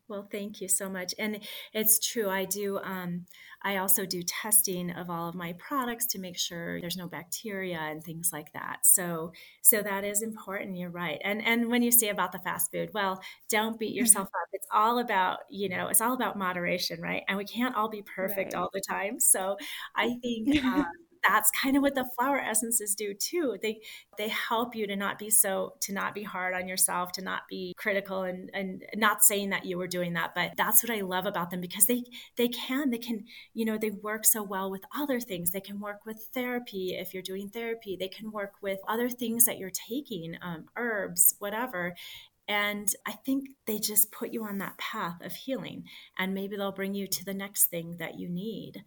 well, 0.09 0.29
thank 0.31 0.61
you 0.61 0.69
so 0.69 0.88
much. 0.88 1.14
And 1.19 1.40
it's 1.73 1.99
true. 1.99 2.29
I 2.29 2.45
do. 2.45 2.79
Um, 2.79 3.27
I 3.62 3.79
also 3.79 4.05
do 4.05 4.23
testing 4.23 4.90
of 4.90 5.09
all 5.09 5.29
of 5.29 5.35
my 5.35 5.55
products 5.55 6.07
to 6.09 6.19
make 6.19 6.38
sure 6.38 6.81
there's 6.81 6.99
no 6.99 7.09
bacteria 7.09 7.79
and 7.79 8.05
things 8.05 8.31
like 8.33 8.53
that. 8.53 8.81
So, 8.85 9.33
so 9.62 9.81
that 9.83 10.05
is 10.05 10.21
important. 10.21 10.77
You're 10.77 10.90
right. 10.90 11.19
And 11.25 11.45
and 11.45 11.71
when 11.71 11.83
you 11.83 11.90
say 11.90 12.09
about 12.09 12.33
the 12.33 12.38
fast 12.38 12.71
food, 12.71 12.90
well, 12.93 13.23
don't 13.49 13.79
beat 13.79 13.90
mm-hmm. 13.90 14.01
yourself 14.01 14.29
up. 14.29 14.49
It's 14.53 14.69
all 14.73 14.99
about 14.99 15.38
you 15.51 15.71
know, 15.71 15.88
it's 15.88 16.03
all 16.03 16.12
about 16.12 16.37
moderation, 16.37 17.01
right? 17.01 17.23
And 17.27 17.38
we 17.38 17.45
can't 17.45 17.75
all 17.75 17.88
be 17.88 18.03
perfect 18.03 18.53
right. 18.53 18.61
all 18.61 18.71
the 18.73 18.83
time. 18.88 19.19
So, 19.21 19.57
I 19.97 20.17
think. 20.23 20.62
Um, 20.64 20.87
that's 21.27 21.51
kind 21.51 21.77
of 21.77 21.83
what 21.83 21.95
the 21.95 22.09
flower 22.17 22.39
essences 22.39 22.95
do 22.95 23.15
too. 23.15 23.57
They 23.63 23.81
they 24.19 24.29
help 24.29 24.75
you 24.75 24.87
to 24.87 24.97
not 24.97 25.19
be 25.19 25.31
so 25.31 25.75
to 25.81 25.93
not 25.93 26.15
be 26.15 26.23
hard 26.23 26.55
on 26.55 26.69
yourself, 26.69 27.13
to 27.13 27.23
not 27.23 27.43
be 27.49 27.75
critical 27.77 28.23
and 28.23 28.51
and 28.55 28.85
not 28.95 29.25
saying 29.25 29.51
that 29.51 29.65
you 29.65 29.79
were 29.79 29.87
doing 29.87 30.15
that, 30.15 30.35
but 30.35 30.53
that's 30.57 30.83
what 30.83 30.95
I 30.95 31.01
love 31.01 31.27
about 31.27 31.51
them 31.51 31.61
because 31.61 31.87
they 31.87 32.05
they 32.37 32.49
can 32.49 32.91
they 32.91 32.99
can 32.99 33.25
you 33.55 33.65
know 33.65 33.79
they 33.79 33.91
work 33.91 34.25
so 34.25 34.43
well 34.43 34.71
with 34.71 34.83
other 34.97 35.21
things. 35.21 35.51
They 35.51 35.61
can 35.61 35.81
work 35.81 36.05
with 36.07 36.29
therapy 36.35 36.95
if 36.99 37.15
you're 37.15 37.23
doing 37.23 37.49
therapy. 37.49 37.97
They 37.99 38.09
can 38.09 38.31
work 38.31 38.55
with 38.63 38.79
other 38.89 39.09
things 39.09 39.45
that 39.45 39.59
you're 39.59 39.71
taking, 39.71 40.37
um, 40.43 40.67
herbs, 40.77 41.35
whatever. 41.39 41.95
And 42.47 42.89
I 43.07 43.13
think 43.13 43.51
they 43.67 43.79
just 43.79 44.13
put 44.13 44.33
you 44.33 44.45
on 44.45 44.59
that 44.59 44.77
path 44.77 45.23
of 45.23 45.33
healing, 45.33 45.85
and 46.19 46.35
maybe 46.35 46.57
they'll 46.57 46.73
bring 46.73 46.95
you 46.95 47.07
to 47.07 47.25
the 47.25 47.33
next 47.33 47.67
thing 47.67 47.97
that 47.99 48.19
you 48.19 48.29
need. 48.29 48.85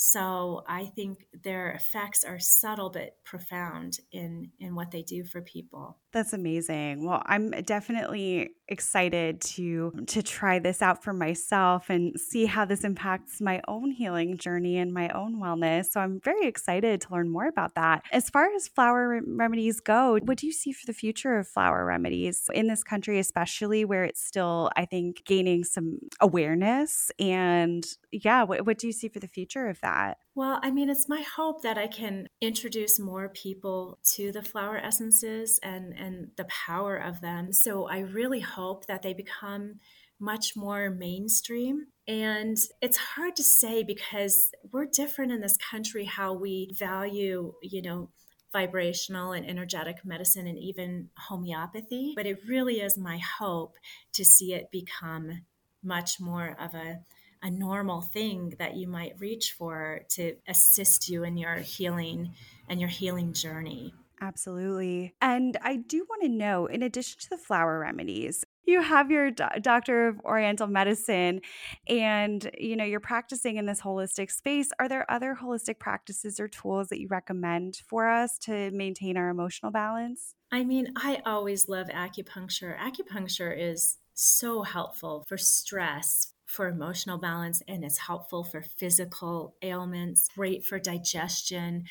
So 0.00 0.62
I 0.68 0.86
think 0.86 1.26
their 1.32 1.72
effects 1.72 2.22
are 2.22 2.38
subtle 2.38 2.88
but 2.88 3.16
profound 3.24 3.98
in 4.12 4.52
in 4.60 4.76
what 4.76 4.92
they 4.92 5.02
do 5.02 5.24
for 5.24 5.42
people. 5.42 5.98
That's 6.10 6.32
amazing. 6.32 7.04
Well, 7.04 7.22
I'm 7.26 7.50
definitely 7.50 8.52
excited 8.66 9.42
to 9.42 9.92
to 10.06 10.22
try 10.22 10.58
this 10.58 10.80
out 10.80 11.04
for 11.04 11.12
myself 11.12 11.90
and 11.90 12.18
see 12.18 12.46
how 12.46 12.64
this 12.64 12.82
impacts 12.82 13.42
my 13.42 13.60
own 13.68 13.90
healing 13.90 14.38
journey 14.38 14.78
and 14.78 14.92
my 14.92 15.10
own 15.10 15.38
wellness. 15.38 15.90
So 15.90 16.00
I'm 16.00 16.18
very 16.20 16.46
excited 16.46 17.02
to 17.02 17.12
learn 17.12 17.28
more 17.28 17.46
about 17.46 17.74
that. 17.74 18.04
As 18.10 18.30
far 18.30 18.46
as 18.54 18.68
flower 18.68 19.20
remedies 19.26 19.80
go, 19.80 20.18
what 20.24 20.38
do 20.38 20.46
you 20.46 20.52
see 20.52 20.72
for 20.72 20.86
the 20.86 20.94
future 20.94 21.38
of 21.38 21.46
flower 21.46 21.84
remedies 21.84 22.48
in 22.54 22.68
this 22.68 22.82
country 22.82 23.18
especially 23.18 23.84
where 23.84 24.04
it's 24.04 24.24
still 24.24 24.70
I 24.76 24.86
think 24.86 25.24
gaining 25.26 25.62
some 25.62 25.98
awareness 26.20 27.10
and 27.18 27.86
yeah, 28.10 28.44
what, 28.44 28.64
what 28.64 28.78
do 28.78 28.86
you 28.86 28.92
see 28.94 29.08
for 29.08 29.20
the 29.20 29.28
future 29.28 29.68
of 29.68 29.78
that? 29.82 30.16
Well, 30.38 30.60
I 30.62 30.70
mean, 30.70 30.88
it's 30.88 31.08
my 31.08 31.22
hope 31.22 31.62
that 31.62 31.76
I 31.76 31.88
can 31.88 32.28
introduce 32.40 33.00
more 33.00 33.28
people 33.28 33.98
to 34.14 34.30
the 34.30 34.40
flower 34.40 34.78
essences 34.78 35.58
and, 35.64 35.92
and 35.98 36.30
the 36.36 36.44
power 36.44 36.96
of 36.96 37.20
them. 37.20 37.52
So 37.52 37.88
I 37.88 37.98
really 37.98 38.38
hope 38.38 38.86
that 38.86 39.02
they 39.02 39.14
become 39.14 39.80
much 40.20 40.54
more 40.54 40.90
mainstream. 40.90 41.88
And 42.06 42.56
it's 42.80 42.98
hard 42.98 43.34
to 43.34 43.42
say 43.42 43.82
because 43.82 44.52
we're 44.70 44.86
different 44.86 45.32
in 45.32 45.40
this 45.40 45.56
country 45.56 46.04
how 46.04 46.34
we 46.34 46.70
value, 46.72 47.54
you 47.60 47.82
know, 47.82 48.10
vibrational 48.52 49.32
and 49.32 49.44
energetic 49.44 50.04
medicine 50.04 50.46
and 50.46 50.56
even 50.56 51.08
homeopathy. 51.18 52.12
But 52.14 52.26
it 52.26 52.38
really 52.46 52.80
is 52.80 52.96
my 52.96 53.18
hope 53.40 53.74
to 54.12 54.24
see 54.24 54.54
it 54.54 54.70
become 54.70 55.42
much 55.82 56.20
more 56.20 56.56
of 56.60 56.74
a 56.74 57.00
a 57.42 57.50
normal 57.50 58.00
thing 58.00 58.54
that 58.58 58.76
you 58.76 58.88
might 58.88 59.18
reach 59.18 59.52
for 59.52 60.00
to 60.10 60.36
assist 60.46 61.08
you 61.08 61.24
in 61.24 61.36
your 61.36 61.56
healing 61.56 62.34
and 62.68 62.80
your 62.80 62.88
healing 62.88 63.32
journey. 63.32 63.94
Absolutely. 64.20 65.14
And 65.20 65.56
I 65.62 65.76
do 65.76 66.04
want 66.08 66.22
to 66.22 66.28
know, 66.28 66.66
in 66.66 66.82
addition 66.82 67.20
to 67.20 67.30
the 67.30 67.38
flower 67.38 67.78
remedies, 67.78 68.44
you 68.68 68.82
have 68.82 69.10
your 69.10 69.30
do- 69.30 69.46
doctor 69.62 70.08
of 70.08 70.20
oriental 70.20 70.66
medicine 70.66 71.40
and 71.88 72.50
you 72.58 72.76
know 72.76 72.84
you're 72.84 73.00
practicing 73.00 73.56
in 73.56 73.64
this 73.64 73.80
holistic 73.80 74.30
space 74.30 74.70
are 74.78 74.88
there 74.88 75.10
other 75.10 75.36
holistic 75.40 75.78
practices 75.78 76.38
or 76.38 76.48
tools 76.48 76.88
that 76.88 77.00
you 77.00 77.08
recommend 77.08 77.80
for 77.86 78.08
us 78.08 78.36
to 78.38 78.70
maintain 78.72 79.16
our 79.16 79.30
emotional 79.30 79.72
balance 79.72 80.34
i 80.52 80.62
mean 80.62 80.92
i 80.96 81.20
always 81.24 81.68
love 81.68 81.86
acupuncture 81.88 82.78
acupuncture 82.78 83.56
is 83.58 83.96
so 84.12 84.62
helpful 84.62 85.24
for 85.26 85.38
stress 85.38 86.27
for 86.48 86.68
emotional 86.68 87.18
balance 87.18 87.62
and 87.68 87.84
it's 87.84 87.98
helpful 87.98 88.42
for 88.42 88.62
physical 88.62 89.54
ailments 89.62 90.28
great 90.34 90.64
for 90.64 90.78
digestion. 90.78 91.84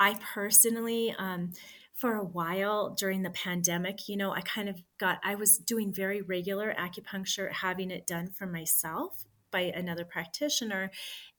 I 0.00 0.18
personally, 0.34 1.14
um, 1.18 1.52
for 1.94 2.14
a 2.14 2.24
while 2.24 2.94
during 2.94 3.22
the 3.22 3.30
pandemic, 3.30 4.08
you 4.08 4.16
know, 4.16 4.32
I 4.32 4.40
kind 4.40 4.70
of 4.70 4.80
got, 4.98 5.18
I 5.22 5.34
was 5.34 5.58
doing 5.58 5.92
very 5.92 6.22
regular 6.22 6.74
acupuncture, 6.74 7.52
having 7.52 7.90
it 7.90 8.06
done 8.06 8.30
for 8.30 8.46
myself 8.46 9.26
by 9.50 9.60
another 9.62 10.04
practitioner. 10.04 10.90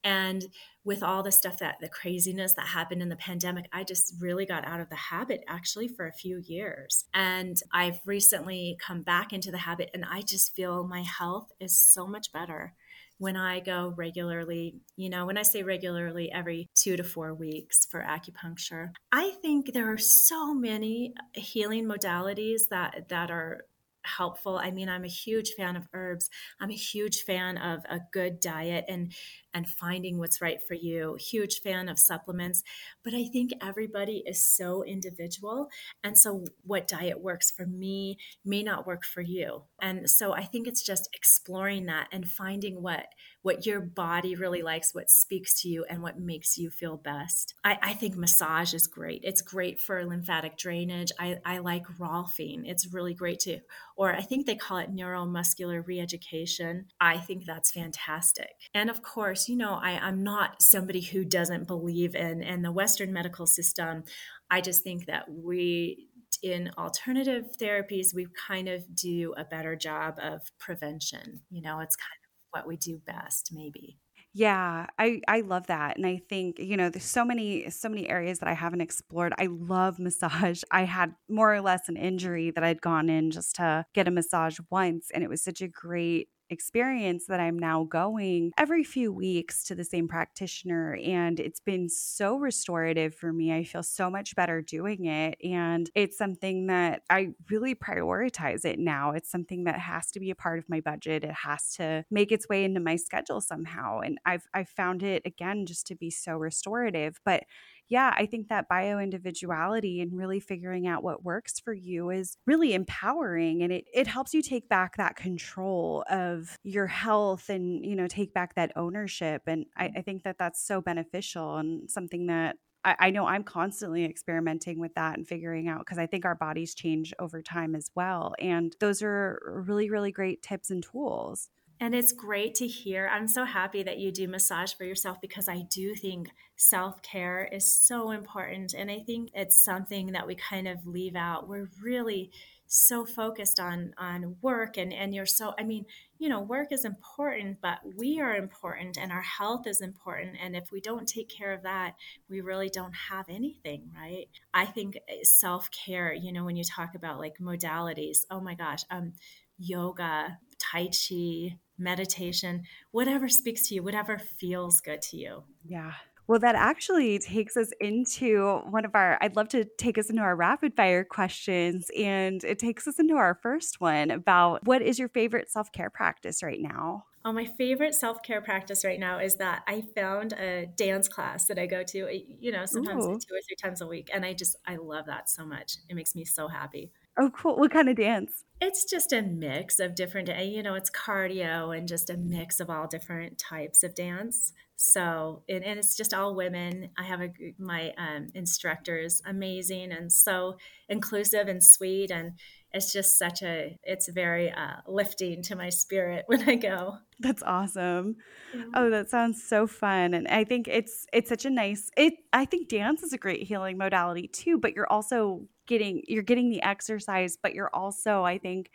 And 0.03 0.45
with 0.83 1.03
all 1.03 1.21
the 1.21 1.31
stuff 1.31 1.59
that 1.59 1.75
the 1.79 1.89
craziness 1.89 2.53
that 2.53 2.67
happened 2.67 3.01
in 3.01 3.09
the 3.09 3.15
pandemic, 3.15 3.65
I 3.71 3.83
just 3.83 4.15
really 4.19 4.45
got 4.45 4.65
out 4.65 4.79
of 4.79 4.89
the 4.89 4.95
habit 4.95 5.43
actually 5.47 5.87
for 5.87 6.07
a 6.07 6.13
few 6.13 6.41
years. 6.43 7.05
And 7.13 7.57
I've 7.71 7.99
recently 8.05 8.77
come 8.79 9.03
back 9.03 9.31
into 9.31 9.51
the 9.51 9.59
habit, 9.59 9.91
and 9.93 10.05
I 10.09 10.21
just 10.21 10.55
feel 10.55 10.87
my 10.87 11.03
health 11.03 11.51
is 11.59 11.77
so 11.77 12.07
much 12.07 12.31
better 12.31 12.73
when 13.21 13.37
I 13.37 13.59
go 13.59 13.93
regularly, 13.95 14.77
you 14.95 15.07
know, 15.07 15.27
when 15.27 15.37
I 15.37 15.43
say 15.43 15.61
regularly, 15.61 16.31
every 16.31 16.69
two 16.73 16.97
to 16.97 17.03
four 17.03 17.35
weeks 17.35 17.85
for 17.85 18.01
acupuncture. 18.01 18.93
I 19.11 19.33
think 19.43 19.73
there 19.73 19.91
are 19.93 19.99
so 19.99 20.55
many 20.55 21.13
healing 21.33 21.85
modalities 21.85 22.61
that 22.71 23.09
that 23.09 23.29
are 23.29 23.65
helpful. 24.03 24.57
I 24.57 24.71
mean, 24.71 24.89
I'm 24.89 25.03
a 25.05 25.07
huge 25.09 25.51
fan 25.57 25.75
of 25.75 25.87
herbs. 25.93 26.29
I'm 26.59 26.69
a 26.71 26.75
huge 26.75 27.21
fan 27.23 27.57
of 27.57 27.83
a 27.89 27.99
good 28.11 28.39
diet 28.39 28.85
and 28.87 29.13
and 29.53 29.67
finding 29.67 30.17
what's 30.17 30.41
right 30.41 30.59
for 30.67 30.73
you. 30.73 31.17
Huge 31.19 31.61
fan 31.61 31.89
of 31.89 31.99
supplements, 31.99 32.63
but 33.03 33.13
I 33.13 33.25
think 33.25 33.51
everybody 33.61 34.23
is 34.25 34.43
so 34.45 34.83
individual, 34.83 35.69
and 36.03 36.17
so 36.17 36.45
what 36.63 36.87
diet 36.87 37.21
works 37.21 37.51
for 37.51 37.65
me 37.65 38.17
may 38.45 38.63
not 38.63 38.87
work 38.87 39.03
for 39.05 39.21
you. 39.21 39.63
And 39.81 40.09
so 40.09 40.33
I 40.33 40.43
think 40.43 40.67
it's 40.67 40.83
just 40.83 41.09
exploring 41.13 41.85
that 41.87 42.07
and 42.11 42.27
finding 42.27 42.81
what 42.81 43.07
what 43.43 43.65
your 43.65 43.81
body 43.81 44.35
really 44.35 44.61
likes, 44.61 44.93
what 44.93 45.09
speaks 45.09 45.59
to 45.61 45.67
you, 45.67 45.83
and 45.89 46.03
what 46.03 46.19
makes 46.19 46.59
you 46.59 46.69
feel 46.69 46.95
best. 46.95 47.55
I, 47.63 47.77
I 47.81 47.93
think 47.93 48.15
massage 48.15 48.73
is 48.75 48.85
great. 48.85 49.21
It's 49.23 49.41
great 49.41 49.79
for 49.79 50.05
lymphatic 50.05 50.57
drainage. 50.57 51.11
I, 51.19 51.39
I 51.43 51.57
like 51.57 51.83
Rolfing. 51.99 52.61
It's 52.65 52.93
really 52.93 53.15
great 53.15 53.39
too. 53.39 53.57
Or 53.95 54.13
I 54.13 54.21
think 54.21 54.45
they 54.45 54.55
call 54.55 54.77
it 54.77 54.95
neuromuscular 54.95 55.83
reeducation. 55.83 56.85
I 56.99 57.17
think 57.17 57.45
that's 57.45 57.71
fantastic. 57.71 58.51
And 58.75 58.91
of 58.91 59.01
course, 59.01 59.40
you 59.47 59.55
know, 59.55 59.73
I, 59.73 59.91
I'm 59.91 60.23
not 60.23 60.61
somebody 60.61 61.01
who 61.01 61.25
doesn't 61.25 61.67
believe 61.67 62.15
in, 62.15 62.41
in 62.41 62.61
the 62.61 62.71
Western 62.71 63.13
medical 63.13 63.45
system. 63.45 64.03
I 64.49 64.61
just 64.61 64.83
think 64.83 65.05
that 65.05 65.25
we 65.29 66.07
in 66.43 66.71
alternative 66.77 67.45
therapies, 67.61 68.13
we 68.13 68.27
kind 68.47 68.67
of 68.67 68.95
do 68.95 69.33
a 69.37 69.45
better 69.45 69.75
job 69.75 70.15
of 70.21 70.41
prevention. 70.59 71.41
You 71.49 71.61
know, 71.61 71.79
it's 71.79 71.95
kind 71.95 72.17
of 72.23 72.59
what 72.59 72.67
we 72.67 72.77
do 72.77 72.99
best, 73.05 73.49
maybe. 73.51 73.99
Yeah, 74.33 74.87
I 74.97 75.21
I 75.27 75.41
love 75.41 75.67
that. 75.67 75.97
And 75.97 76.05
I 76.05 76.21
think, 76.29 76.57
you 76.57 76.77
know, 76.77 76.89
there's 76.89 77.03
so 77.03 77.25
many 77.25 77.69
so 77.69 77.89
many 77.89 78.07
areas 78.09 78.39
that 78.39 78.47
I 78.47 78.53
haven't 78.53 78.81
explored. 78.81 79.33
I 79.37 79.47
love 79.47 79.99
massage. 79.99 80.63
I 80.71 80.83
had 80.85 81.13
more 81.29 81.53
or 81.53 81.61
less 81.61 81.89
an 81.89 81.97
injury 81.97 82.51
that 82.51 82.63
I'd 82.63 82.81
gone 82.81 83.09
in 83.09 83.31
just 83.31 83.55
to 83.55 83.85
get 83.93 84.07
a 84.07 84.11
massage 84.11 84.59
once 84.69 85.09
and 85.13 85.23
it 85.23 85.29
was 85.29 85.43
such 85.43 85.61
a 85.61 85.67
great 85.67 86.29
experience 86.51 87.25
that 87.27 87.39
I'm 87.39 87.57
now 87.57 87.85
going 87.85 88.51
every 88.57 88.83
few 88.83 89.11
weeks 89.11 89.63
to 89.63 89.75
the 89.75 89.83
same 89.83 90.07
practitioner. 90.07 90.99
And 91.03 91.39
it's 91.39 91.61
been 91.61 91.89
so 91.89 92.37
restorative 92.37 93.15
for 93.15 93.33
me. 93.33 93.53
I 93.53 93.63
feel 93.63 93.83
so 93.83 94.09
much 94.09 94.35
better 94.35 94.61
doing 94.61 95.05
it. 95.05 95.37
And 95.43 95.89
it's 95.95 96.17
something 96.17 96.67
that 96.67 97.03
I 97.09 97.29
really 97.49 97.73
prioritize 97.73 98.65
it 98.65 98.77
now. 98.77 99.11
It's 99.11 99.31
something 99.31 99.63
that 99.63 99.79
has 99.79 100.11
to 100.11 100.19
be 100.19 100.29
a 100.29 100.35
part 100.35 100.59
of 100.59 100.69
my 100.69 100.81
budget. 100.81 101.23
It 101.23 101.33
has 101.33 101.71
to 101.77 102.03
make 102.11 102.31
its 102.31 102.47
way 102.49 102.63
into 102.65 102.81
my 102.81 102.97
schedule 102.97 103.41
somehow. 103.41 103.99
And 103.99 104.19
I've 104.25 104.47
I've 104.53 104.69
found 104.69 105.01
it 105.03 105.23
again 105.25 105.65
just 105.65 105.87
to 105.87 105.95
be 105.95 106.11
so 106.11 106.33
restorative. 106.37 107.19
But 107.25 107.45
yeah, 107.91 108.13
I 108.17 108.25
think 108.25 108.47
that 108.47 108.69
bio 108.69 108.99
individuality 108.99 109.99
and 109.99 110.17
really 110.17 110.39
figuring 110.39 110.87
out 110.87 111.03
what 111.03 111.25
works 111.25 111.59
for 111.59 111.73
you 111.73 112.09
is 112.09 112.37
really 112.47 112.73
empowering 112.73 113.63
and 113.63 113.73
it, 113.73 113.83
it 113.93 114.07
helps 114.07 114.33
you 114.33 114.41
take 114.41 114.69
back 114.69 114.95
that 114.95 115.17
control 115.17 116.05
of 116.09 116.57
your 116.63 116.87
health 116.87 117.49
and, 117.49 117.85
you 117.85 117.97
know, 117.97 118.07
take 118.07 118.33
back 118.33 118.55
that 118.55 118.71
ownership. 118.77 119.41
And 119.45 119.65
I, 119.75 119.87
mm-hmm. 119.87 119.97
I 119.97 120.01
think 120.03 120.23
that 120.23 120.37
that's 120.39 120.65
so 120.65 120.79
beneficial 120.79 121.57
and 121.57 121.91
something 121.91 122.27
that 122.27 122.55
I, 122.85 122.95
I 122.97 123.09
know 123.09 123.25
I'm 123.25 123.43
constantly 123.43 124.05
experimenting 124.05 124.79
with 124.79 124.95
that 124.95 125.17
and 125.17 125.27
figuring 125.27 125.67
out 125.67 125.79
because 125.79 125.97
I 125.97 126.07
think 126.07 126.23
our 126.23 126.35
bodies 126.35 126.73
change 126.73 127.13
over 127.19 127.41
time 127.41 127.75
as 127.75 127.91
well. 127.93 128.35
And 128.39 128.73
those 128.79 129.03
are 129.03 129.63
really, 129.67 129.89
really 129.89 130.13
great 130.13 130.41
tips 130.41 130.69
and 130.69 130.81
tools. 130.81 131.49
And 131.81 131.95
it's 131.95 132.11
great 132.11 132.53
to 132.55 132.67
hear. 132.67 133.09
I'm 133.11 133.27
so 133.27 133.43
happy 133.43 133.81
that 133.81 133.97
you 133.97 134.11
do 134.11 134.27
massage 134.27 134.71
for 134.71 134.83
yourself 134.83 135.19
because 135.19 135.49
I 135.49 135.63
do 135.63 135.95
think 135.95 136.29
self 136.55 137.01
care 137.01 137.49
is 137.51 137.65
so 137.65 138.11
important. 138.11 138.75
And 138.75 138.91
I 138.91 138.99
think 138.99 139.31
it's 139.33 139.59
something 139.59 140.11
that 140.11 140.27
we 140.27 140.35
kind 140.35 140.67
of 140.67 140.85
leave 140.85 141.15
out. 141.15 141.49
We're 141.49 141.69
really 141.81 142.29
so 142.67 143.03
focused 143.03 143.59
on 143.59 143.93
on 143.97 144.37
work 144.41 144.77
and 144.77 144.93
and 144.93 145.13
you're 145.13 145.25
so 145.25 145.53
i 145.59 145.63
mean 145.63 145.85
you 146.19 146.29
know 146.29 146.39
work 146.39 146.71
is 146.71 146.85
important 146.85 147.57
but 147.61 147.79
we 147.97 148.21
are 148.21 148.33
important 148.33 148.97
and 148.97 149.11
our 149.11 149.21
health 149.21 149.67
is 149.67 149.81
important 149.81 150.37
and 150.41 150.55
if 150.55 150.71
we 150.71 150.79
don't 150.79 151.05
take 151.05 151.27
care 151.27 151.51
of 151.51 151.63
that 151.63 151.95
we 152.29 152.39
really 152.39 152.69
don't 152.69 152.93
have 153.09 153.25
anything 153.27 153.91
right 153.93 154.29
i 154.53 154.65
think 154.65 154.95
eh, 155.09 155.17
self-care 155.21 156.13
you 156.13 156.31
know 156.31 156.45
when 156.45 156.55
you 156.55 156.63
talk 156.63 156.95
about 156.95 157.19
like 157.19 157.39
modalities 157.41 158.19
oh 158.31 158.39
my 158.39 158.55
gosh 158.55 158.85
um 158.89 159.11
yoga 159.57 160.37
tai 160.57 160.87
chi 160.87 161.57
meditation, 161.81 162.63
whatever 162.91 163.27
speaks 163.27 163.67
to 163.67 163.75
you, 163.75 163.83
whatever 163.83 164.17
feels 164.17 164.79
good 164.81 165.01
to 165.03 165.17
you. 165.17 165.43
Yeah. 165.65 165.93
Well, 166.27 166.39
that 166.39 166.55
actually 166.55 167.19
takes 167.19 167.57
us 167.57 167.71
into 167.81 168.61
one 168.69 168.85
of 168.85 168.95
our, 168.95 169.17
I'd 169.19 169.35
love 169.35 169.49
to 169.49 169.65
take 169.77 169.97
us 169.97 170.09
into 170.09 170.21
our 170.21 170.35
rapid 170.35 170.75
fire 170.77 171.03
questions. 171.03 171.89
And 171.97 172.41
it 172.43 172.57
takes 172.57 172.87
us 172.87 172.99
into 172.99 173.15
our 173.15 173.37
first 173.41 173.81
one 173.81 174.11
about 174.11 174.65
what 174.65 174.81
is 174.81 174.97
your 174.97 175.09
favorite 175.09 175.51
self 175.51 175.71
care 175.73 175.89
practice 175.89 176.41
right 176.41 176.61
now? 176.61 177.03
Oh, 177.25 177.33
my 177.33 177.45
favorite 177.45 177.93
self 177.93 178.23
care 178.23 178.41
practice 178.41 178.85
right 178.85 178.99
now 178.99 179.19
is 179.19 179.35
that 179.35 179.63
I 179.67 179.83
found 179.93 180.33
a 180.33 180.67
dance 180.75 181.07
class 181.07 181.45
that 181.45 181.59
I 181.59 181.65
go 181.65 181.83
to, 181.83 182.23
you 182.39 182.51
know, 182.51 182.65
sometimes 182.65 183.05
Ooh. 183.05 183.19
two 183.19 183.35
or 183.35 183.41
three 183.47 183.57
times 183.61 183.81
a 183.81 183.87
week. 183.87 184.09
And 184.13 184.25
I 184.25 184.33
just, 184.33 184.55
I 184.65 184.77
love 184.77 185.07
that 185.07 185.29
so 185.29 185.45
much. 185.45 185.77
It 185.89 185.95
makes 185.95 186.15
me 186.15 186.23
so 186.23 186.47
happy. 186.47 186.91
Oh, 187.17 187.29
cool. 187.29 187.57
What 187.57 187.71
kind 187.71 187.89
of 187.89 187.97
dance? 187.97 188.43
It's 188.61 188.85
just 188.85 189.11
a 189.11 189.21
mix 189.21 189.79
of 189.79 189.95
different, 189.95 190.29
you 190.45 190.63
know, 190.63 190.75
it's 190.75 190.89
cardio 190.89 191.75
and 191.75 191.87
just 191.87 192.09
a 192.09 192.17
mix 192.17 192.59
of 192.59 192.69
all 192.69 192.87
different 192.87 193.37
types 193.37 193.83
of 193.83 193.95
dance. 193.95 194.53
So, 194.77 195.43
and, 195.49 195.63
and 195.63 195.77
it's 195.77 195.95
just 195.95 196.13
all 196.13 196.35
women. 196.35 196.89
I 196.97 197.03
have 197.03 197.21
a, 197.21 197.29
my 197.59 197.93
um, 197.97 198.29
instructors, 198.33 199.21
amazing 199.25 199.91
and 199.91 200.11
so 200.11 200.57
inclusive 200.89 201.47
and 201.47 201.63
sweet. 201.63 202.11
And 202.11 202.33
it's 202.73 202.93
just 202.93 203.17
such 203.17 203.41
a, 203.41 203.77
it's 203.83 204.07
very 204.09 204.51
uh, 204.51 204.77
lifting 204.87 205.41
to 205.43 205.55
my 205.55 205.69
spirit 205.69 206.23
when 206.27 206.47
I 206.49 206.55
go. 206.55 206.97
That's 207.19 207.43
awesome. 207.43 208.15
Yeah. 208.55 208.63
Oh, 208.73 208.89
that 208.89 209.09
sounds 209.09 209.43
so 209.43 209.67
fun. 209.67 210.13
And 210.13 210.27
I 210.27 210.43
think 210.43 210.67
it's, 210.67 211.05
it's 211.13 211.29
such 211.29 211.45
a 211.45 211.49
nice, 211.49 211.89
it, 211.97 212.13
I 212.33 212.45
think 212.45 212.69
dance 212.69 213.03
is 213.03 213.13
a 213.13 213.17
great 213.17 213.43
healing 213.43 213.77
modality 213.77 214.27
too, 214.27 214.57
but 214.57 214.73
you're 214.75 214.91
also 214.91 215.47
getting 215.71 216.03
you're 216.07 216.21
getting 216.21 216.49
the 216.49 216.61
exercise 216.61 217.37
but 217.41 217.53
you're 217.53 217.73
also 217.73 218.23
i 218.23 218.37
think 218.37 218.69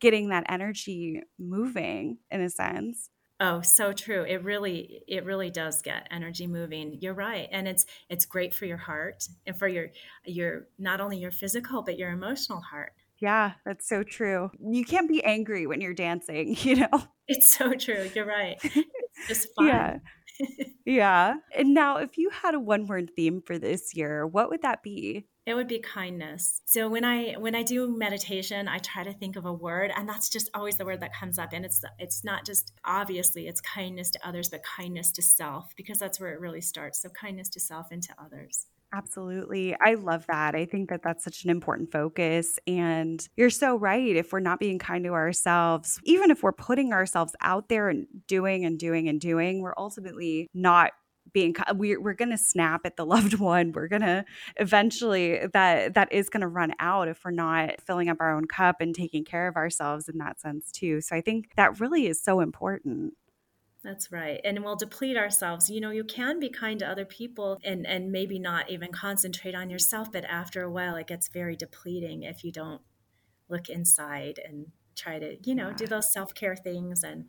getting 0.00 0.28
that 0.28 0.44
energy 0.48 1.20
moving 1.36 2.18
in 2.30 2.40
a 2.40 2.48
sense 2.48 3.10
oh 3.40 3.60
so 3.60 3.92
true 3.92 4.22
it 4.22 4.44
really 4.44 5.02
it 5.08 5.24
really 5.24 5.50
does 5.50 5.82
get 5.82 6.06
energy 6.12 6.46
moving 6.46 6.96
you're 7.00 7.12
right 7.12 7.48
and 7.50 7.66
it's 7.66 7.86
it's 8.08 8.24
great 8.24 8.54
for 8.54 8.66
your 8.66 8.76
heart 8.76 9.24
and 9.46 9.58
for 9.58 9.66
your 9.66 9.88
your 10.24 10.68
not 10.78 11.00
only 11.00 11.18
your 11.18 11.32
physical 11.32 11.82
but 11.82 11.98
your 11.98 12.10
emotional 12.10 12.60
heart 12.60 12.92
Yeah, 13.20 13.52
that's 13.64 13.88
so 13.88 14.02
true. 14.02 14.50
You 14.60 14.84
can't 14.84 15.08
be 15.08 15.22
angry 15.24 15.66
when 15.66 15.80
you're 15.80 15.94
dancing, 15.94 16.56
you 16.60 16.76
know? 16.76 17.02
It's 17.26 17.54
so 17.54 17.72
true. 17.72 18.10
You're 18.14 18.26
right. 18.26 18.58
It's 18.62 19.28
just 19.28 19.48
fun. 19.56 19.66
Yeah. 19.66 19.98
Yeah. 20.86 21.34
And 21.54 21.74
now, 21.74 21.98
if 21.98 22.16
you 22.16 22.30
had 22.30 22.54
a 22.54 22.60
one 22.60 22.86
word 22.86 23.10
theme 23.14 23.42
for 23.44 23.58
this 23.58 23.94
year, 23.94 24.26
what 24.26 24.48
would 24.48 24.62
that 24.62 24.82
be? 24.82 25.26
It 25.44 25.54
would 25.54 25.68
be 25.68 25.80
kindness. 25.80 26.62
So 26.64 26.88
when 26.88 27.04
I 27.04 27.32
when 27.32 27.54
I 27.54 27.62
do 27.62 27.94
meditation, 27.94 28.68
I 28.68 28.78
try 28.78 29.02
to 29.04 29.12
think 29.12 29.36
of 29.36 29.44
a 29.44 29.52
word, 29.52 29.90
and 29.94 30.08
that's 30.08 30.30
just 30.30 30.48
always 30.54 30.76
the 30.76 30.86
word 30.86 31.00
that 31.00 31.14
comes 31.14 31.38
up. 31.38 31.52
And 31.52 31.64
it's 31.64 31.82
it's 31.98 32.24
not 32.24 32.46
just 32.46 32.72
obviously 32.84 33.48
it's 33.48 33.60
kindness 33.60 34.10
to 34.12 34.26
others, 34.26 34.48
but 34.48 34.62
kindness 34.62 35.10
to 35.12 35.22
self 35.22 35.74
because 35.76 35.98
that's 35.98 36.20
where 36.20 36.32
it 36.32 36.40
really 36.40 36.62
starts. 36.62 37.02
So 37.02 37.10
kindness 37.10 37.48
to 37.50 37.60
self 37.60 37.88
and 37.90 38.02
to 38.04 38.14
others. 38.18 38.66
Absolutely. 38.92 39.76
I 39.80 39.94
love 39.94 40.26
that. 40.28 40.54
I 40.54 40.64
think 40.64 40.88
that 40.88 41.02
that's 41.02 41.22
such 41.22 41.44
an 41.44 41.50
important 41.50 41.92
focus. 41.92 42.58
And 42.66 43.26
you're 43.36 43.50
so 43.50 43.76
right. 43.76 44.16
If 44.16 44.32
we're 44.32 44.40
not 44.40 44.58
being 44.58 44.78
kind 44.78 45.04
to 45.04 45.10
ourselves, 45.10 46.00
even 46.04 46.30
if 46.30 46.42
we're 46.42 46.52
putting 46.52 46.94
ourselves 46.94 47.34
out 47.42 47.68
there 47.68 47.90
and 47.90 48.06
doing 48.26 48.64
and 48.64 48.78
doing 48.78 49.08
and 49.08 49.20
doing, 49.20 49.60
we're 49.60 49.74
ultimately 49.76 50.48
not 50.54 50.92
being 51.34 51.54
we're, 51.74 52.00
we're 52.00 52.14
going 52.14 52.30
to 52.30 52.38
snap 52.38 52.80
at 52.84 52.96
the 52.96 53.04
loved 53.06 53.38
one 53.38 53.70
we're 53.72 53.86
going 53.86 54.00
to 54.00 54.24
eventually 54.56 55.40
that 55.52 55.92
that 55.92 56.10
is 56.10 56.30
going 56.30 56.40
to 56.40 56.48
run 56.48 56.72
out 56.80 57.06
if 57.06 57.22
we're 57.22 57.30
not 57.30 57.78
filling 57.82 58.08
up 58.08 58.16
our 58.20 58.34
own 58.34 58.46
cup 58.46 58.76
and 58.80 58.94
taking 58.94 59.24
care 59.26 59.46
of 59.46 59.54
ourselves 59.54 60.08
in 60.08 60.16
that 60.16 60.40
sense 60.40 60.72
too 60.72 61.02
so 61.02 61.14
i 61.14 61.20
think 61.20 61.50
that 61.56 61.78
really 61.80 62.06
is 62.06 62.18
so 62.18 62.40
important 62.40 63.12
that's 63.88 64.12
right. 64.12 64.38
And 64.44 64.62
we'll 64.62 64.76
deplete 64.76 65.16
ourselves. 65.16 65.70
You 65.70 65.80
know, 65.80 65.90
you 65.90 66.04
can 66.04 66.38
be 66.38 66.50
kind 66.50 66.78
to 66.80 66.86
other 66.86 67.06
people 67.06 67.58
and 67.64 67.86
and 67.86 68.12
maybe 68.12 68.38
not 68.38 68.70
even 68.70 68.92
concentrate 68.92 69.54
on 69.54 69.70
yourself, 69.70 70.12
but 70.12 70.26
after 70.26 70.62
a 70.62 70.70
while 70.70 70.96
it 70.96 71.06
gets 71.06 71.28
very 71.28 71.56
depleting 71.56 72.22
if 72.22 72.44
you 72.44 72.52
don't 72.52 72.82
look 73.48 73.70
inside 73.70 74.38
and 74.44 74.66
try 74.94 75.18
to, 75.18 75.36
you 75.42 75.54
know, 75.54 75.68
yeah. 75.68 75.74
do 75.76 75.86
those 75.86 76.12
self-care 76.12 76.54
things 76.54 77.02
and 77.02 77.24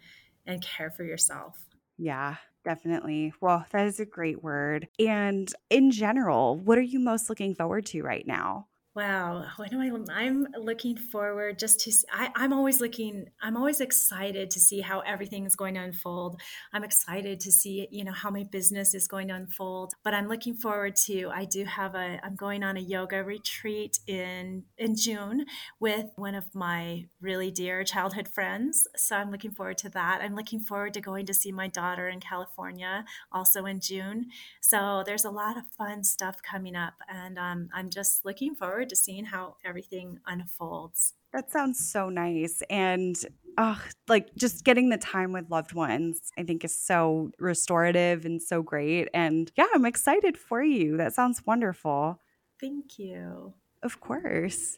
and 0.45 0.61
care 0.61 0.91
for 0.91 1.05
yourself. 1.05 1.65
Yeah, 1.97 2.35
definitely. 2.65 3.33
Well, 3.39 3.65
that 3.71 3.87
is 3.87 4.01
a 4.01 4.05
great 4.05 4.43
word. 4.43 4.89
And 4.99 5.49
in 5.69 5.91
general, 5.91 6.57
what 6.57 6.77
are 6.77 6.81
you 6.81 6.99
most 6.99 7.29
looking 7.29 7.55
forward 7.55 7.85
to 7.87 8.01
right 8.01 8.27
now? 8.27 8.67
Wow, 8.99 9.45
what 9.55 9.71
am 9.71 9.79
I? 9.79 10.13
I'm 10.13 10.45
looking 10.57 10.97
forward 10.97 11.57
just 11.57 11.79
to. 11.81 11.91
I, 12.11 12.31
I'm 12.35 12.51
always 12.51 12.81
looking. 12.81 13.27
I'm 13.41 13.55
always 13.55 13.79
excited 13.79 14.51
to 14.51 14.59
see 14.59 14.81
how 14.81 14.99
everything 14.99 15.45
is 15.45 15.55
going 15.55 15.75
to 15.75 15.79
unfold. 15.79 16.41
I'm 16.73 16.83
excited 16.83 17.39
to 17.39 17.49
see, 17.49 17.87
you 17.91 18.03
know, 18.03 18.11
how 18.11 18.29
my 18.29 18.43
business 18.43 18.93
is 18.93 19.07
going 19.07 19.29
to 19.29 19.35
unfold. 19.35 19.93
But 20.03 20.13
I'm 20.13 20.27
looking 20.27 20.53
forward 20.53 20.97
to. 21.07 21.29
I 21.33 21.45
do 21.45 21.63
have 21.63 21.95
a. 21.95 22.19
I'm 22.21 22.35
going 22.35 22.61
on 22.61 22.75
a 22.75 22.81
yoga 22.81 23.23
retreat 23.23 23.99
in 24.05 24.63
in 24.77 24.97
June 24.97 25.45
with 25.79 26.07
one 26.17 26.35
of 26.35 26.53
my 26.53 27.05
really 27.21 27.51
dear 27.51 27.85
childhood 27.85 28.27
friends. 28.27 28.85
So 28.97 29.15
I'm 29.15 29.31
looking 29.31 29.51
forward 29.51 29.77
to 29.77 29.89
that. 29.91 30.19
I'm 30.21 30.35
looking 30.35 30.59
forward 30.59 30.93
to 30.95 30.99
going 30.99 31.25
to 31.27 31.33
see 31.33 31.53
my 31.53 31.69
daughter 31.69 32.09
in 32.09 32.19
California 32.19 33.05
also 33.31 33.65
in 33.65 33.79
June. 33.79 34.25
So 34.59 35.03
there's 35.05 35.23
a 35.23 35.31
lot 35.31 35.57
of 35.57 35.63
fun 35.77 36.03
stuff 36.03 36.41
coming 36.43 36.75
up, 36.75 36.95
and 37.07 37.39
um, 37.39 37.69
I'm 37.73 37.89
just 37.89 38.25
looking 38.25 38.55
forward 38.55 38.88
forward 38.89 38.95
to 38.95 38.95
seeing 38.95 39.25
how 39.25 39.55
everything 39.65 40.19
unfolds. 40.25 41.13
That 41.33 41.51
sounds 41.51 41.91
so 41.91 42.09
nice. 42.09 42.61
And 42.69 43.15
oh, 43.57 43.79
like 44.07 44.33
just 44.35 44.63
getting 44.65 44.89
the 44.89 44.97
time 44.97 45.31
with 45.31 45.49
loved 45.49 45.73
ones, 45.73 46.31
I 46.37 46.43
think 46.43 46.63
is 46.63 46.75
so 46.75 47.31
restorative 47.39 48.25
and 48.25 48.41
so 48.41 48.61
great. 48.63 49.09
And 49.13 49.51
yeah, 49.55 49.67
I'm 49.73 49.85
excited 49.85 50.37
for 50.37 50.63
you. 50.63 50.97
That 50.97 51.13
sounds 51.13 51.41
wonderful. 51.45 52.19
Thank 52.59 52.97
you. 52.97 53.53
Of 53.81 53.99
course. 53.99 54.77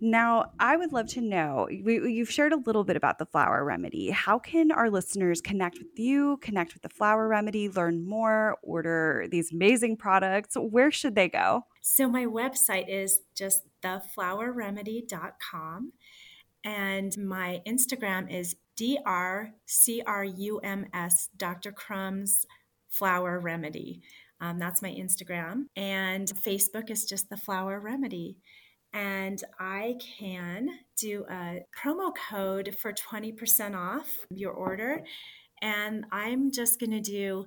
Now, 0.00 0.52
I 0.60 0.76
would 0.76 0.92
love 0.92 1.08
to 1.08 1.20
know 1.20 1.66
we, 1.68 2.12
you've 2.12 2.30
shared 2.30 2.52
a 2.52 2.56
little 2.56 2.84
bit 2.84 2.96
about 2.96 3.18
the 3.18 3.26
flower 3.26 3.64
remedy. 3.64 4.10
How 4.10 4.38
can 4.38 4.70
our 4.70 4.88
listeners 4.90 5.40
connect 5.40 5.78
with 5.78 5.98
you, 5.98 6.36
connect 6.40 6.74
with 6.74 6.82
the 6.82 6.88
flower 6.88 7.26
remedy, 7.26 7.68
learn 7.68 8.08
more, 8.08 8.58
order 8.62 9.26
these 9.30 9.52
amazing 9.52 9.96
products? 9.96 10.56
Where 10.56 10.92
should 10.92 11.16
they 11.16 11.28
go? 11.28 11.64
So, 11.80 12.08
my 12.08 12.26
website 12.26 12.88
is 12.88 13.22
just 13.34 13.62
theflowerremedy.com. 13.82 15.92
And 16.64 17.16
my 17.18 17.62
Instagram 17.66 18.32
is 18.32 18.54
DRCRUMS, 18.78 19.52
Dr. 21.36 21.72
Crum's 21.72 22.46
Flower 22.88 23.40
Remedy. 23.40 24.02
Um, 24.40 24.58
that's 24.58 24.82
my 24.82 24.90
Instagram. 24.90 25.64
And 25.76 26.28
Facebook 26.28 26.90
is 26.90 27.04
just 27.04 27.28
the 27.28 27.36
Flower 27.36 27.80
Remedy 27.80 28.36
and 28.92 29.42
I 29.58 29.96
can 30.18 30.68
do 30.96 31.24
a 31.30 31.60
promo 31.76 32.12
code 32.30 32.74
for 32.80 32.92
20% 32.92 33.76
off 33.76 34.18
your 34.30 34.52
order. 34.52 35.02
And 35.60 36.06
I'm 36.10 36.50
just 36.50 36.80
going 36.80 36.92
to 36.92 37.00
do 37.00 37.46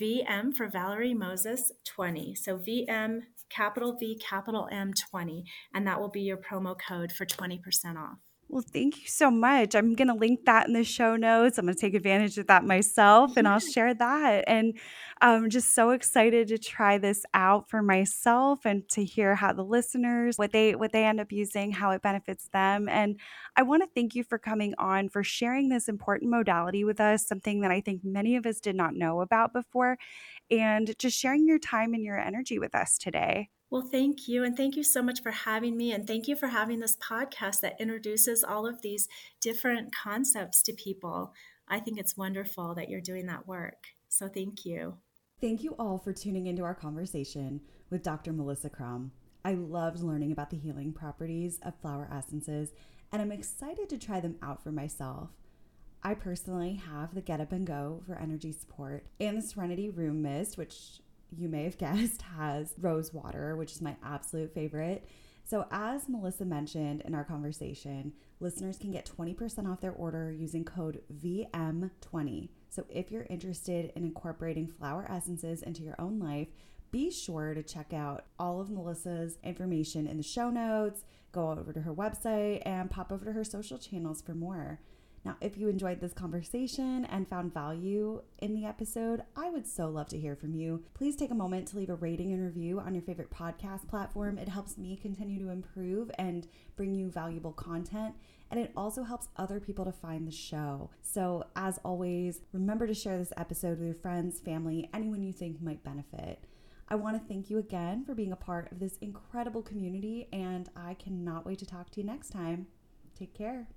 VM 0.00 0.54
for 0.54 0.68
Valerie 0.68 1.14
Moses 1.14 1.72
20. 1.86 2.34
So 2.34 2.58
VM, 2.58 3.20
capital 3.48 3.96
V, 3.98 4.18
capital 4.18 4.68
M 4.70 4.92
20. 5.10 5.44
And 5.74 5.86
that 5.86 6.00
will 6.00 6.10
be 6.10 6.22
your 6.22 6.36
promo 6.36 6.76
code 6.78 7.12
for 7.12 7.24
20% 7.24 7.60
off. 7.96 8.18
Well, 8.52 8.62
thank 8.70 9.00
you 9.00 9.08
so 9.08 9.30
much. 9.30 9.74
I'm 9.74 9.94
going 9.94 10.08
to 10.08 10.14
link 10.14 10.44
that 10.44 10.66
in 10.66 10.74
the 10.74 10.84
show 10.84 11.16
notes. 11.16 11.56
I'm 11.56 11.64
going 11.64 11.74
to 11.74 11.80
take 11.80 11.94
advantage 11.94 12.36
of 12.36 12.48
that 12.48 12.66
myself 12.66 13.38
and 13.38 13.48
I'll 13.48 13.58
share 13.58 13.94
that. 13.94 14.44
And 14.46 14.78
I'm 15.22 15.48
just 15.48 15.74
so 15.74 15.92
excited 15.92 16.48
to 16.48 16.58
try 16.58 16.98
this 16.98 17.24
out 17.32 17.70
for 17.70 17.80
myself 17.80 18.66
and 18.66 18.86
to 18.90 19.06
hear 19.06 19.36
how 19.36 19.54
the 19.54 19.64
listeners 19.64 20.36
what 20.36 20.52
they 20.52 20.74
what 20.74 20.92
they 20.92 21.06
end 21.06 21.18
up 21.18 21.32
using, 21.32 21.72
how 21.72 21.92
it 21.92 22.02
benefits 22.02 22.48
them. 22.52 22.90
And 22.90 23.18
I 23.56 23.62
want 23.62 23.84
to 23.84 23.88
thank 23.94 24.14
you 24.14 24.22
for 24.22 24.36
coming 24.36 24.74
on 24.76 25.08
for 25.08 25.24
sharing 25.24 25.70
this 25.70 25.88
important 25.88 26.30
modality 26.30 26.84
with 26.84 27.00
us, 27.00 27.26
something 27.26 27.62
that 27.62 27.70
I 27.70 27.80
think 27.80 28.02
many 28.04 28.36
of 28.36 28.44
us 28.44 28.60
did 28.60 28.76
not 28.76 28.94
know 28.94 29.22
about 29.22 29.54
before, 29.54 29.96
and 30.50 30.94
just 30.98 31.18
sharing 31.18 31.46
your 31.46 31.58
time 31.58 31.94
and 31.94 32.04
your 32.04 32.18
energy 32.18 32.58
with 32.58 32.74
us 32.74 32.98
today. 32.98 33.48
Well, 33.72 33.88
thank 33.90 34.28
you. 34.28 34.44
And 34.44 34.54
thank 34.54 34.76
you 34.76 34.82
so 34.84 35.00
much 35.00 35.22
for 35.22 35.30
having 35.30 35.78
me. 35.78 35.92
And 35.92 36.06
thank 36.06 36.28
you 36.28 36.36
for 36.36 36.48
having 36.48 36.80
this 36.80 36.94
podcast 36.96 37.60
that 37.60 37.80
introduces 37.80 38.44
all 38.44 38.66
of 38.66 38.82
these 38.82 39.08
different 39.40 39.94
concepts 39.94 40.60
to 40.64 40.74
people. 40.74 41.32
I 41.66 41.80
think 41.80 41.98
it's 41.98 42.14
wonderful 42.14 42.74
that 42.74 42.90
you're 42.90 43.00
doing 43.00 43.24
that 43.28 43.48
work. 43.48 43.86
So 44.10 44.28
thank 44.28 44.66
you. 44.66 44.98
Thank 45.40 45.62
you 45.62 45.74
all 45.78 45.96
for 45.96 46.12
tuning 46.12 46.48
into 46.48 46.64
our 46.64 46.74
conversation 46.74 47.62
with 47.88 48.02
Dr. 48.02 48.34
Melissa 48.34 48.68
Crum. 48.68 49.10
I 49.42 49.54
loved 49.54 50.02
learning 50.02 50.32
about 50.32 50.50
the 50.50 50.58
healing 50.58 50.92
properties 50.92 51.58
of 51.62 51.72
flower 51.80 52.10
essences, 52.12 52.74
and 53.10 53.22
I'm 53.22 53.32
excited 53.32 53.88
to 53.88 53.96
try 53.96 54.20
them 54.20 54.36
out 54.42 54.62
for 54.62 54.70
myself. 54.70 55.30
I 56.02 56.12
personally 56.12 56.74
have 56.74 57.14
the 57.14 57.22
Get 57.22 57.40
Up 57.40 57.52
and 57.52 57.66
Go 57.66 58.02
for 58.06 58.16
energy 58.16 58.52
support 58.52 59.06
and 59.18 59.38
the 59.38 59.42
Serenity 59.42 59.88
Room 59.88 60.20
Mist, 60.20 60.58
which 60.58 61.00
you 61.36 61.48
may 61.48 61.64
have 61.64 61.78
guessed, 61.78 62.22
has 62.22 62.74
rose 62.80 63.12
water, 63.12 63.56
which 63.56 63.72
is 63.72 63.82
my 63.82 63.96
absolute 64.02 64.54
favorite. 64.54 65.06
So, 65.44 65.66
as 65.70 66.08
Melissa 66.08 66.44
mentioned 66.44 67.02
in 67.02 67.14
our 67.14 67.24
conversation, 67.24 68.12
listeners 68.40 68.78
can 68.78 68.90
get 68.90 69.10
20% 69.18 69.70
off 69.70 69.80
their 69.80 69.92
order 69.92 70.30
using 70.30 70.64
code 70.64 71.02
VM20. 71.12 72.48
So, 72.70 72.86
if 72.88 73.10
you're 73.10 73.26
interested 73.28 73.92
in 73.96 74.04
incorporating 74.04 74.68
flower 74.68 75.06
essences 75.10 75.62
into 75.62 75.82
your 75.82 75.96
own 75.98 76.18
life, 76.18 76.48
be 76.92 77.10
sure 77.10 77.54
to 77.54 77.62
check 77.62 77.92
out 77.92 78.26
all 78.38 78.60
of 78.60 78.70
Melissa's 78.70 79.38
information 79.42 80.06
in 80.06 80.18
the 80.18 80.22
show 80.22 80.50
notes, 80.50 81.04
go 81.32 81.50
over 81.50 81.72
to 81.72 81.80
her 81.80 81.94
website, 81.94 82.62
and 82.64 82.90
pop 82.90 83.10
over 83.10 83.24
to 83.24 83.32
her 83.32 83.44
social 83.44 83.78
channels 83.78 84.22
for 84.22 84.34
more. 84.34 84.78
Now, 85.24 85.36
if 85.40 85.56
you 85.56 85.68
enjoyed 85.68 86.00
this 86.00 86.12
conversation 86.12 87.04
and 87.04 87.28
found 87.28 87.54
value 87.54 88.22
in 88.38 88.54
the 88.54 88.64
episode, 88.64 89.22
I 89.36 89.50
would 89.50 89.68
so 89.68 89.88
love 89.88 90.08
to 90.08 90.18
hear 90.18 90.34
from 90.34 90.54
you. 90.54 90.82
Please 90.94 91.14
take 91.14 91.30
a 91.30 91.34
moment 91.34 91.68
to 91.68 91.76
leave 91.76 91.90
a 91.90 91.94
rating 91.94 92.32
and 92.32 92.42
review 92.42 92.80
on 92.80 92.92
your 92.92 93.04
favorite 93.04 93.30
podcast 93.30 93.86
platform. 93.88 94.36
It 94.36 94.48
helps 94.48 94.76
me 94.76 94.96
continue 94.96 95.38
to 95.38 95.50
improve 95.50 96.10
and 96.18 96.48
bring 96.74 96.94
you 96.94 97.08
valuable 97.08 97.52
content. 97.52 98.16
And 98.50 98.58
it 98.58 98.72
also 98.76 99.04
helps 99.04 99.28
other 99.36 99.60
people 99.60 99.84
to 99.84 99.92
find 99.92 100.26
the 100.26 100.32
show. 100.32 100.90
So, 101.02 101.44
as 101.54 101.78
always, 101.84 102.40
remember 102.52 102.88
to 102.88 102.94
share 102.94 103.16
this 103.16 103.32
episode 103.36 103.78
with 103.78 103.86
your 103.86 103.94
friends, 103.94 104.40
family, 104.40 104.90
anyone 104.92 105.22
you 105.22 105.32
think 105.32 105.62
might 105.62 105.84
benefit. 105.84 106.44
I 106.88 106.96
want 106.96 107.16
to 107.16 107.26
thank 107.26 107.48
you 107.48 107.58
again 107.58 108.04
for 108.04 108.14
being 108.14 108.32
a 108.32 108.36
part 108.36 108.70
of 108.72 108.80
this 108.80 108.98
incredible 109.00 109.62
community, 109.62 110.28
and 110.32 110.68
I 110.76 110.94
cannot 110.94 111.46
wait 111.46 111.60
to 111.60 111.66
talk 111.66 111.90
to 111.90 112.00
you 112.00 112.06
next 112.06 112.30
time. 112.30 112.66
Take 113.16 113.32
care. 113.32 113.68